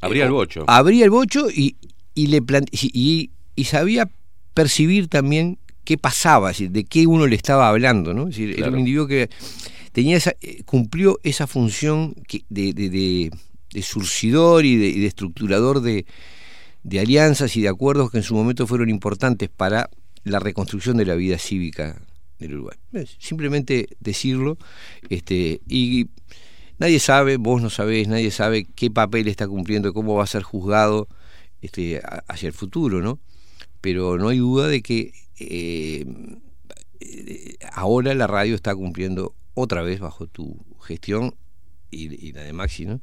[0.00, 0.64] Abría el bocho.
[0.68, 1.76] abría el bocho y,
[2.14, 4.08] y le y- y sabía
[4.54, 8.24] percibir también qué pasaba, es decir, de qué uno le estaba hablando, ¿no?
[8.28, 9.30] Es decir, era un individuo que
[9.92, 12.14] tenía esa, eh, cumplió esa función
[12.50, 13.30] de, de- de-
[13.72, 16.04] de surcidor y de, y de estructurador de,
[16.82, 19.88] de alianzas y de acuerdos que en su momento fueron importantes para
[20.24, 22.00] la reconstrucción de la vida cívica
[22.38, 22.76] del Uruguay.
[23.18, 24.58] Simplemente decirlo,
[25.08, 26.08] este, y
[26.78, 30.42] nadie sabe, vos no sabés, nadie sabe qué papel está cumpliendo, cómo va a ser
[30.42, 31.08] juzgado
[31.62, 33.18] este, hacia el futuro, ¿no?
[33.80, 36.04] Pero no hay duda de que eh,
[37.00, 41.34] eh, ahora la radio está cumpliendo otra vez bajo tu gestión
[41.90, 43.00] y, y la de Maxi, ¿no?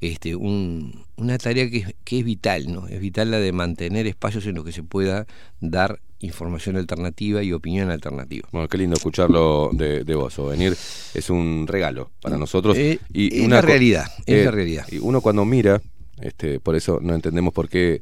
[0.00, 2.86] Este, un- una tarea que, es- que es vital, ¿no?
[2.88, 5.26] Es vital la de mantener espacios en los que se pueda
[5.60, 8.48] dar información alternativa y opinión alternativa.
[8.52, 10.72] Bueno, qué lindo escucharlo de, de vos, o venir
[11.14, 12.76] es un regalo para nosotros.
[12.76, 14.86] Eh, y es co- realidad, es la realidad.
[14.90, 15.80] Y uno cuando mira,
[16.20, 18.00] este, por eso no entendemos por qué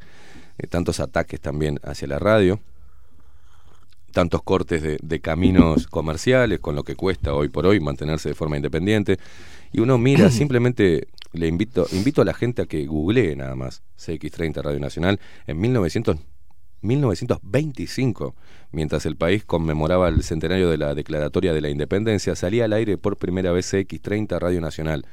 [0.59, 2.61] eh, tantos ataques también hacia la radio,
[4.15, 8.35] tantos cortes de, de caminos comerciales, con lo que cuesta hoy por hoy mantenerse de
[8.35, 9.19] forma independiente.
[9.73, 13.83] Y uno mira, simplemente le invito, invito a la gente a que googlee nada más
[13.99, 16.17] CX30 Radio Nacional en 1900,
[16.81, 18.35] 1925,
[18.71, 22.99] mientras el país conmemoraba el centenario de la Declaratoria de la Independencia, salía al aire
[22.99, 25.07] por primera vez CX30 Radio Nacional.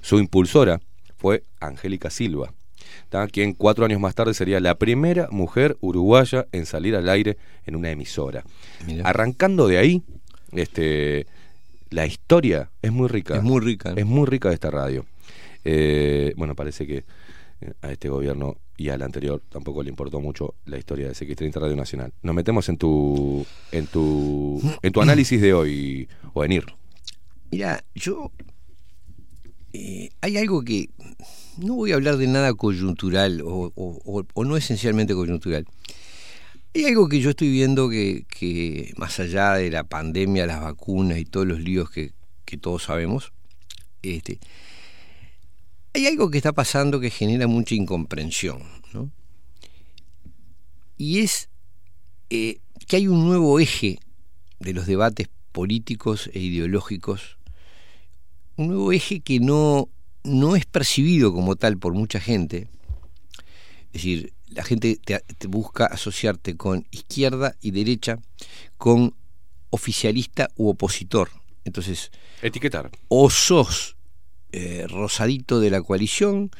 [0.00, 0.80] Su impulsora
[1.16, 2.52] fue Angélica Silva,
[3.08, 3.26] ¿tá?
[3.28, 7.36] quien cuatro años más tarde sería la primera mujer uruguaya en salir al aire
[7.66, 8.44] en una emisora.
[9.04, 10.02] Arrancando de ahí,
[10.52, 11.26] este,
[11.90, 13.36] la historia es muy rica.
[13.36, 13.92] Es muy rica.
[13.96, 15.04] Es muy rica de esta radio.
[15.64, 17.04] Eh, bueno, parece que
[17.60, 21.60] eh, a este gobierno y al anterior tampoco le importó mucho la historia de CX30
[21.60, 22.12] Radio Nacional.
[22.22, 26.64] Nos metemos en tu en tu en tu análisis de hoy, Ovenir.
[27.50, 28.30] Mira, yo
[29.72, 30.88] eh, hay algo que
[31.60, 35.66] no voy a hablar de nada coyuntural o, no esencialmente coyuntural.
[36.74, 41.24] Hay algo que yo estoy viendo que, más allá de la pandemia, las vacunas y
[41.24, 42.12] todos los líos que,
[42.44, 43.32] que todos sabemos,
[44.02, 44.38] este,
[45.92, 48.62] hay algo que está pasando que genera mucha incomprensión,
[48.92, 49.10] ¿no?
[50.96, 51.48] Y es
[52.30, 53.98] eh, que hay un nuevo eje
[54.60, 57.38] de los debates políticos e ideológicos,
[58.56, 59.88] un nuevo eje que no,
[60.24, 62.68] no es percibido como tal por mucha gente.
[63.86, 68.18] Es decir, la gente te, te busca asociarte con izquierda y derecha,
[68.78, 69.14] con
[69.70, 71.30] oficialista u opositor.
[71.64, 72.10] Entonces,
[72.42, 72.90] Etiquetar.
[73.08, 73.96] o sos
[74.52, 76.50] eh, rosadito de la coalición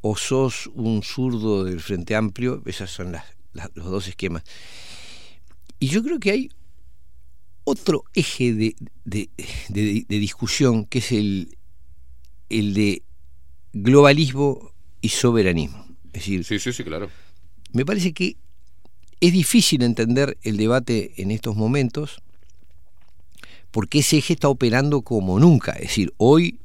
[0.00, 4.42] o sos un zurdo del Frente Amplio, esos son las, las- los dos esquemas.
[5.78, 6.50] Y yo creo que hay
[7.64, 9.30] otro eje de, de-
[9.68, 11.56] de- de discusión que es el,
[12.58, 13.02] el de
[13.72, 15.86] globalismo y soberanismo.
[16.06, 17.10] Es decir, sí, sí, sí, claro.
[17.72, 18.36] Me parece que
[19.20, 22.20] es difícil entender el debate en estos momentos
[23.70, 25.72] porque ese eje está operando como nunca.
[25.72, 26.58] Es decir, hoy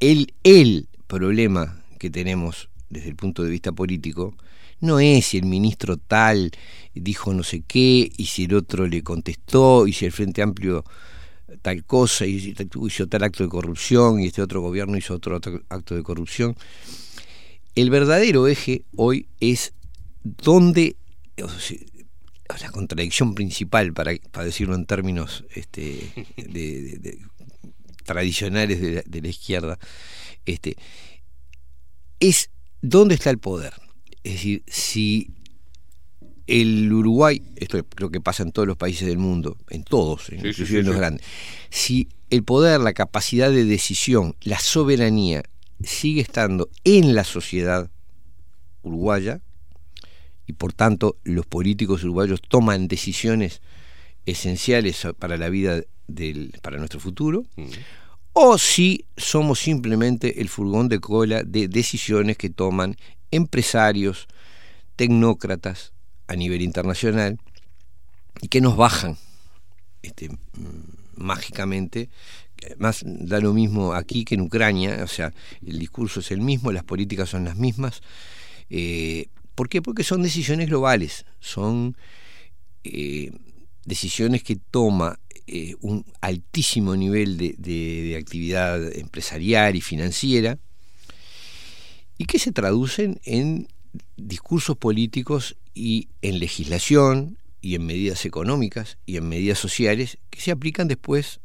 [0.00, 4.34] el, el problema que tenemos desde el punto de vista político
[4.80, 6.50] no es si el ministro tal
[6.94, 10.84] dijo no sé qué y si el otro le contestó y si el Frente Amplio
[11.62, 12.54] tal cosa y si
[12.86, 16.56] hizo tal acto de corrupción y este otro gobierno hizo otro, acto de corrupción.
[17.74, 19.72] El verdadero eje hoy es
[20.22, 20.96] dónde,
[21.36, 26.12] la contradicción principal, para, para decirlo en términos este,
[28.04, 29.78] tradicionales de la, de la izquierda,
[30.46, 30.76] este,
[32.18, 32.50] es
[32.82, 33.74] dónde está el poder.
[34.22, 35.32] Es decir, si
[36.46, 40.36] el Uruguay, esto creo que pasa en todos los países del mundo, en todos, sí,
[40.36, 41.26] inclusive sí, en los grandes,
[41.70, 45.42] si el poder, la capacidad de decisión, la soberanía
[45.82, 47.90] sigue estando en la sociedad
[48.82, 49.40] uruguaya,
[50.46, 53.62] y por tanto los políticos uruguayos toman decisiones
[54.26, 57.44] esenciales para la vida del, para nuestro futuro,
[58.32, 62.96] o si somos simplemente el furgón de cola de decisiones que toman
[63.30, 64.26] empresarios,
[64.96, 65.89] tecnócratas
[66.30, 67.38] a nivel internacional
[68.40, 69.18] y que nos bajan
[70.02, 70.30] este,
[71.16, 72.08] mágicamente.
[72.78, 75.32] Más da lo mismo aquí que en Ucrania, o sea,
[75.66, 78.00] el discurso es el mismo, las políticas son las mismas.
[78.68, 79.82] Eh, ¿Por qué?
[79.82, 81.96] Porque son decisiones globales, son
[82.84, 83.32] eh,
[83.84, 90.58] decisiones que toma eh, un altísimo nivel de- de actividad empresarial y financiera
[92.18, 93.66] y que se traducen en
[94.16, 100.50] discursos políticos y en legislación y en medidas económicas y en medidas sociales que se
[100.50, 101.40] aplican después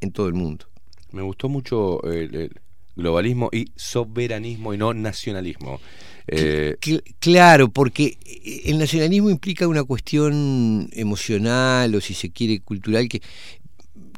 [0.00, 0.66] en todo el mundo.
[1.12, 2.60] Me gustó mucho el, el
[2.96, 5.80] globalismo y soberanismo y no nacionalismo.
[6.26, 12.60] Eh, Cl- claro, porque eh, el nacionalismo implica una cuestión emocional o si se quiere
[12.60, 13.22] cultural que,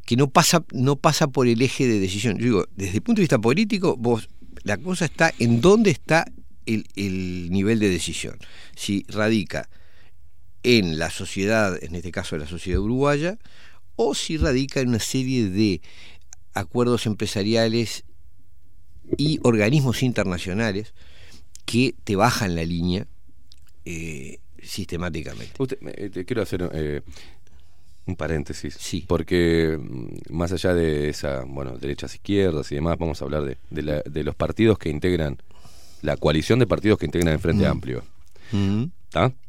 [0.05, 2.39] que no pasa, no pasa por el eje de decisión.
[2.39, 4.29] Yo digo, desde el punto de vista político, vos,
[4.65, 6.27] la cosa está en dónde está
[6.75, 8.39] el, el nivel de decisión.
[8.77, 9.69] Si radica
[10.63, 13.39] en la sociedad, en este caso la sociedad uruguaya,
[13.97, 15.81] o si radica en una serie de
[16.55, 18.05] acuerdos empresariales
[19.17, 20.95] y organismos internacionales
[21.65, 23.07] que te bajan la línea
[23.85, 25.53] eh, sistemáticamente.
[25.59, 27.03] Usted, eh, te quiero hacer eh,
[28.07, 28.75] un paréntesis.
[28.79, 29.05] Sí.
[29.07, 33.57] Porque mm, más allá de esa, bueno, derechas, izquierdas y demás, vamos a hablar de,
[33.71, 35.39] de la- de los partidos que integran,
[36.03, 37.71] la coalición de partidos que integran el Frente Mm.
[37.71, 38.05] Amplio.
[38.53, 38.85] Mm.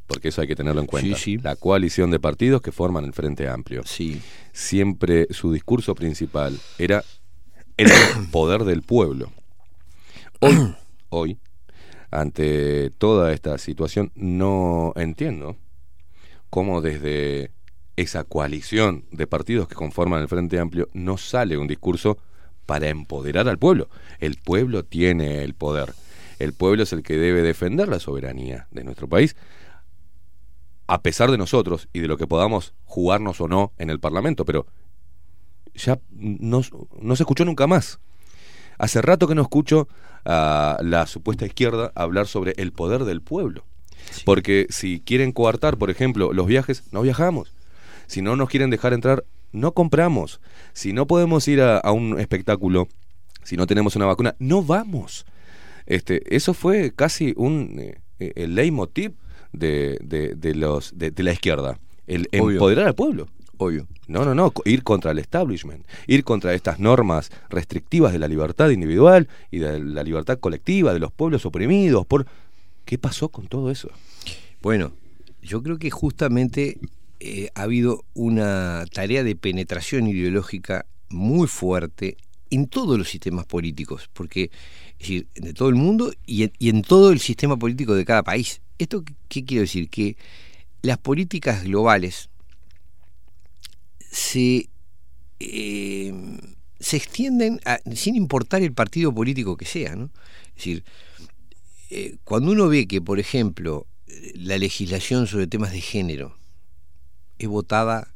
[0.08, 1.16] Porque eso hay que tenerlo en cuenta.
[1.16, 1.38] Sí, sí.
[1.38, 3.84] La coalición de partidos que forman el Frente Amplio.
[3.86, 4.22] Sí.
[4.52, 7.04] Siempre su discurso principal era
[7.78, 7.88] el
[8.32, 9.32] poder del pueblo.
[10.42, 10.76] Hoy,
[11.10, 11.38] hoy,
[12.10, 15.56] ante toda esta situación, no entiendo
[16.50, 17.52] cómo desde
[17.96, 22.18] esa coalición de partidos que conforman el Frente Amplio no sale un discurso
[22.66, 23.90] para empoderar al pueblo.
[24.20, 25.94] El pueblo tiene el poder.
[26.42, 29.36] El pueblo es el que debe defender la soberanía de nuestro país,
[30.88, 34.44] a pesar de nosotros y de lo que podamos jugarnos o no en el Parlamento,
[34.44, 34.66] pero
[35.76, 36.62] ya no,
[37.00, 38.00] no se escuchó nunca más.
[38.80, 39.88] Hace rato que no escucho
[40.26, 43.64] a la supuesta izquierda hablar sobre el poder del pueblo.
[44.26, 47.54] Porque si quieren coartar, por ejemplo, los viajes, no viajamos.
[48.08, 50.42] Si no nos quieren dejar entrar, no compramos.
[50.74, 52.88] Si no podemos ir a, a un espectáculo,
[53.44, 55.28] si no tenemos una vacuna, no vamos.
[55.92, 59.12] Este, eso fue casi un eh, eh, el leitmotiv
[59.52, 62.52] de, de, de los de, de la izquierda, el Obvio.
[62.52, 63.28] empoderar al pueblo.
[63.58, 63.88] Obvio.
[64.08, 68.70] No, no, no, ir contra el establishment, ir contra estas normas restrictivas de la libertad
[68.70, 72.06] individual y de la libertad colectiva de los pueblos oprimidos.
[72.06, 72.26] Por...
[72.86, 73.90] ¿Qué pasó con todo eso?
[74.62, 74.94] Bueno,
[75.42, 76.80] yo creo que justamente
[77.20, 82.16] eh, ha habido una tarea de penetración ideológica muy fuerte
[82.50, 84.52] en todos los sistemas políticos, porque
[85.02, 88.62] es decir, de todo el mundo y en, todo el sistema político de cada país.
[88.78, 89.90] ¿Esto qué, qué quiero decir?
[89.90, 90.16] Que
[90.84, 92.30] las políticas globales
[94.12, 94.70] se,
[95.40, 96.14] eh,
[96.80, 97.60] se extienden
[97.96, 100.12] sin importar el partido político que sea, ¿no?
[100.50, 100.84] Es decir,
[101.90, 103.88] eh, cuando uno ve que, por ejemplo,
[104.36, 106.38] la legislación sobre temas de género
[107.40, 108.14] es votada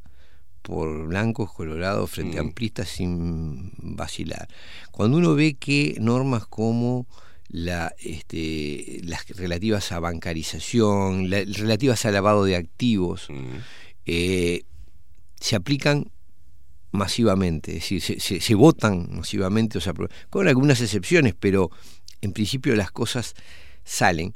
[0.65, 2.47] por blancos, colorados, frente a Mm.
[2.47, 4.47] amplistas sin vacilar,
[4.91, 7.05] cuando uno ve que normas como
[7.49, 13.57] la, este, las relativas a bancarización, la- relativas al lavado de activos, Mm.
[14.07, 14.63] eh,
[15.39, 16.11] se aplican
[16.91, 19.93] masivamente, es decir, se, se- se votan masivamente, o sea,
[20.29, 21.69] con algunas excepciones, pero
[22.21, 23.35] en principio las cosas
[23.83, 24.33] salen.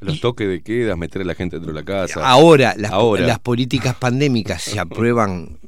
[0.00, 2.26] Los toques de queda, meter a la gente dentro de la casa.
[2.28, 3.26] Ahora las, Ahora.
[3.26, 5.58] las políticas pandémicas se aprueban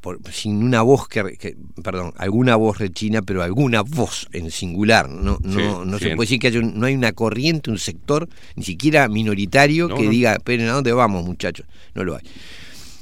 [0.00, 5.08] por- sin una voz que, que- perdón, alguna voz rechina, pero alguna voz en singular.
[5.08, 6.16] No, no, Sí, no se bien.
[6.16, 9.96] puede decir que haya un- no hay una corriente, un sector, ni siquiera minoritario, No,
[9.96, 10.10] que no.
[10.10, 11.66] diga, esperen, ¿a dónde vamos, muchachos?
[11.94, 12.22] No lo hay.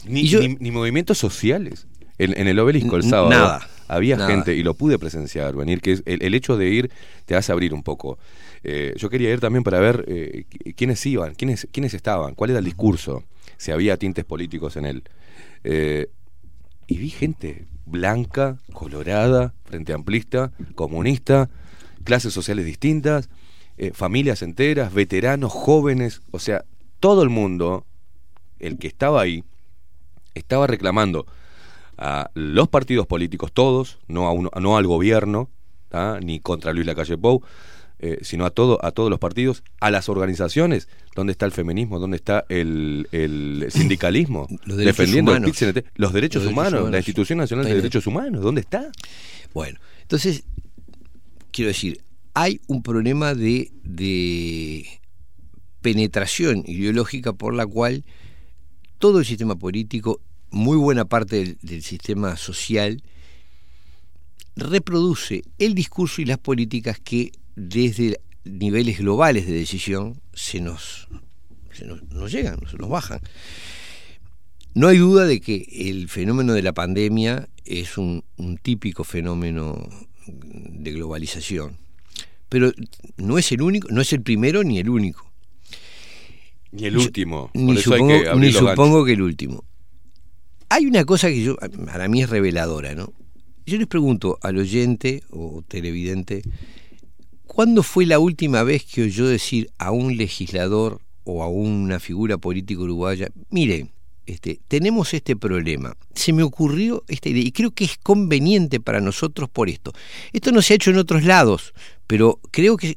[0.07, 1.87] Ni, yo- ni- ni movimientos sociales.
[2.19, 4.31] En, en el obelisco el sábado nada, había nada.
[4.31, 6.91] gente, y lo pude presenciar, venir, que es- el, el hecho de ir
[7.27, 8.19] te hace abrir un poco.
[8.67, 12.51] Eh, yo quería ir también para ver eh, qui- quiénes iban, quiénes, quiénes estaban, cuál
[12.51, 13.23] era el discurso,
[13.59, 15.03] si había tintes políticos en él.
[15.65, 16.09] Eh,
[16.87, 21.51] y vi gente blanca, colorada, frente amplista, comunista,
[22.05, 23.29] clases sociales distintas,
[23.93, 26.65] familias enteras, veteranos, jóvenes, o sea,
[27.01, 27.85] todo el mundo,
[28.61, 29.45] el que estaba ahí,
[30.35, 31.27] estaba reclamando
[31.99, 35.51] a los partidos políticos todos, no, a uno, no al gobierno,
[36.23, 37.43] ni contra Luis Lacalle Pou,
[38.07, 41.99] eh, sino a, todo, a todos los partidos, a las organizaciones, ¿dónde está el feminismo?
[41.99, 44.47] ¿Dónde está el, el sindicalismo?
[44.67, 46.99] Los defendiendo el los derechos Los derechos humanos, la.
[46.99, 47.77] Institución Nacional de.
[47.77, 48.93] Derechos Humanos, ¿dónde está?
[49.55, 50.45] Bueno, entonces,
[51.51, 52.03] quiero decir,
[52.35, 54.87] hay un problema de, de
[55.81, 58.05] penetración ideológica por la cual
[58.99, 60.21] todo el sistema político,
[60.51, 63.03] muy buena parte del, del sistema social,
[64.57, 71.09] reproduce el discurso y las políticas que desde niveles globales de decisión se nos,
[71.73, 73.21] se nos, nos llegan, se nos bajan.
[74.75, 79.89] No hay duda de que el fenómeno de la pandemia es un, un típico fenómeno
[80.27, 81.77] de globalización,
[82.49, 82.73] pero
[83.17, 85.31] no es el único, no es el primero ni el único.
[86.73, 87.51] Ni el Yo- último.
[87.55, 89.65] Ni hay supongo, que ni supongo que el último.
[90.71, 91.57] Hay una cosa que yo,
[91.87, 93.13] para mí es reveladora, ¿no?
[93.65, 96.43] Yo les pregunto al oyente o televidente,
[97.47, 102.39] ¿cuándo fue la última vez que oyó decir a un legislador o a una figura
[102.39, 103.89] política uruguaya, mire,
[104.27, 105.97] este, tenemos este problema.
[106.15, 109.93] Se me ocurrió esta idea y creo que es conveniente para nosotros por esto.
[110.33, 111.75] Esto no se ha hecho en otros lados,
[112.07, 112.97] pero creo que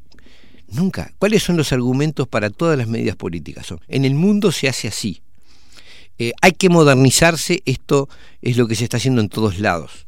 [0.69, 1.13] nunca.
[1.17, 3.65] ¿Cuáles son los argumentos para todas las medidas políticas?
[3.67, 5.21] Son, en el mundo se hace así.
[6.17, 8.09] Eh, hay que modernizarse, esto
[8.41, 10.06] es lo que se está haciendo en todos lados.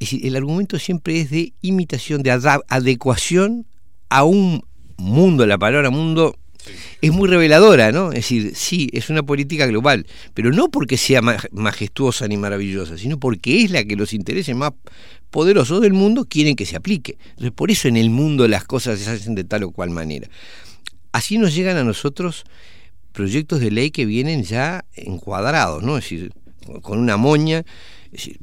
[0.00, 3.66] Es decir, el argumento siempre es de imitación, de adecuación
[4.08, 4.64] a un
[4.96, 6.36] mundo, la palabra mundo
[7.00, 8.08] es muy reveladora, ¿no?
[8.08, 12.98] Es decir, sí, es una política global, pero no porque sea ma- majestuosa ni maravillosa,
[12.98, 14.72] sino porque es la que los intereses más
[15.30, 17.16] poderosos del mundo quieren que se aplique.
[17.30, 20.28] Entonces, por eso en el mundo las cosas se hacen de tal o cual manera.
[21.12, 22.44] Así nos llegan a nosotros
[23.12, 25.98] proyectos de ley que vienen ya encuadrados, ¿no?
[25.98, 26.32] Es decir,
[26.82, 27.64] con una moña,
[28.06, 28.38] es decir,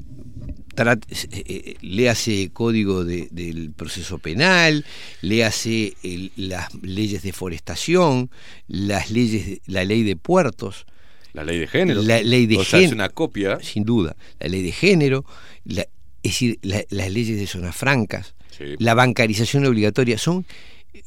[0.85, 4.85] eh, eh, léase código de- del proceso penal,
[5.21, 8.29] léase el- las leyes de forestación,
[8.67, 10.85] las leyes, la ley de puertos,
[11.33, 12.01] La ley de género.
[12.03, 13.59] la ley de o sea, es género, una copia.
[13.61, 15.25] sin duda, la ley de género,
[15.65, 15.81] la-
[16.23, 18.75] es decir, la- las leyes de zonas francas, Sí.
[18.79, 20.45] la bancarización obligatoria, son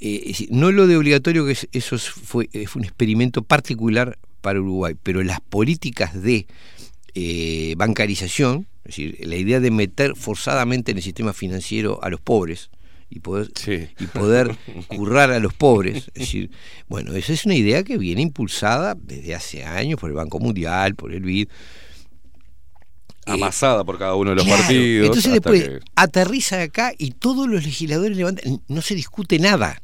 [0.00, 4.18] eh, decir, no lo de obligatorio que es- eso es- fue, fue un experimento particular
[4.40, 6.46] para Uruguay, pero las políticas de
[7.14, 12.20] eh, bancarización, es decir, la idea de meter forzadamente en el sistema financiero a los
[12.20, 12.70] pobres
[13.08, 13.50] y poder,
[13.98, 14.56] y poder
[14.88, 16.50] currar a los pobres, es decir,
[16.88, 20.94] bueno, esa es una idea que viene impulsada desde hace años por el Banco Mundial,
[20.94, 21.48] por el BID,
[23.26, 25.06] Amasada por cada uno de los Claro, partidos.
[25.06, 29.82] Entonces después que- aterriza acá y todos los legisladores levantan, no se discute nada.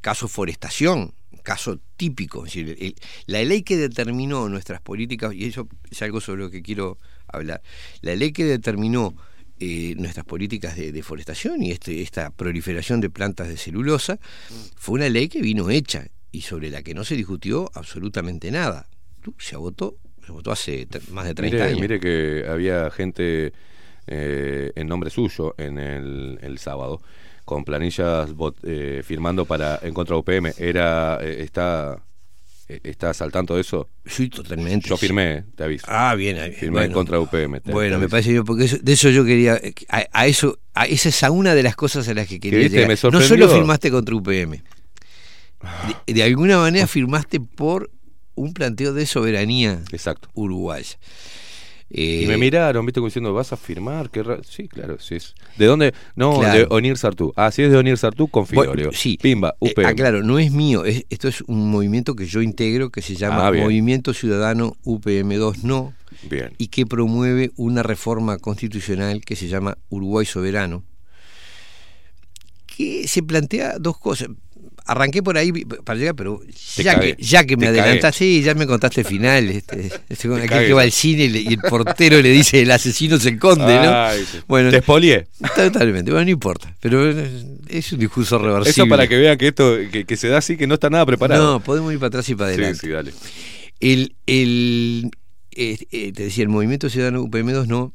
[0.00, 1.14] Caso forestación,
[1.50, 2.44] caso típico.
[2.44, 2.96] Es decir, el-
[3.26, 6.98] la ley que determinó nuestras políticas, y eso es algo sobre lo que quiero
[7.28, 7.62] hablar,
[8.02, 9.14] la ley que determinó
[9.58, 14.18] eh, nuestras políticas de deforestación y este, esta proliferación de plantas de celulosa,
[14.76, 18.86] fue una ley que vino hecha y sobre la que no se discutió absolutamente nada.
[19.38, 19.96] Se votó,
[20.26, 21.80] se votó hace más de 30 Mire, años.
[21.80, 23.54] mire que había gente
[24.08, 27.00] eh, en nombre suyo en el, el sábado
[27.46, 28.28] con planillas
[28.64, 30.52] eh, firmando para en contra de UPM.
[30.58, 32.02] Era eh, está
[32.68, 33.88] eh, ¿Estás al tanto de eso?
[34.04, 34.88] Sí, totalmente.
[34.88, 35.86] Yo firmé, te aviso.
[35.88, 36.52] Ah, bien, bien.
[36.52, 37.60] Firmé en contra de UPM.
[37.60, 40.26] te- Bueno, te me parece bien, porque eso- de eso yo quería, eh, a, a
[40.26, 42.88] eso, a esa es una de las cosas a las que quería llegar.
[42.88, 44.60] Me no solo firmaste contra UPM,
[46.06, 47.90] de, de alguna manera firmaste por
[48.34, 50.28] un planteo de soberanía Exacto.
[50.34, 50.98] uruguaya.
[51.88, 54.10] Y Eh, me miraron, viste, como diciendo, ¿vas a firmar?
[54.10, 54.40] Qué ra-".
[54.42, 55.34] Sí, claro, sí es.
[55.56, 55.94] ¿De dónde?
[56.16, 56.58] No, Claro.
[56.58, 57.32] de Onir Sartú.
[57.36, 58.56] Ah, si es de Onir Sartú, confío.
[58.64, 59.18] Bueno, sí.
[59.22, 59.86] Pimba, Eh, UPM.
[59.88, 63.14] ah, claro, no es mío, es- esto es un movimiento que yo integro que se
[63.14, 63.52] llama Ah.
[63.52, 65.94] Movimiento Ciudadano UPM2 No
[66.28, 66.52] Bien.
[66.58, 70.82] y que promueve una reforma constitucional que se llama Uruguay Soberano,
[72.66, 74.28] que se plantea dos cosas.
[74.88, 75.50] Arranqué por ahí
[75.84, 76.40] para llegar, pero
[76.76, 77.80] ya cagué, que, ya que me te cagué.
[77.80, 79.48] adelantás, sí, ya me contaste el final.
[79.50, 80.66] Este, este aquel cagué.
[80.68, 83.64] que va al cine y, le- y el portero le dice el asesino se esconde,
[83.64, 83.92] ¿no?
[83.92, 84.38] Ay, sí.
[84.46, 85.26] bueno, Te espolié.
[85.56, 88.70] Totalmente, bueno, no importa, pero es un discurso reversible.
[88.70, 91.04] Eso para que vean que esto, que, que se da así, que no está nada
[91.04, 91.54] preparado.
[91.54, 92.80] No, podemos ir para atrás y para Sí, adelante.
[92.80, 93.12] sí, dale.
[93.80, 95.10] El, el,
[95.50, 97.92] eh, eh, te decía, el Movimiento Ciudadano UPM2 no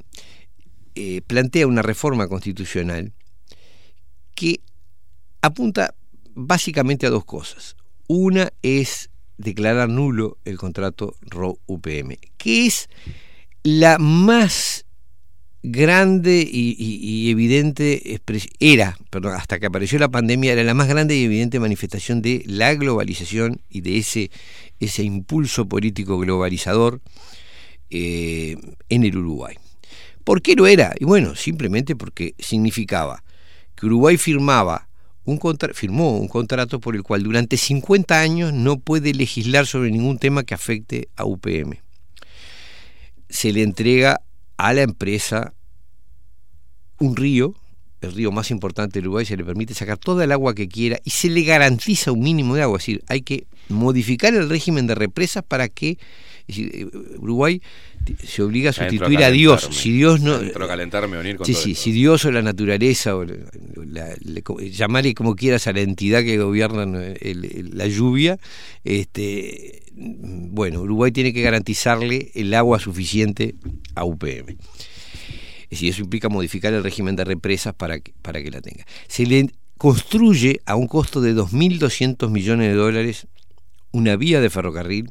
[0.95, 3.13] eh, plantea una reforma constitucional
[4.35, 4.59] que
[5.41, 5.93] apunta
[6.35, 7.75] básicamente a dos cosas.
[8.07, 12.89] Una es declarar nulo el contrato RO-UPM, que es
[13.63, 14.85] la más
[15.63, 18.19] grande y, evidente
[18.59, 18.97] era,
[19.35, 23.61] hasta que apareció la pandemia, era la más grande y evidente manifestación de la globalización
[23.69, 24.31] y de ese,
[24.79, 27.01] ese impulso político globalizador
[27.89, 28.57] eh,
[28.89, 29.55] en el Uruguay.
[30.23, 30.93] ¿Por qué lo era?
[30.99, 33.23] Y bueno, simplemente porque significaba
[33.75, 34.87] que Uruguay firmaba
[35.73, 40.43] firmó un contrato por el cual durante 50 años no puede legislar sobre ningún tema
[40.43, 41.79] que afecte a UPM.
[43.29, 44.21] Se le entrega
[44.57, 45.53] a la empresa
[46.99, 47.55] un río,
[48.01, 50.99] el río más importante del Uruguay, se le permite sacar toda el agua que quiera
[51.03, 52.77] y se le garantiza un mínimo de agua.
[52.77, 55.97] Es decir, hay que modificar el régimen de represas para que
[56.47, 56.87] eh,
[57.17, 57.61] Uruguay
[58.23, 59.69] se obliga a sustituir a Dios.
[59.71, 61.83] Si Dios no, a calentarme, unir con Sí, todo sí, esto.
[61.83, 64.15] si Dios o la naturaleza, o la,
[64.71, 68.39] llamarle como quieras a la entidad que gobierna el- el- la lluvia,
[68.83, 73.55] este, bueno, Uruguay tiene que garantizarle el agua suficiente
[73.95, 74.51] a UPM.
[75.63, 78.85] Es decir, eso implica modificar el régimen de represas para que, para que la tenga.
[79.07, 83.27] Se le construye a un costo de 2.200 millones de dólares
[83.91, 85.09] una vía de ferrocarril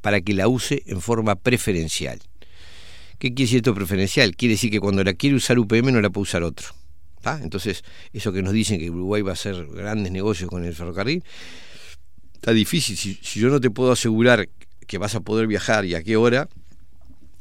[0.00, 2.20] para que la use en forma preferencial.
[3.18, 4.36] ¿Qué quiere decir esto preferencial?
[4.36, 6.68] Quiere decir que cuando la quiere usar UPM no la puede usar otro.
[7.42, 11.22] Entonces, eso que nos dicen que Uruguay va a hacer grandes negocios con el ferrocarril,
[12.34, 12.96] está difícil.
[12.96, 14.48] Si, yo no te puedo asegurar
[14.86, 16.48] que vas a poder viajar y a qué hora,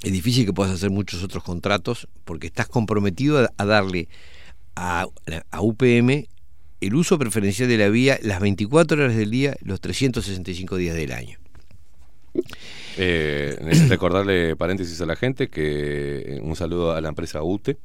[0.03, 4.09] es difícil que puedas hacer muchos otros contratos porque estás comprometido a, a darle
[4.75, 5.07] a,
[5.51, 6.27] a UPM
[6.81, 11.11] el uso preferencial de la vía las 24 horas del día, los 365 días del
[11.11, 11.39] año.
[12.99, 13.55] Eh,
[13.89, 17.77] recordarle paréntesis a la gente que eh, un saludo a la empresa UTE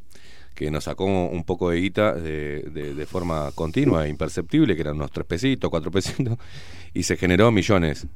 [0.55, 5.27] que nos sacó un poco de guita de, forma continua, imperceptible, que eran unos tres
[5.27, 6.39] pesitos, cuatro pesitos,
[6.95, 8.07] y se generó millones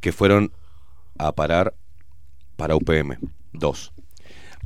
[0.00, 0.52] que fueron
[1.18, 1.74] a parar
[2.56, 3.18] para UPM,
[3.52, 3.92] dos.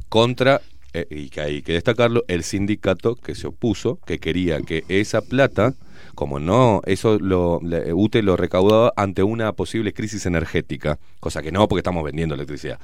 [0.08, 0.60] Contra,
[0.92, 5.22] eh, y que hay que destacarlo, el sindicato que se opuso, que quería que esa
[5.22, 5.74] plata,
[6.14, 11.52] como no, eso lo, la- UTE lo recaudaba ante una posible crisis energética, cosa que
[11.52, 12.78] no, porque estamos vendiendo electricidad.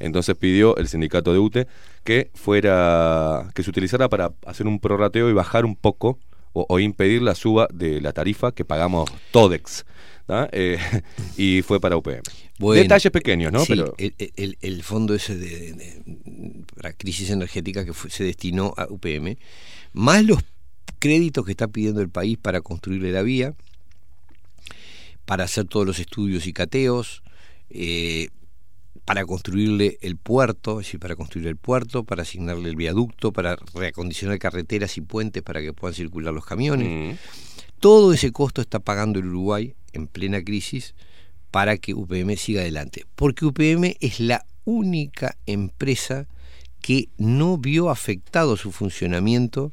[0.00, 1.66] Entonces pidió el sindicato de UTE
[2.04, 6.18] que fuera, que se utilizara para hacer un prorrateo y bajar un poco
[6.52, 9.84] o, o impedir la suba de la tarifa que pagamos Todex.
[10.52, 10.78] Eh,
[11.38, 12.20] y fue para UPM.
[12.58, 13.60] Bueno, Detalles pequeños, ¿no?
[13.60, 18.24] sí, Pero el, el- el fondo ese de, de- para crisis energética que fue- se
[18.24, 19.36] destinó a UPM,
[19.94, 20.38] más los
[20.98, 23.54] créditos que está pidiendo el país para construirle la vía,
[25.24, 27.22] para hacer todos los estudios y cateos,
[27.70, 28.28] eh,
[29.04, 33.56] para construirle el puerto, es decir, para construir el puerto, para asignarle el viaducto, para
[33.74, 37.14] reacondicionar carreteras y puentes para que puedan circular los camiones.
[37.14, 37.18] Mm.
[37.80, 40.94] Todo ese costo está pagando el Uruguay en plena crisis
[41.50, 43.06] para que UPM siga adelante.
[43.14, 46.26] Porque UPM es la única empresa
[46.80, 49.72] que no vio afectado su funcionamiento.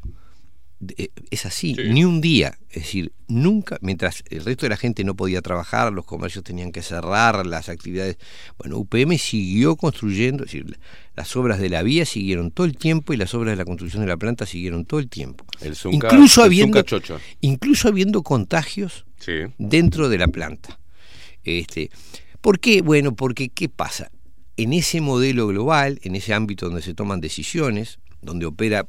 [0.97, 2.57] Eh, Es así, ni un día.
[2.69, 6.71] Es decir, nunca, mientras el resto de la gente no podía trabajar, los comercios tenían
[6.71, 8.17] que cerrar, las actividades.
[8.57, 10.77] Bueno, UPM siguió construyendo, es decir,
[11.15, 14.01] las obras de la vía siguieron todo el tiempo y las obras de la construcción
[14.01, 15.45] de la planta siguieron todo el tiempo.
[15.61, 16.83] el Zunca, incluso el habiendo,
[17.41, 19.33] incluso habiendo contagios Sí.
[19.57, 20.79] dentro de la planta.
[21.43, 21.89] Este,
[22.41, 22.81] ¿Por qué?
[22.81, 24.11] Bueno, porque ¿qué pasa?
[24.57, 28.87] En ese modelo global, en ese ámbito donde se toman decisiones, donde opera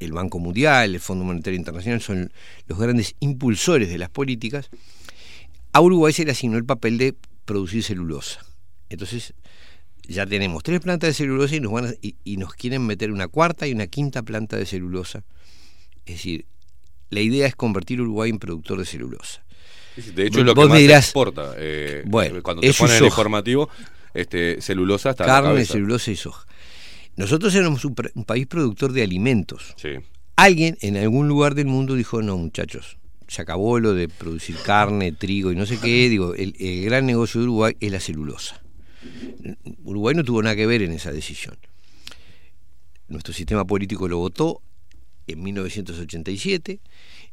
[0.00, 2.32] el Banco Mundial, el Fondo Monetario Internacional, son
[2.66, 4.70] los grandes impulsores de las políticas,
[5.72, 7.14] a Uruguay se le asignó el papel de
[7.44, 8.44] producir celulosa.
[8.88, 9.34] Entonces,
[10.08, 13.12] ya tenemos tres plantas de celulosa y nos, van a- y, y nos quieren meter
[13.12, 15.22] una cuarta y una quinta planta de celulosa.
[16.06, 16.46] Es decir,
[17.10, 19.44] la idea es convertir Uruguay en productor de celulosa.
[20.14, 21.54] De hecho, es lo que más dirás, exporta.
[21.58, 23.68] eh, bueno, cuando te ponen el informativo,
[24.14, 26.46] este, celulosa hasta carne, celulosa y soja.
[27.20, 29.74] Nosotros éramos un, país productor de alimentos.
[29.76, 29.90] Sí.
[30.36, 32.96] Alguien en algún lugar del mundo dijo, no muchachos,
[33.28, 36.08] se acabó lo de producir carne, trigo y no sé qué.
[36.08, 38.62] Digo, el, el gran negocio de Uruguay es la celulosa.
[39.84, 41.58] Uruguay no tuvo nada que ver en esa decisión.
[43.08, 44.62] Nuestro sistema político lo votó
[45.26, 46.80] en 1987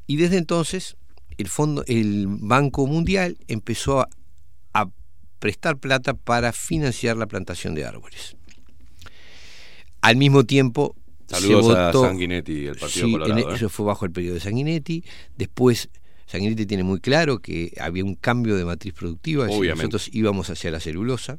[0.06, 0.98] y desde entonces
[1.38, 4.10] el fondo, el Banco Mundial empezó a,
[4.74, 4.90] a
[5.40, 8.37] prestar plata para financiar la plantación de árboles.
[10.08, 10.96] Al mismo tiempo
[11.28, 13.56] Saludos se a votó, Sanguinetti, el Partido Sí, Colorado, en- ¿eh?
[13.56, 15.04] Eso fue bajo el periodo de Sanguinetti.
[15.38, 15.90] Después,
[16.26, 19.46] Sanguinetti tiene muy claro que había un cambio de matriz productiva.
[19.46, 19.76] Obviamente.
[19.76, 21.38] nosotros íbamos hacia la celulosa.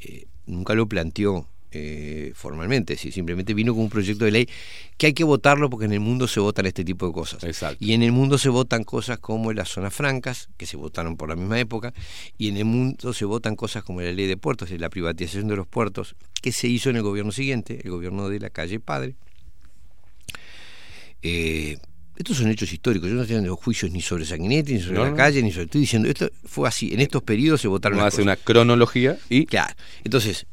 [0.00, 4.48] eh, nunca lo planteó eh, formalmente, decir, simplemente vino con un proyecto de ley
[4.96, 7.42] que hay que votarlo porque en el mundo se votan este tipo de cosas.
[7.78, 11.28] Y en el mundo se votan cosas como las zonas francas, que se votaron por
[11.28, 11.92] la misma época,
[12.38, 14.90] y en el mundo se votan cosas como la ley de puertos, es decir, la
[14.90, 18.50] privatización de los puertos, que se hizo en el gobierno siguiente, el gobierno de la
[18.50, 19.14] calle Padre.
[21.22, 21.76] Eh,
[22.16, 23.08] estos son hechos históricos.
[23.08, 25.16] Yo no estoy juicios ni sobre Sanguinetti, ni sobre No, la no.
[25.16, 25.64] calle, ni sobre.
[25.64, 26.92] Estoy diciendo, esto fue así.
[26.92, 28.24] En estos periodos se votaron las hace cosas.
[28.24, 29.46] una cronología y.
[29.46, 29.74] Claro.
[30.04, 30.46] Entonces,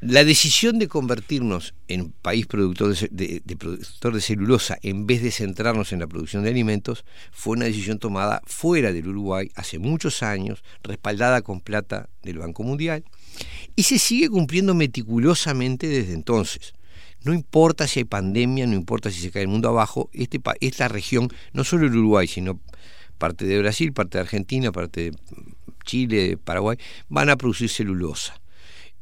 [0.00, 5.92] la decisión de convertirnos en país productor de, productor de celulosa en vez de centrarnos
[5.92, 10.62] en la producción de alimentos fue una decisión tomada fuera del Uruguay hace muchos años,
[10.84, 13.04] respaldada con plata del Banco Mundial,
[13.74, 16.74] y se sigue cumpliendo meticulosamente desde entonces.
[17.24, 20.86] No importa si hay pandemia, no importa si se cae el mundo abajo, este, esta
[20.86, 22.60] región, no solo el Uruguay, sino
[23.18, 25.18] parte de Brasil, parte de Argentina, parte de
[25.84, 28.40] Chile, de Paraguay, van a producir celulosa.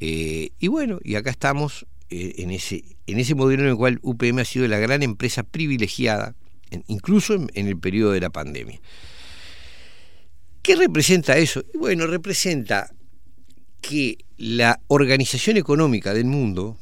[0.01, 3.99] Eh, y bueno, y acá estamos eh, en, ese, en ese modelo en el cual
[4.03, 6.35] UPM ha sido la gran empresa privilegiada,
[6.71, 8.81] en- incluso en, en el periodo de la pandemia.
[10.63, 11.65] ¿Qué representa eso?
[11.75, 12.93] Bueno, representa
[13.81, 16.77] que la organización económica del mundo,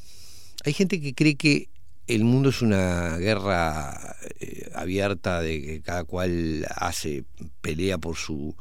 [0.64, 1.68] hay gente que cree que
[2.06, 7.24] el mundo es una guerra eh, abierta de que cada cual hace
[7.60, 8.54] pelea por su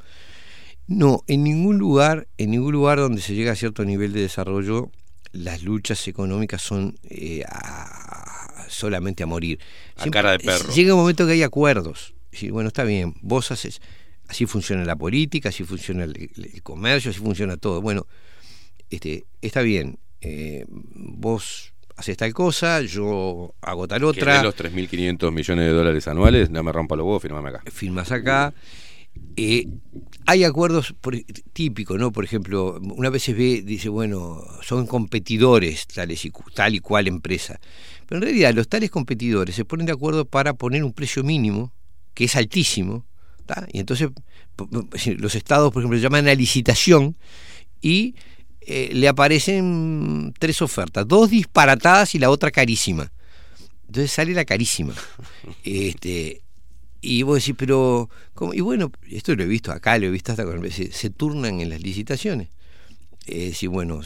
[0.87, 4.91] no, en ningún lugar, en ningún lugar donde se llega a cierto nivel de desarrollo,
[5.31, 9.59] las luchas económicas son eh, a- solamente a morir.
[9.97, 10.73] A cara de perro.
[10.73, 12.13] Llega un momento que hay acuerdos.
[12.31, 13.81] Decir, bueno, está bien, vos haces.
[14.27, 17.81] así funciona la política, así funciona el, el comercio, así funciona todo.
[17.81, 18.07] Bueno,
[18.89, 24.41] este, está bien, eh, vos haces tal cosa, yo hago tal otra.
[24.41, 26.49] ¿Querés los 3.500 millones de dólares anuales?
[26.49, 27.63] No me rompa los huevos, firmame acá.
[27.71, 28.53] firmas acá.
[29.35, 29.67] Eh,
[30.25, 30.95] hay acuerdos
[31.53, 32.11] típicos, ¿no?
[32.11, 37.07] Por ejemplo, una vez se ve, dice, bueno, son competidores tales y, tal y cual
[37.07, 37.59] empresa.
[38.05, 41.73] Pero en realidad los tales competidores se ponen de acuerdo para poner un precio mínimo,
[42.13, 43.05] que es altísimo,
[43.45, 43.67] ¿tá?
[43.71, 44.09] y entonces
[45.17, 47.17] los estados, por ejemplo, llaman a licitación
[47.81, 48.15] y
[48.61, 53.11] eh, le aparecen tres ofertas, dos disparatadas y la otra carísima.
[53.87, 54.93] Entonces sale la carísima.
[55.63, 56.42] Este,
[57.03, 58.53] y vos decís, pero, ¿cómo?
[58.53, 61.59] y bueno, esto lo he visto acá, lo he visto hasta con se, se turnan
[61.59, 62.47] en las licitaciones.
[63.25, 64.01] Es decir, bueno,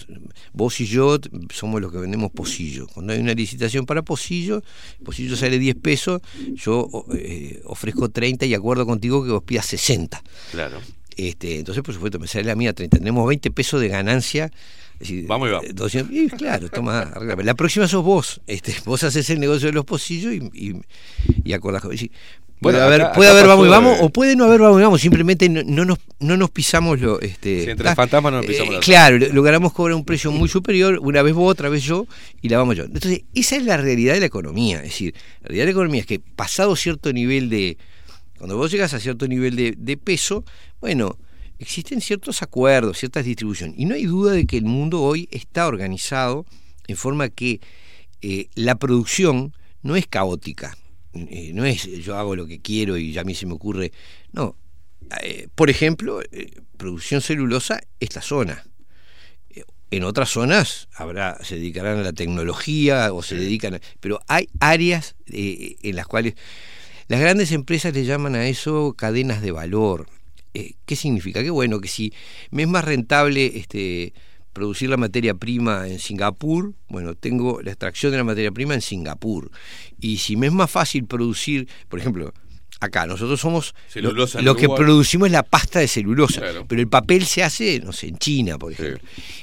[0.53, 1.17] vos y yo
[1.51, 2.87] somos los que vendemos pocillo.
[2.87, 4.63] Cuando hay una licitación para pocillo,
[5.03, 6.21] pocillo sale 10 pesos,
[6.53, 10.21] yo eh, ofrezco 30 y acuerdo contigo que vos pidas 60.
[10.51, 10.79] Claro.
[11.15, 12.97] Este, entonces, por supuesto, me sale la mía 30.
[12.97, 14.51] Tenemos 20 pesos de ganancia.
[14.99, 15.67] decir, Vamos y vamos.
[15.73, 17.43] 200 y claro, toma, arreglame.
[17.43, 18.41] La próxima sos vos.
[18.45, 20.81] Este, vos haces el negocio de los pocillos y, y,
[21.43, 21.81] y acordás
[22.59, 25.01] Puede haber, puede haber vamos y vamos, de- o puede no haber vamos y vamos,
[25.01, 27.19] simplemente no, no nos, no nos pisamos lo.
[27.21, 30.03] Este, Sí, entre ta- fantasmas no nos pisamos eh, la- Claro, lo- logramos cobrar un
[30.03, 32.07] precio muy superior, una vez vos, otra vez yo,
[32.41, 32.85] y la vamos yo.
[32.85, 34.77] Entonces, esa es la realidad de la economía.
[34.77, 37.77] Es decir, la realidad de la economía es que pasado cierto nivel de.
[38.39, 40.43] Cuando vos llegas a cierto nivel de, de peso,
[40.81, 41.17] bueno,
[41.59, 43.75] existen ciertos acuerdos, ciertas distribuciones.
[43.79, 46.45] Y no hay duda de que el mundo hoy está organizado
[46.87, 47.59] en forma que
[48.21, 49.53] eh, la producción
[49.83, 50.75] no es caótica.
[51.29, 53.91] Eh, no es yo hago lo que quiero y ya a mí se me ocurre.
[54.31, 54.55] No.
[55.21, 58.63] Eh, por ejemplo, eh, producción celulosa es la zona.
[59.89, 64.49] En otras zonas habrá, se dedicarán a la tecnología o se dedican a, pero hay
[64.59, 66.33] áreas en las cuales
[67.07, 70.09] las grandes empresas le llaman a eso cadenas de valor.
[70.53, 71.41] ¿Qué significa?
[71.41, 72.11] Que bueno, que si
[72.51, 74.11] me es más rentable este,
[74.57, 78.81] producir la materia prima en Singapur, bueno, tengo la extracción de la materia prima en
[78.81, 79.51] Singapur.
[79.99, 82.33] Y si me es más fácil producir, por ejemplo,
[82.79, 84.11] acá nosotros somos lo,
[84.41, 86.65] lo que producimos es la pasta de celulosa, Claro.
[86.67, 88.99] pero el papel se hace, no sé, en China, por ejemplo.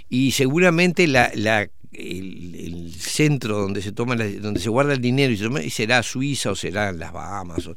[0.08, 5.00] Y seguramente la, la- el, el centro donde se toma la- donde se guarda el
[5.00, 7.66] dinero y, se toma- y será Suiza o será las Bahamas.
[7.68, 7.74] o-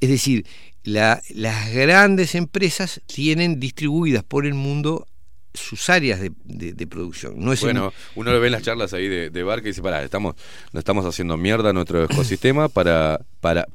[0.00, 0.44] es decir,
[0.82, 5.06] la- las grandes empresas tienen distribuidas por el mundo
[5.54, 7.34] sus áreas de, de- de producción.
[7.38, 9.68] No es en- Bueno, uno lo ve en las charlas ahí de, de bar que
[9.68, 10.34] dice, pará, estamos,
[10.72, 13.66] nos estamos haciendo mierda a nuestro ecosistema para, para,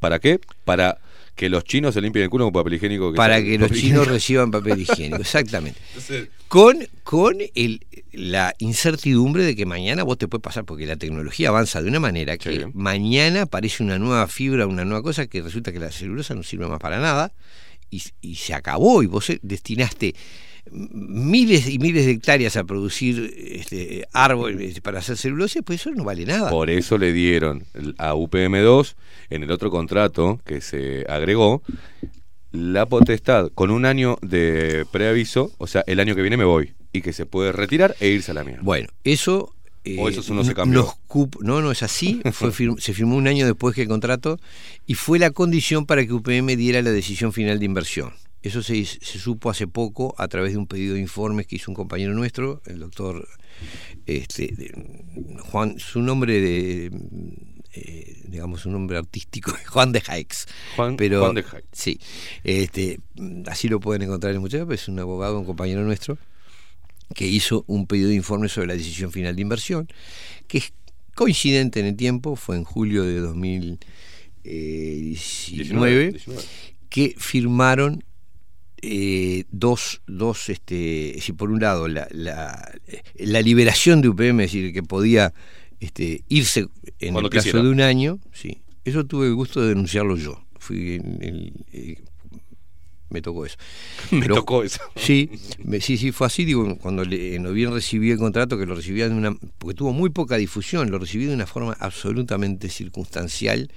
[0.00, 0.40] ¿para qué?
[0.64, 0.98] Para
[1.34, 3.12] que los chinos se limpien el culo con papel higiénico.
[3.12, 5.78] para que los chinos reciban papel higiénico, exactamente.
[5.88, 10.96] Entonces, Con, con el, la incertidumbre de que mañana vos te puede pasar, porque la
[10.96, 15.42] tecnología avanza de una manera que mañana aparece una nueva fibra, una nueva cosa que
[15.42, 17.30] resulta que la celulosa no sirve más para nada
[17.90, 20.14] y, y se acabó y vos eh, destinaste
[20.70, 26.04] miles y miles de hectáreas a producir este, árboles para hacer celulosa, pues eso no
[26.04, 26.50] vale nada.
[26.50, 27.64] Por eso le dieron
[27.98, 28.94] a UPM2
[29.30, 31.62] en el otro contrato que se agregó
[32.52, 36.72] la potestad con un año de preaviso, o sea, el año que viene me voy
[36.92, 38.62] y que se puede retirar e irse a la mierda.
[38.62, 39.52] Bueno, eso
[39.84, 40.80] eh, O eso no se cambió.
[40.80, 42.20] nos cup- no, no es así.
[42.32, 44.38] Fue fir- se firmó un año después que el contrato
[44.86, 48.12] y fue la condición para que UPM diera la decisión final de inversión.
[48.46, 51.74] Eso se, supo hace poco a través de un pedido de informes que hizo un
[51.74, 53.26] compañero nuestro, el doctor
[54.06, 54.72] este,
[55.50, 56.90] Juan, su nombre de
[57.72, 60.46] eh, digamos un nombre artístico, Juan de Jaex.
[60.76, 61.66] Juan- Pero, Juan de Jaex.
[61.72, 62.00] Sí,
[62.44, 63.00] este,
[63.46, 66.18] así lo pueden encontrar en muchas es un abogado, un compañero nuestro
[67.14, 69.88] que hizo un pedido de informe sobre la decisión final de inversión,
[70.48, 70.72] que es
[71.14, 76.42] coincidente en el tiempo, fue en julio de 2019, 19.
[76.88, 78.02] que firmaron
[78.88, 82.72] eh, dos, dos este, es decir, por un lado, la, la,
[83.16, 85.32] la liberación de UPM, es decir, que podía
[85.80, 86.68] este, irse
[87.00, 87.62] en Cuando el plazo quisiera.
[87.64, 88.62] de un año, sí.
[88.84, 90.40] Eso tuve el gusto de denunciarlo yo.
[90.58, 92.02] Fui en el- eh,
[93.10, 93.56] me tocó eso.
[94.10, 94.80] Me tocó eso.
[94.96, 95.30] Sí,
[95.64, 96.44] me- sí, sí, fue así.
[96.44, 99.34] Digo, cuando le, en noviembre recibí el contrato, que lo recibía de una.
[99.58, 103.70] porque tuvo muy poca difusión, lo recibí de una forma absolutamente circunstancial.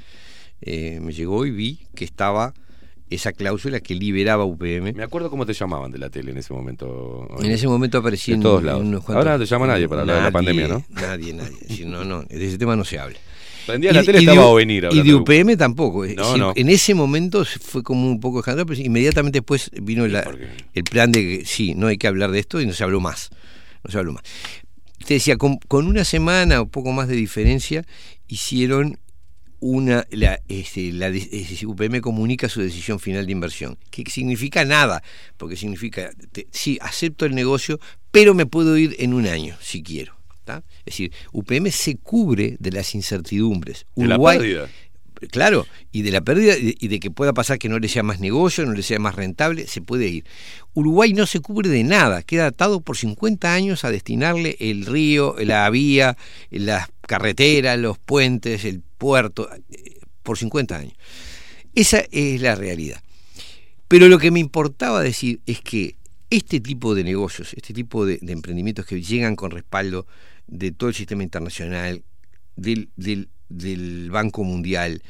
[0.61, 2.53] eh, me llegó y vi que estaba
[3.09, 4.93] esa cláusula que liberaba UPM.
[4.93, 7.27] Me acuerdo cómo te llamaban de la tele en ese momento.
[7.41, 8.81] En ese momento aparecí De en, todos en lados.
[8.83, 10.85] unos cuantos- Ahora no te llama nadie para hablar de la pandemia, ¿no?
[10.89, 11.57] Nadie, nadie.
[11.69, 13.17] Sí, no, no, de ese tema no se habla.
[13.65, 16.05] Prendía la tele y de estaba U- a venir Y de de UPM tampoco.
[16.07, 16.53] No, no.
[16.55, 20.27] En ese momento fue como un poco escandaloso, pero inmediatamente después vino la-
[20.73, 22.99] el plan de que sí, no hay que hablar de esto y no se habló
[22.99, 23.29] más.
[23.83, 24.23] No se habló más.
[25.05, 27.85] Te decía, con, con una semana o poco más de diferencia,
[28.27, 28.97] hicieron
[29.61, 34.03] una la, este, la de- es decir, UPM comunica su decisión final de inversión, que
[34.09, 35.03] significa nada,
[35.37, 37.79] porque significa, te- sí, acepto el negocio,
[38.11, 40.15] pero me puedo ir en un año, si quiero.
[40.45, 40.63] ¿tá?
[40.79, 43.85] Es decir, UPM se cubre de las incertidumbres.
[43.95, 44.69] De la Uruguay, pérdida.
[45.31, 47.89] Claro, y de la pérdida y de- y de que pueda pasar que no le
[47.89, 50.23] sea más negocio, no le sea más rentable, se puede ir.
[50.73, 55.35] Uruguay no se cubre de nada, queda atado por 50 años a destinarle el río,
[55.39, 56.15] la vía,
[56.51, 59.49] las carreteras, los puentes, el puerto,
[60.21, 60.93] por 50 años.
[61.73, 63.01] Esa es la realidad.
[63.87, 65.95] Pero lo que me importaba decir es que
[66.29, 70.05] este tipo de negocios, este tipo de, emprendimientos que llegan con respaldo
[70.45, 72.03] de todo el sistema internacional,
[72.55, 75.01] del Banco Mundial,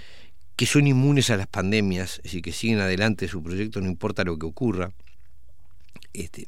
[0.55, 4.23] que son inmunes a las pandemias, es decir, que siguen adelante su proyecto no importa
[4.23, 4.93] lo que ocurra,
[6.13, 6.47] este,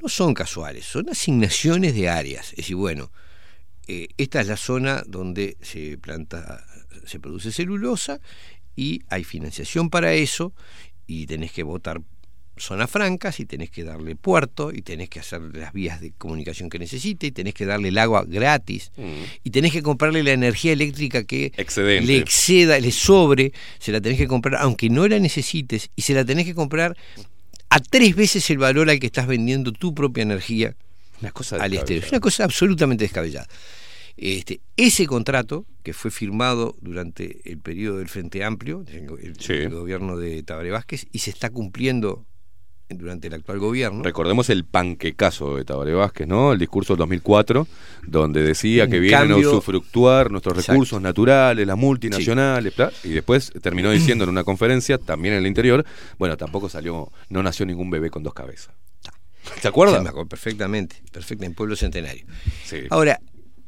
[0.00, 2.50] no son casuales, son asignaciones de áreas.
[2.50, 3.10] Es decir, bueno,
[3.88, 6.64] eh, esta es la zona donde se planta,
[7.06, 8.20] se produce celulosa
[8.76, 10.52] y hay financiación para eso
[11.06, 12.00] y tenés que votar
[12.56, 16.70] zonas francas y tenés que darle puerto y tenés que hacer las vías de comunicación
[16.70, 18.92] que necesite y tenés que darle el agua gratis
[19.42, 22.06] y tenés que comprarle la energía eléctrica que Excedente.
[22.06, 26.14] le exceda, le sobre, se la tenés que comprar aunque no la necesites y se
[26.14, 26.96] la tenés que comprar
[27.70, 30.76] a tres veces el valor al que estás vendiendo tu propia energía
[31.24, 32.04] Una cosa al exterior.
[32.04, 33.48] Es una cosa absolutamente descabellada.
[34.16, 40.42] Este, ese contrato, que fue firmado durante el periodo del Frente Amplio, el, gobierno de
[40.42, 42.24] Tabaré Vázquez, y se está cumpliendo
[42.88, 44.04] durante el actual gobierno.
[44.04, 46.52] Recordemos el panquecazo de Tabaré Vázquez, ¿no?
[46.52, 47.66] El discurso del 2004,
[48.06, 50.72] donde decía En que vienen a usufructuar nuestros Exacto.
[50.72, 55.84] recursos naturales, las multinacionales, y después terminó diciendo en una conferencia, también en el interior,
[56.18, 58.74] bueno, tampoco salió, no nació ningún bebé con dos cabezas.
[59.60, 59.98] ¿Se acuerda?
[59.98, 62.26] Sí, me acuerdo perfectamente, perfecto, en Pueblo Centenario.
[62.64, 62.78] Sí.
[62.90, 63.20] Ahora,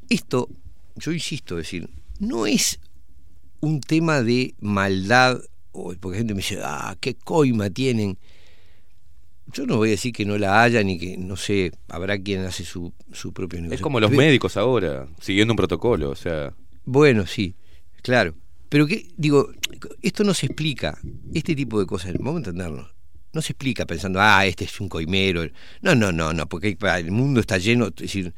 [0.08, 0.48] esto,
[0.96, 1.88] yo insisto, decir,
[2.18, 2.80] no es
[3.60, 5.40] un tema de maldad,
[6.00, 8.18] porque gente me dice, ah, qué coima tienen.
[9.52, 12.44] Yo no voy a decir que no la haya, ni que, no sé, habrá quien
[12.44, 13.76] hace su, su propio negocio.
[13.76, 17.54] Es como los médicos ahora, siguiendo un protocolo, o sea, Bueno, sí,
[18.02, 18.34] claro.
[18.68, 19.52] Pero que, digo,
[20.02, 20.98] esto no se explica,
[21.32, 22.95] este tipo de cosas, vamos a entendernos,
[23.36, 25.46] no se explica pensando, ah, este es un coimero.
[25.82, 28.32] No, no, no, no, porque el mundo está lleno, es decir,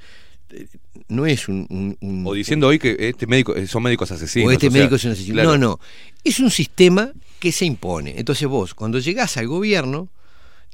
[0.50, 0.66] eh,
[1.08, 1.66] no es un...
[1.70, 4.48] un- un- o diciendo hoy que este médico eh, son médicos asesinos.
[4.48, 5.34] o este o sea, médico es un asesino.
[5.34, 5.50] claro.
[5.52, 5.80] No, no.
[6.24, 8.14] Es un sistema que se impone.
[8.18, 10.08] Entonces vos, cuando llegás al gobierno,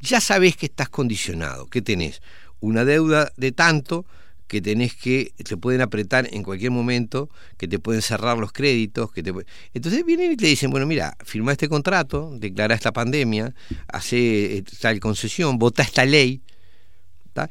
[0.00, 2.20] ya sabés que estás condicionado, que tenés
[2.60, 4.06] una deuda de tanto,
[4.54, 9.10] que tenés que, te pueden apretar en cualquier momento, que te pueden cerrar los créditos,
[9.10, 9.32] que te
[9.72, 13.52] Entonces vienen y te dicen, bueno, mira, firma este contrato, declara esta pandemia,
[13.88, 16.40] hace eh, tal concesión, vota esta ley,
[17.32, 17.50] ¿tá?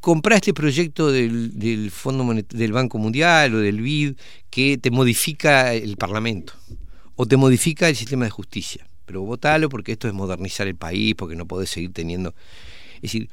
[0.00, 4.14] comprá este proyecto del, del Fondo Monet- del Banco Mundial o del BID
[4.48, 6.54] que te modifica el Parlamento
[7.16, 8.86] o te modifica el sistema de justicia.
[9.04, 12.34] Pero votalo porque esto es modernizar el país, porque no podés seguir teniendo.
[12.94, 13.28] Es decir,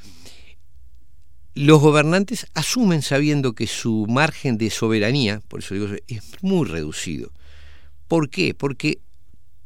[1.58, 7.32] los gobernantes asumen sabiendo que su margen de soberanía, por eso digo, es muy reducido.
[8.08, 8.54] ¿Por qué?
[8.54, 9.00] Porque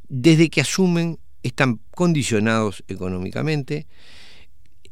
[0.07, 3.87] desde que asumen están condicionados económicamente,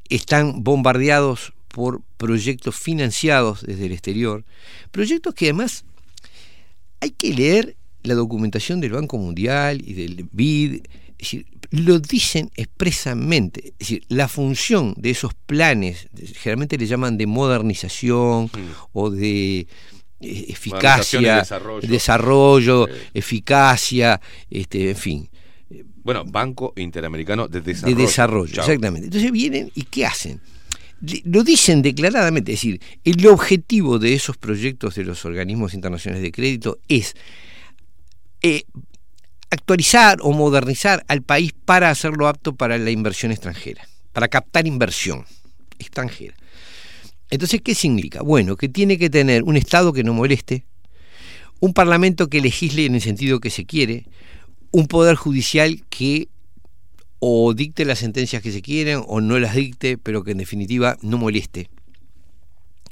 [0.09, 4.43] están bombardeados por proyectos financiados desde el exterior,
[4.91, 5.85] proyectos que además
[6.99, 10.81] hay que leer la documentación del Banco Mundial y del BID,
[11.17, 17.17] es decir, lo dicen expresamente, es decir, la función de esos planes, generalmente le llaman
[17.17, 18.49] de modernización
[18.93, 21.88] o de eh, eficacia, desarrollo.
[21.88, 25.30] desarrollo, eficacia, este, en fin,
[26.03, 27.95] Bueno, Banco Interamericano de Desarrollo.
[27.95, 28.65] de desarrollo, Chao.
[28.65, 29.06] exactamente.
[29.07, 30.41] Entonces vienen y ¿qué hacen?
[31.25, 36.31] Lo dicen declaradamente, es decir, el objetivo de esos proyectos de los organismos internacionales de
[36.31, 37.15] crédito es
[38.41, 38.64] eh,
[39.49, 45.25] actualizar o modernizar al país para hacerlo apto para la inversión extranjera, para captar inversión
[45.79, 46.35] extranjera.
[47.29, 48.21] Entonces, ¿qué significa?
[48.21, 50.65] Bueno, que tiene que tener un Estado que no moleste,
[51.59, 54.05] un Parlamento que legisle en el sentido que se quiere,
[54.71, 56.29] un Poder Judicial que
[57.19, 60.97] o dicte las sentencias que se quieren o no las dicte, pero que en definitiva
[61.01, 61.69] no moleste.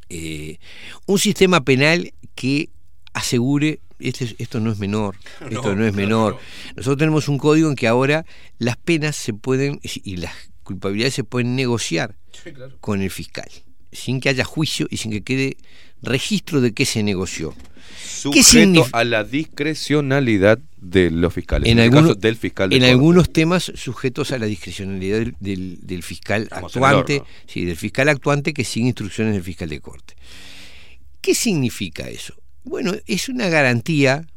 [0.09, 0.57] Eh,
[1.05, 2.69] un sistema penal que
[3.13, 5.15] asegure, este- esto no es menor,
[5.49, 6.37] esto no, es menor.
[6.75, 8.25] Nosotros tenemos un código en que ahora
[8.59, 12.15] las penas se pueden y las culpabilidades se pueden negociar
[12.81, 13.49] con el fiscal,
[13.91, 15.57] sin que haya juicio y sin que quede
[16.01, 17.55] registro de qué se negoció.
[18.31, 21.69] ¿Qué Sujeto a la discrecionalidad de los fiscales.
[21.69, 25.35] en En, algunos, caso del fiscal de en algunos temas sujetos a la discrecionalidad del,
[25.39, 30.13] del- del fiscal actuante, sí, del fiscal actuante que sigue instrucciones del fiscal de corte.
[31.21, 32.35] ¿Qué significa eso?
[32.67, 34.27] Bueno, es una garantía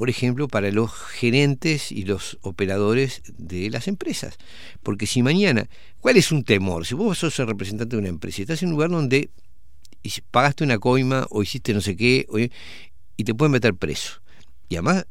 [0.00, 4.38] por ejemplo, para los gerentes y los operadores de las empresas.
[4.82, 5.68] Porque si mañana,
[6.00, 6.86] ¿cuál es un temor?
[6.86, 9.28] Si vos sos el representante de una empresa y estás en un lugar donde
[10.30, 12.26] pagaste una coima o hiciste no sé qué,
[13.18, 14.22] y te pueden meter preso.
[14.70, 15.04] Y además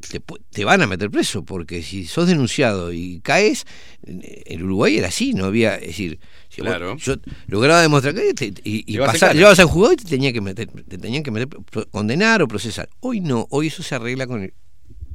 [0.00, 3.64] te, te van a meter preso, porque si sos denunciado y caes,
[4.04, 6.96] en Uruguay era así, no había, es decir, si vos- Claro.
[6.96, 7.14] yo
[7.48, 10.68] lograba demostrar que te- y, y pasar- llevabas al juzgado y te tenía que meter,
[10.68, 11.48] te tenían que meter,
[11.90, 12.88] condenar o procesar.
[13.00, 14.54] Hoy no, hoy eso se arregla con el-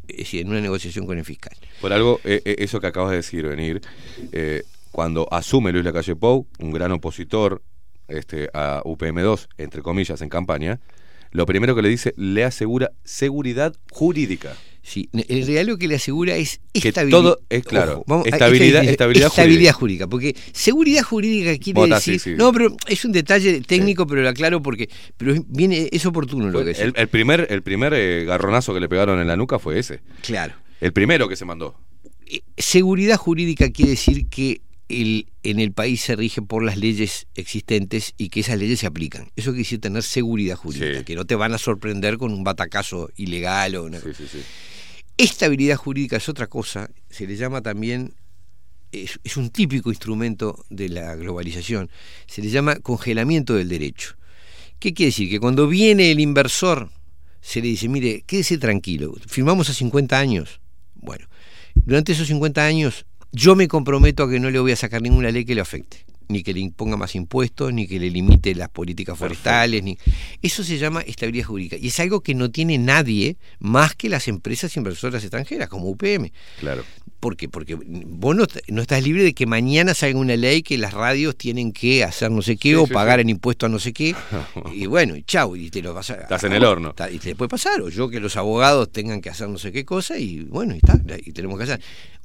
[0.07, 1.55] es decir, en una negociación con el fiscal.
[1.79, 3.81] Por algo, eh, eh, eso que acabas de decir, venir,
[4.33, 7.61] eh, cuando asume Luis Lacalle Pou, un gran opositor
[8.09, 10.81] este, a UPM2, entre comillas, en campaña,
[11.31, 14.53] lo primero que le dice, le asegura seguridad jurídica.
[14.83, 17.17] Sí, en realidad lo que le asegura es estabilidad.
[17.19, 20.07] todo es claro, Ojo, vamos, estabilidad- esta- estabilidad estabilidad jurídica.
[20.07, 22.19] Porque seguridad jurídica quiere decir.
[22.19, 22.35] sí, sí.
[22.35, 24.89] No, pero es un detalle técnico, pero lo aclaro porque.
[25.17, 26.93] Pero es- viene, es oportuno lo que el, decís.
[26.95, 29.99] el primer, el primer eh, garronazo que le pegaron en la nuca fue ese.
[30.23, 30.55] Claro.
[30.79, 31.75] El primero que se mandó.
[32.57, 38.13] Seguridad jurídica quiere decir que el, en el país se rige por las leyes existentes
[38.17, 39.29] y que esas leyes se aplican.
[39.35, 43.09] Eso quiere decir tener seguridad jurídica, que no te van a sorprender con un batacazo
[43.15, 43.99] ilegal o una
[45.21, 48.15] Estabilidad jurídica es otra cosa, se le llama también,
[48.91, 51.91] es, un típico instrumento de la globalización,
[52.25, 54.15] se le llama congelamiento del derecho.
[54.79, 55.29] ¿Qué quiere decir?
[55.29, 56.89] Que cuando viene el inversor,
[57.39, 60.59] se le dice, mire, quédese tranquilo, firmamos a 50 años.
[60.95, 61.27] Bueno,
[61.75, 65.29] durante esos 50 años yo me comprometo a que no le voy a sacar ninguna
[65.29, 68.69] ley que le afecte, ni que le imponga más impuestos, ni que le limite las
[68.69, 69.97] políticas forestales, ni
[70.41, 74.27] eso se llama estabilidad jurídica y es algo que no tiene nadie más que las
[74.27, 76.31] empresas inversoras extranjeras como UPM.
[76.59, 76.83] Claro.
[77.19, 77.47] ¿Por qué?
[77.47, 81.37] Porque vos no, no estás libre de que mañana salga una ley que las radios
[81.37, 83.21] tienen que hacer no sé qué Sí, o sí, pagar sí.
[83.21, 84.15] en impuestos a no sé qué.
[84.73, 86.15] y bueno, y chau, y te lo vas a.
[86.15, 86.95] Estás en el horno.
[87.11, 89.85] Y te puede pasar, o yo que los abogados tengan que hacer no sé qué
[89.85, 91.81] cosa y bueno, y está, y tenemos que hacer.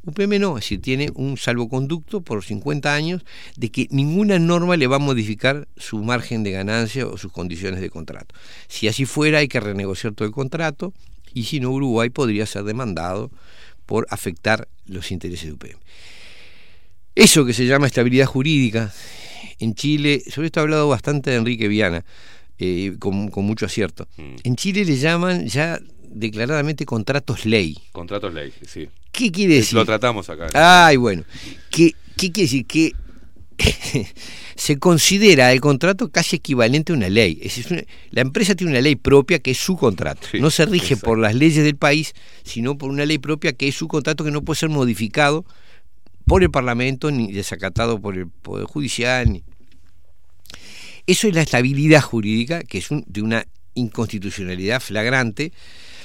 [0.06, 3.24] UPM no, es decir, tiene un salvoconducto por 50 años
[3.56, 7.80] de que ninguna norma le va a modificar su margen de ganancia o sus condiciones
[7.80, 8.34] de contrato.
[8.68, 10.94] Si así fuera, hay que renegociar todo el contrato
[11.34, 13.30] y si no, Uruguay podría ser demandado
[13.84, 15.78] por afectar los intereses de UPM.
[17.16, 18.92] Eso que se llama estabilidad jurídica,
[19.58, 22.04] en Chile, sobre esto ha hablado bastante de Enrique Viana,
[22.58, 24.06] eh, con, con mucho acierto.
[24.16, 24.34] Mm.
[24.44, 27.76] En Chile le llaman ya declaradamente contratos ley.
[27.92, 28.88] Contratos ley, sí.
[29.12, 29.74] ¿Qué quiere decir?
[29.74, 30.48] Lo tratamos acá.
[30.54, 31.24] Ay, bueno.
[31.70, 32.66] ¿Qué, qué quiere decir?
[32.66, 32.92] Que
[34.56, 37.38] se considera el contrato casi equivalente a una ley.
[37.42, 40.28] Es decir, una- la empresa tiene una ley propia que es su contrato.
[40.38, 42.12] no se rige por las leyes del país,
[42.44, 45.44] sino por una ley propia que es su contrato que no puede ser modificado
[46.26, 49.32] por el Parlamento ni desacatado por el Poder Judicial.
[49.32, 49.44] ni-
[51.06, 55.52] Eso es la estabilidad jurídica, que es un- de una inconstitucionalidad flagrante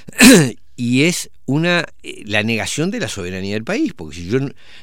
[0.76, 4.40] y es una eh, la negación de la soberanía del país, porque si yo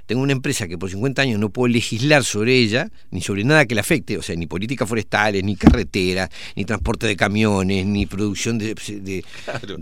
[0.07, 3.67] tengo una empresa que por 50 años no puedo legislar sobre ella, ni sobre nada
[3.67, 8.07] que la afecte, o sea, ni políticas forestales, ni carreteras, ni transporte de camiones, ni
[8.07, 8.75] producción de...
[8.75, 9.25] de-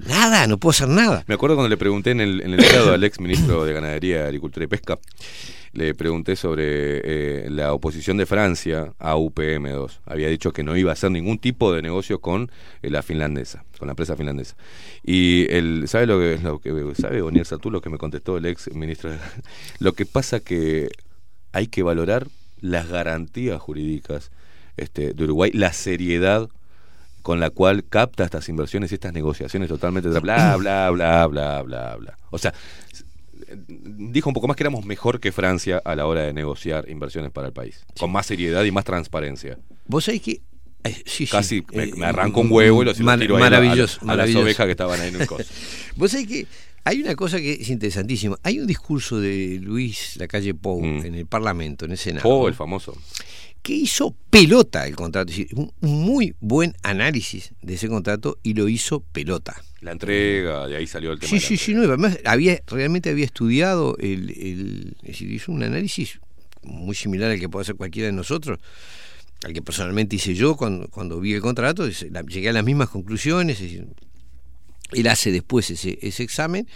[0.07, 1.25] Nada, no puedo hacer nada.
[1.27, 4.25] Me acuerdo cuando le pregunté en el, en el Senado al ex ministro de Ganadería,
[4.27, 4.99] Agricultura y Pesca,
[5.73, 10.01] le pregunté sobre eh, la oposición de Francia a UPM2.
[10.07, 12.51] Había dicho que no iba a hacer ningún tipo de negocio con
[12.83, 14.57] eh, la finlandesa, con la empresa finlandesa.
[15.03, 18.47] Y él, ¿sabe lo que, lo que sabe Boniel Sartú, lo que me contestó el
[18.47, 19.11] ex ministro?
[19.79, 20.89] Lo que pasa que
[21.53, 22.27] hay que valorar
[22.61, 24.31] las garantías jurídicas
[24.77, 26.49] este, de Uruguay, la seriedad
[27.23, 31.97] con la cual capta estas inversiones y estas negociaciones totalmente bla, bla, bla, bla, bla,
[31.97, 32.19] bla.
[32.31, 32.55] O sea,
[33.59, 37.31] dijo un poco más que éramos mejor que Francia a la hora de negociar inversiones
[37.31, 39.59] para el país, con más seriedad y más transparencia.
[39.87, 40.41] Vos sabés que...
[40.85, 43.43] ay, sí, sí, Casi me, eh, me arranco un huevo y lo, mar- tiro ahí
[43.43, 45.45] a maravilloso, las ovejas que estaban ahí en el coso.
[45.97, 46.47] Vos sabés que
[46.85, 48.39] hay una cosa que es interesantísima.
[48.45, 52.29] Hay un discurso de Luis Lacalle Pou en el Parlamento, en el Senado.
[52.29, 52.97] Oh, el famoso.
[53.67, 58.55] Que hizo pelota el contrato, es decir, un muy buen análisis de ese contrato y
[58.55, 59.61] lo hizo pelota.
[59.81, 61.31] La entrega, de ahí salió el tema.
[61.31, 65.33] Sí, de la sí, sí, no, además había, realmente había estudiado, el, el- es decir,
[65.33, 66.21] hizo un análisis
[66.63, 68.61] muy similar al que puede hacer cualquiera de nosotros,
[69.43, 73.57] al que personalmente hice yo cuando, cuando vi el contrato, llegué a las mismas conclusiones,
[73.61, 73.89] es decir,
[74.93, 76.69] él hace después ese, ese examen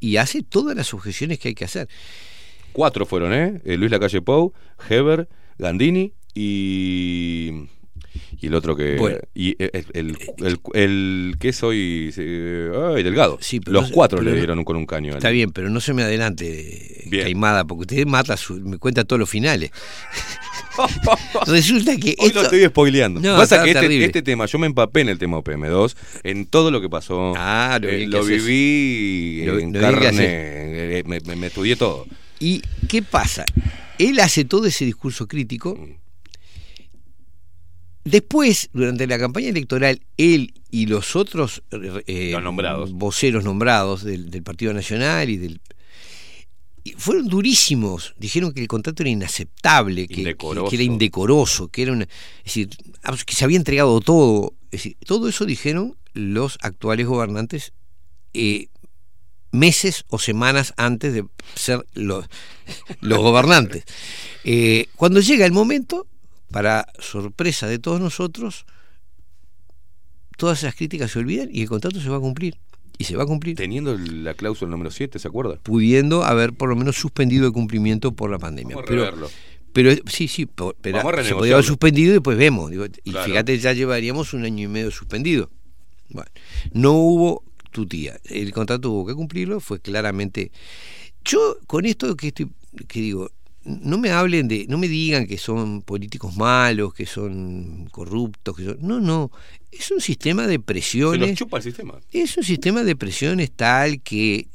[0.00, 1.86] y hace todas las objeciones que hay que hacer.
[2.72, 3.60] Cuatro fueron, ¿eh?
[3.66, 4.54] Eh, Luis Lacalle Pou,
[4.88, 5.28] Heber,
[5.58, 7.50] Gandini y.
[8.42, 8.96] Y el otro que.
[8.96, 9.18] Bueno.
[9.34, 12.12] y el, el, el- el que soy.
[12.16, 13.38] eh, ay, Delgado.
[13.64, 15.12] pero Los no- cuatro pero le dieron un- con un caño.
[15.12, 19.20] Está bien, pero no se me adelante, Caimada, porque usted mata su- me cuenta todos
[19.20, 19.70] los finales.
[21.46, 23.20] Resulta que Hoy esto- lo estoy spoileando.
[23.20, 26.70] No, Pasa que este, este tema, yo me empapé en el tema OPM2, en todo
[26.70, 27.34] lo que pasó.
[27.36, 32.06] Ah, lo Eh, lo viví Lo- en lo carne, eh, me, me- me estudié todo.
[32.38, 33.44] ¿Y qué pasa?
[33.98, 35.78] Él hace todo ese discurso crítico.
[38.04, 42.92] Después, durante la campaña electoral, él y los otros eh, Los nombrados.
[42.92, 45.60] voceros nombrados del, del Partido Nacional y del
[46.96, 48.14] fueron durísimos.
[48.18, 50.68] Dijeron que el contrato era inaceptable, que, que- Indecoroso.
[50.70, 52.68] que era indecoroso, que era una, es decir,
[53.26, 54.54] que se había entregado todo.
[54.70, 57.72] Es decir, todo eso dijeron los actuales gobernantes
[58.32, 58.68] eh,
[59.52, 62.24] meses o semanas antes de ser los,
[63.02, 63.84] los gobernantes.
[64.44, 66.06] Eh, cuando llega el momento,
[66.50, 68.66] para sorpresa de todos nosotros,
[70.36, 72.56] todas esas críticas se olvidan y el contrato se va a cumplir.
[72.98, 73.56] Y se va a cumplir.
[73.56, 75.56] Teniendo la cláusula número 7, ¿se acuerda?
[75.62, 78.76] Pudiendo haber por lo menos suspendido el cumplimiento por la pandemia.
[78.76, 79.28] Vamos a pero,
[79.72, 80.74] pero sí, sí, pero
[81.24, 82.70] se podía haber suspendido y después vemos.
[82.70, 83.26] digo, y Claro.
[83.26, 85.50] fíjate, ya llevaríamos un año y medio suspendido.
[86.10, 86.30] Bueno,
[86.72, 88.18] no hubo tutía.
[88.24, 90.50] El contrato hubo que cumplirlo, fue claramente.
[91.24, 92.50] Yo con esto que estoy,
[92.88, 93.30] que digo,
[93.64, 98.64] no me hablen de, no me digan que son políticos malos, que son corruptos, que
[98.64, 98.78] son.
[98.80, 99.30] No, no.
[99.70, 101.38] Es un sistema de Se los presiones.
[101.38, 102.00] chupa el sistema.
[102.12, 104.48] Es un sistema de presiones tal que,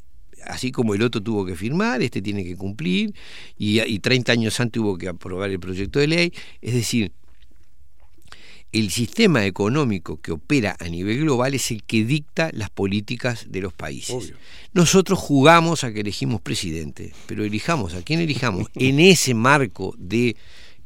[0.45, 3.13] así como el otro tuvo que firmar, este tiene que cumplir,
[3.57, 6.33] y, y 30 años antes hubo que aprobar el proyecto de ley.
[6.61, 7.11] Es decir,
[8.75, 13.61] el sistema económico que opera a nivel global es el que dicta las políticas de
[13.61, 14.33] los países.
[14.73, 18.67] Nosotros jugamos a que elegimos presidente, pero elijamos a quién elijamos.
[18.75, 20.35] En ese marco de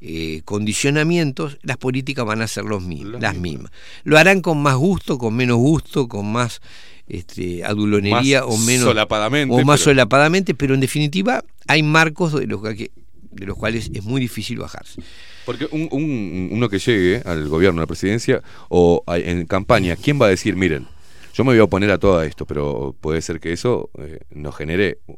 [0.01, 2.83] eh, condicionamientos, las políticas van a ser los
[3.19, 3.71] las mismas.
[4.03, 6.61] Lo harán con más gusto, con menos gusto, con más
[7.07, 12.33] este, adulonería Más o menos solapadamente, o más pero- solapadamente, pero en definitiva hay marcos
[12.33, 12.91] de los, que-
[13.31, 15.01] de los cuales es muy difícil bajarse.
[15.49, 19.95] Porque un, un- uno que llegue al gobierno, a la presidencia o a- en campaña,
[19.95, 20.85] ¿quién va a decir, miren,
[21.33, 24.55] yo me voy a oponer a todo esto, pero puede ser que eso eh, nos
[24.55, 25.15] genere eh,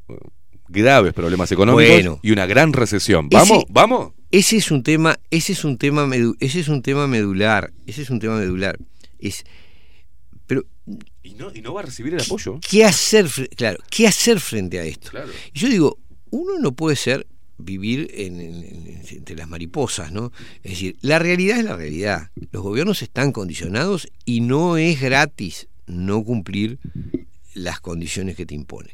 [0.69, 2.19] graves problemas económicos Bueno.
[2.23, 3.27] y una gran recesión?
[3.27, 3.57] ¿Vamos?
[3.57, 4.13] Ese- ¿Vamos?
[4.31, 8.01] Ese es un tema, ese es un tema medu- ese es un tema medular, ese
[8.03, 8.77] es un tema medular.
[9.19, 9.43] Es
[10.47, 10.63] pero
[11.23, 12.57] Y no, y no va a recibir el apoyo.
[12.69, 13.27] ¿qué hacer,
[13.57, 15.09] claro, qué hacer frente a esto?
[15.11, 15.27] Claro.
[15.53, 15.97] Y yo digo,
[16.29, 17.27] uno no puede ser
[17.63, 20.31] vivir en- en- en- entre las mariposas, ¿no?
[20.63, 22.31] Es decir, la realidad es la realidad.
[22.51, 26.79] Los gobiernos están condicionados y no es gratis no cumplir
[27.53, 28.93] las condiciones que te imponen.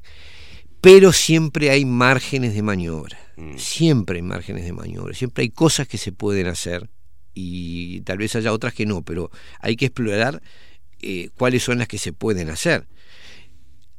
[0.81, 3.17] Pero siempre hay márgenes de maniobra.
[3.57, 5.13] Siempre hay márgenes de maniobra.
[5.13, 6.89] Siempre hay cosas que se pueden hacer
[7.33, 9.29] y tal vez haya otras que no, pero
[9.59, 10.41] hay que explorar
[11.01, 12.87] eh, cuáles son las que se pueden hacer.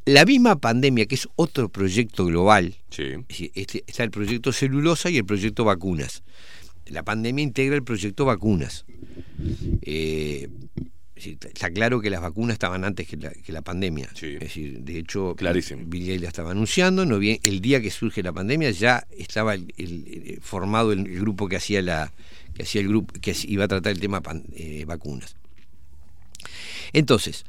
[0.08, 2.76] La misma pandemia, que es otro proyecto global,
[3.28, 6.22] decir, este- está el proyecto celulosa y el proyecto vacunas.
[6.86, 8.86] La pandemia integra el proyecto vacunas.
[9.82, 10.48] Eh,
[11.16, 14.08] está claro que las vacunas estaban antes que la, que la pandemia.
[14.34, 15.34] Es decir, de hecho,
[15.86, 17.04] Bill Gates la estaba anunciando.
[17.04, 21.20] No bien, el día que surge la pandemia ya estaba el- el- formado el, el
[21.20, 22.12] grupo que hacía la
[22.54, 25.36] que hacía el grupo que iba a tratar el tema pan- eh, vacunas.
[26.92, 27.44] Entonces,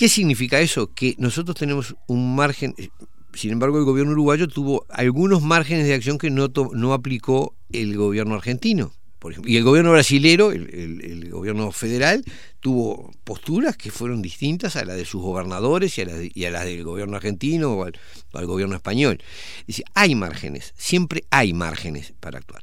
[0.00, 0.94] ¿Qué significa eso?
[0.94, 2.88] Que nosotros tenemos un margen, eh,
[3.34, 7.94] sin embargo el gobierno uruguayo tuvo algunos márgenes de acción que no, no aplicó el
[7.98, 8.94] gobierno argentino.
[9.18, 9.52] Por ejemplo.
[9.52, 12.24] Y el gobierno brasilero, el, gobierno federal,
[12.60, 16.50] tuvo posturas que fueron distintas a las de sus gobernadores y a las, y a
[16.50, 19.22] las del gobierno argentino o al, gobierno español.
[19.66, 22.62] Dice, hay márgenes, siempre hay márgenes para actuar.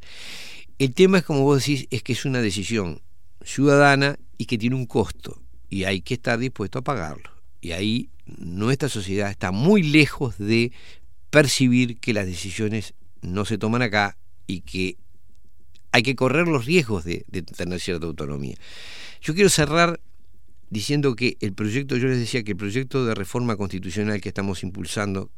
[0.80, 3.04] El tema es, como vos decís, es que es una decisión
[3.44, 7.30] ciudadana y que tiene un costo y hay que estar dispuesto a pagarlo.
[7.62, 10.72] Y ahí nuestra sociedad está muy lejos de
[11.30, 14.98] percibir que las decisiones no se toman acá y que
[15.92, 18.56] hay que correr los riesgos de, tener cierta autonomía.
[19.22, 20.00] Yo quiero cerrar
[20.70, 24.64] diciendo que el proyecto, yo les decía que el proyecto de reforma constitucional que estamos
[24.64, 25.32] impulsando,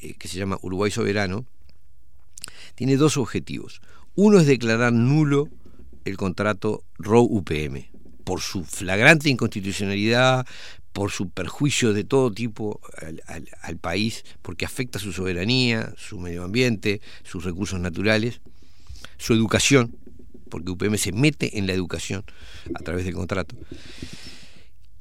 [0.00, 1.44] eh, que se llama Uruguay Soberano,
[2.74, 3.80] tiene dos objetivos.
[4.14, 5.48] Uno es declarar nulo
[6.04, 7.91] el contrato ROW-UPM
[8.24, 10.46] por su flagrante inconstitucionalidad,
[10.92, 12.80] por su perjuicio de todo tipo
[13.62, 18.40] al, país, porque afecta su soberanía, su medio ambiente, sus recursos naturales,
[19.16, 19.96] su educación,
[20.50, 22.24] porque UPM se mete en la educación
[22.74, 23.56] a través del contrato.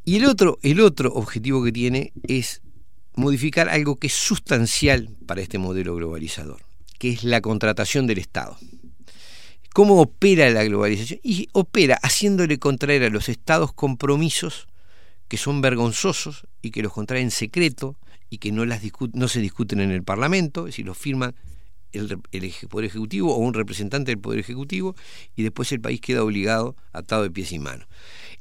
[0.06, 2.61] Y el otro, el otro objetivo que tiene es
[3.16, 6.61] modificar algo que es sustancial para este modelo globalizador,
[6.98, 8.58] que es la contratación del Estado.
[9.74, 11.19] ¿Cómo opera la globalización?
[11.24, 14.67] Y opera haciéndole contraer a los estados compromisos
[15.27, 17.98] que son vergonzosos y que los contraen en secreto
[18.30, 18.66] y que no,
[19.27, 21.35] se discuten en el Parlamento, es decir, los firman
[21.93, 24.95] el, el Poder Ejecutivo o un representante del Poder Ejecutivo
[25.35, 27.88] y después el país queda obligado, atado de pies y manos.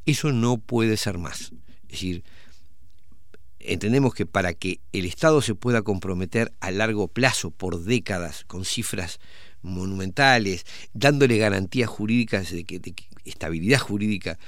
[0.07, 1.52] Eso no puede ser más.
[1.84, 2.25] Es decir,
[3.60, 8.65] entendemos que para que el Estado se pueda comprometer a largo plazo, por décadas, con
[8.65, 9.20] cifras
[9.62, 14.39] monumentales, dándole garantías jurídicas de, que, de estabilidad jurídica,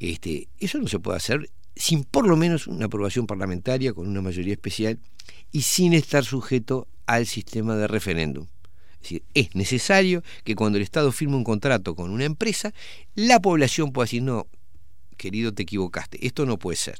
[0.00, 4.20] este, eso no se puede hacer sin por lo menos una aprobación parlamentaria con una
[4.20, 4.98] mayoría especial
[5.52, 8.46] y sin estar sujeto al sistema de referéndum.
[8.94, 12.74] Es decir, es necesario que cuando el Estado firme un contrato con una empresa,
[13.14, 14.48] la población pueda decir, no,
[15.16, 16.98] querido, te equivocaste, esto no puede ser,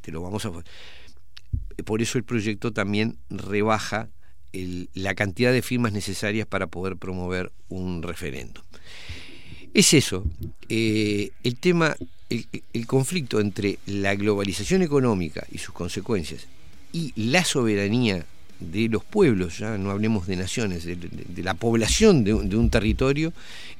[0.00, 0.52] te lo vamos a...
[1.84, 4.10] Por eso el proyecto también rebaja
[4.52, 8.62] la cantidad de firmas necesarias para poder promover un referéndum.
[9.72, 10.24] Es eso,
[10.68, 11.96] eh, el tema,
[12.28, 16.46] el, conflicto entre la globalización económica y sus consecuencias
[16.92, 18.26] y la soberanía
[18.58, 20.98] de los pueblos, ya no hablemos de naciones, de,
[21.42, 23.32] la población de un territorio,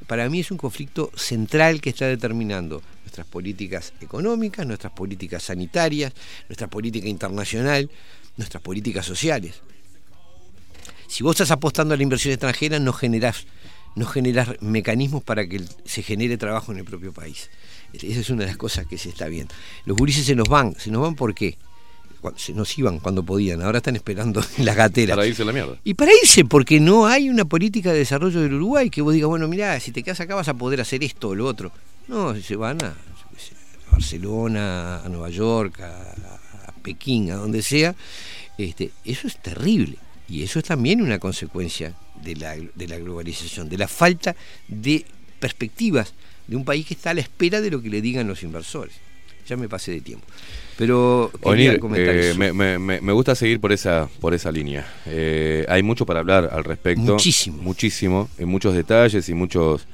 [0.06, 6.12] para mí es un conflicto central que está determinando nuestras políticas económicas, nuestras políticas sanitarias,
[6.48, 7.90] nuestra política internacional,
[8.36, 9.62] nuestras políticas sociales.
[11.10, 13.44] Si vos estás apostando a la inversión extranjera, no generás,
[13.96, 17.50] no generás mecanismos para que se genere trabajo en el propio país.
[17.92, 19.52] Esa es una de las cosas que se está viendo.
[19.86, 21.58] Los gurises se nos van, se nos van ¿por qué?
[22.36, 25.16] Se nos iban cuando podían, ahora están esperando en las gateras.
[25.16, 25.78] Para irse a la mierda.
[25.82, 29.28] Y para irse, porque no hay una política de desarrollo del Uruguay que vos digas,
[29.28, 31.72] bueno, mirá, si te quedas acá vas a poder hacer esto o lo otro.
[32.06, 32.94] No, se van a
[33.90, 37.96] Barcelona, a Nueva York, a, a Pekín, a donde sea.
[38.56, 39.98] Este, eso es terrible.
[40.30, 44.36] Y eso es también una consecuencia de la, de la globalización, de la falta
[44.68, 45.04] de
[45.40, 46.14] perspectivas
[46.46, 48.94] de un país que está a la espera de lo que le digan los inversores.
[49.48, 50.26] Ya me pasé de tiempo.
[50.78, 52.34] Pero Onir, eh,
[52.78, 54.86] me- me gusta seguir por esa, por esa línea.
[55.06, 57.02] Eh, hay mucho para hablar al respecto.
[57.02, 57.60] Muchísimo.
[57.62, 59.86] Muchísimo, en muchos detalles y muchos...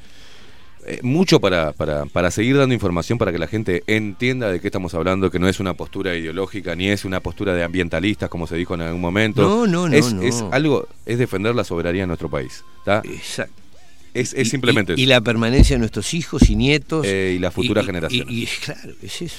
[0.87, 4.69] eh, mucho para, para, para seguir dando información para que la gente entienda de qué
[4.69, 8.47] estamos hablando, que no es una postura ideológica ni es una postura de ambientalistas como
[8.47, 9.43] se dijo en algún momento.
[9.43, 10.23] No, no, no, es, no.
[10.23, 12.63] es algo, es defender la soberanía de nuestro país.
[12.85, 13.03] ¿tá?
[13.05, 13.53] Exacto.
[14.15, 15.11] Es, es Y- simplemente y, y eso.
[15.11, 17.05] la permanencia de nuestros hijos y nietos.
[17.07, 18.33] Eh, y las futuras y- y- generaciones.
[18.35, 19.37] Y, y- claro, es eso.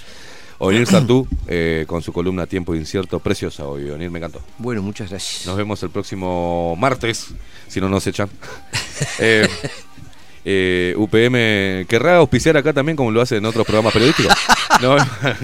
[0.59, 4.42] Onir Sartú, eh, con su columna Tiempo Incierto, preciosa hoy, Onir, me encantó.
[4.58, 5.45] Bueno, muchas gracias.
[5.45, 7.27] Nos vemos el próximo martes,
[7.67, 8.27] si no nos echan.
[10.50, 14.34] Eh, UPM querrá auspiciar acá también como lo hace en otros programas periodísticos.
[14.82, 15.01] Nos,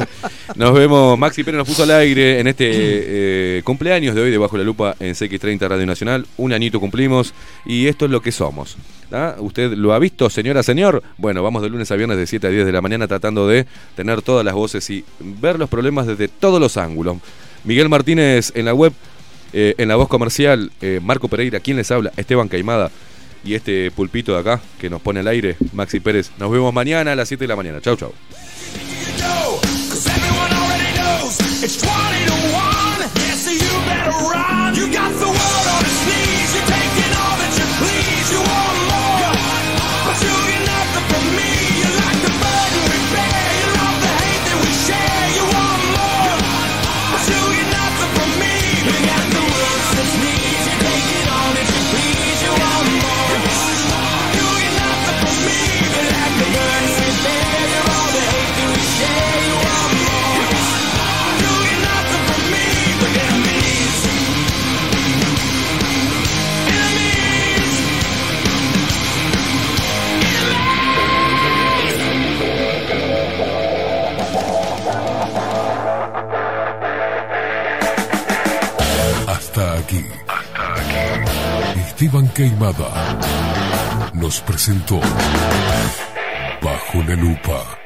[0.56, 4.38] nos vemos, Maxi Pérez nos puso al aire en este eh, cumpleaños de hoy de
[4.38, 6.28] Bajo la Lupa en CX30 Radio Nacional.
[6.38, 7.34] Un añito cumplimos
[7.66, 8.78] y esto es lo que somos.
[9.12, 9.36] ¿ah?
[9.40, 11.02] ¿Usted lo ha visto, señora, señor?
[11.18, 13.66] Bueno, vamos de lunes a viernes de 7 a 10 de la mañana tratando de
[13.96, 17.18] tener todas las voces y ver los problemas desde todos los ángulos.
[17.64, 18.94] Miguel Martínez en la web,
[19.52, 22.12] eh, en la voz comercial, eh, Marco Pereira, ¿quién les habla?
[22.16, 22.92] Esteban Caimada
[23.44, 26.32] y este pulpito de acá que nos pone al aire, Maxi Pérez.
[26.38, 27.82] Nos vemos mañana a las 7 de la mañana.
[27.82, 28.14] Chau, chau.
[29.90, 33.12] Cause everyone already knows it's 20 to 1.
[33.16, 34.76] Yeah, so you better run.
[34.76, 35.43] You got the
[79.94, 80.06] aquí.
[80.28, 81.80] Hasta aquí.
[81.80, 82.90] Esteban Queimada
[84.14, 85.00] nos presentó
[86.62, 87.83] Bajo la Lupa.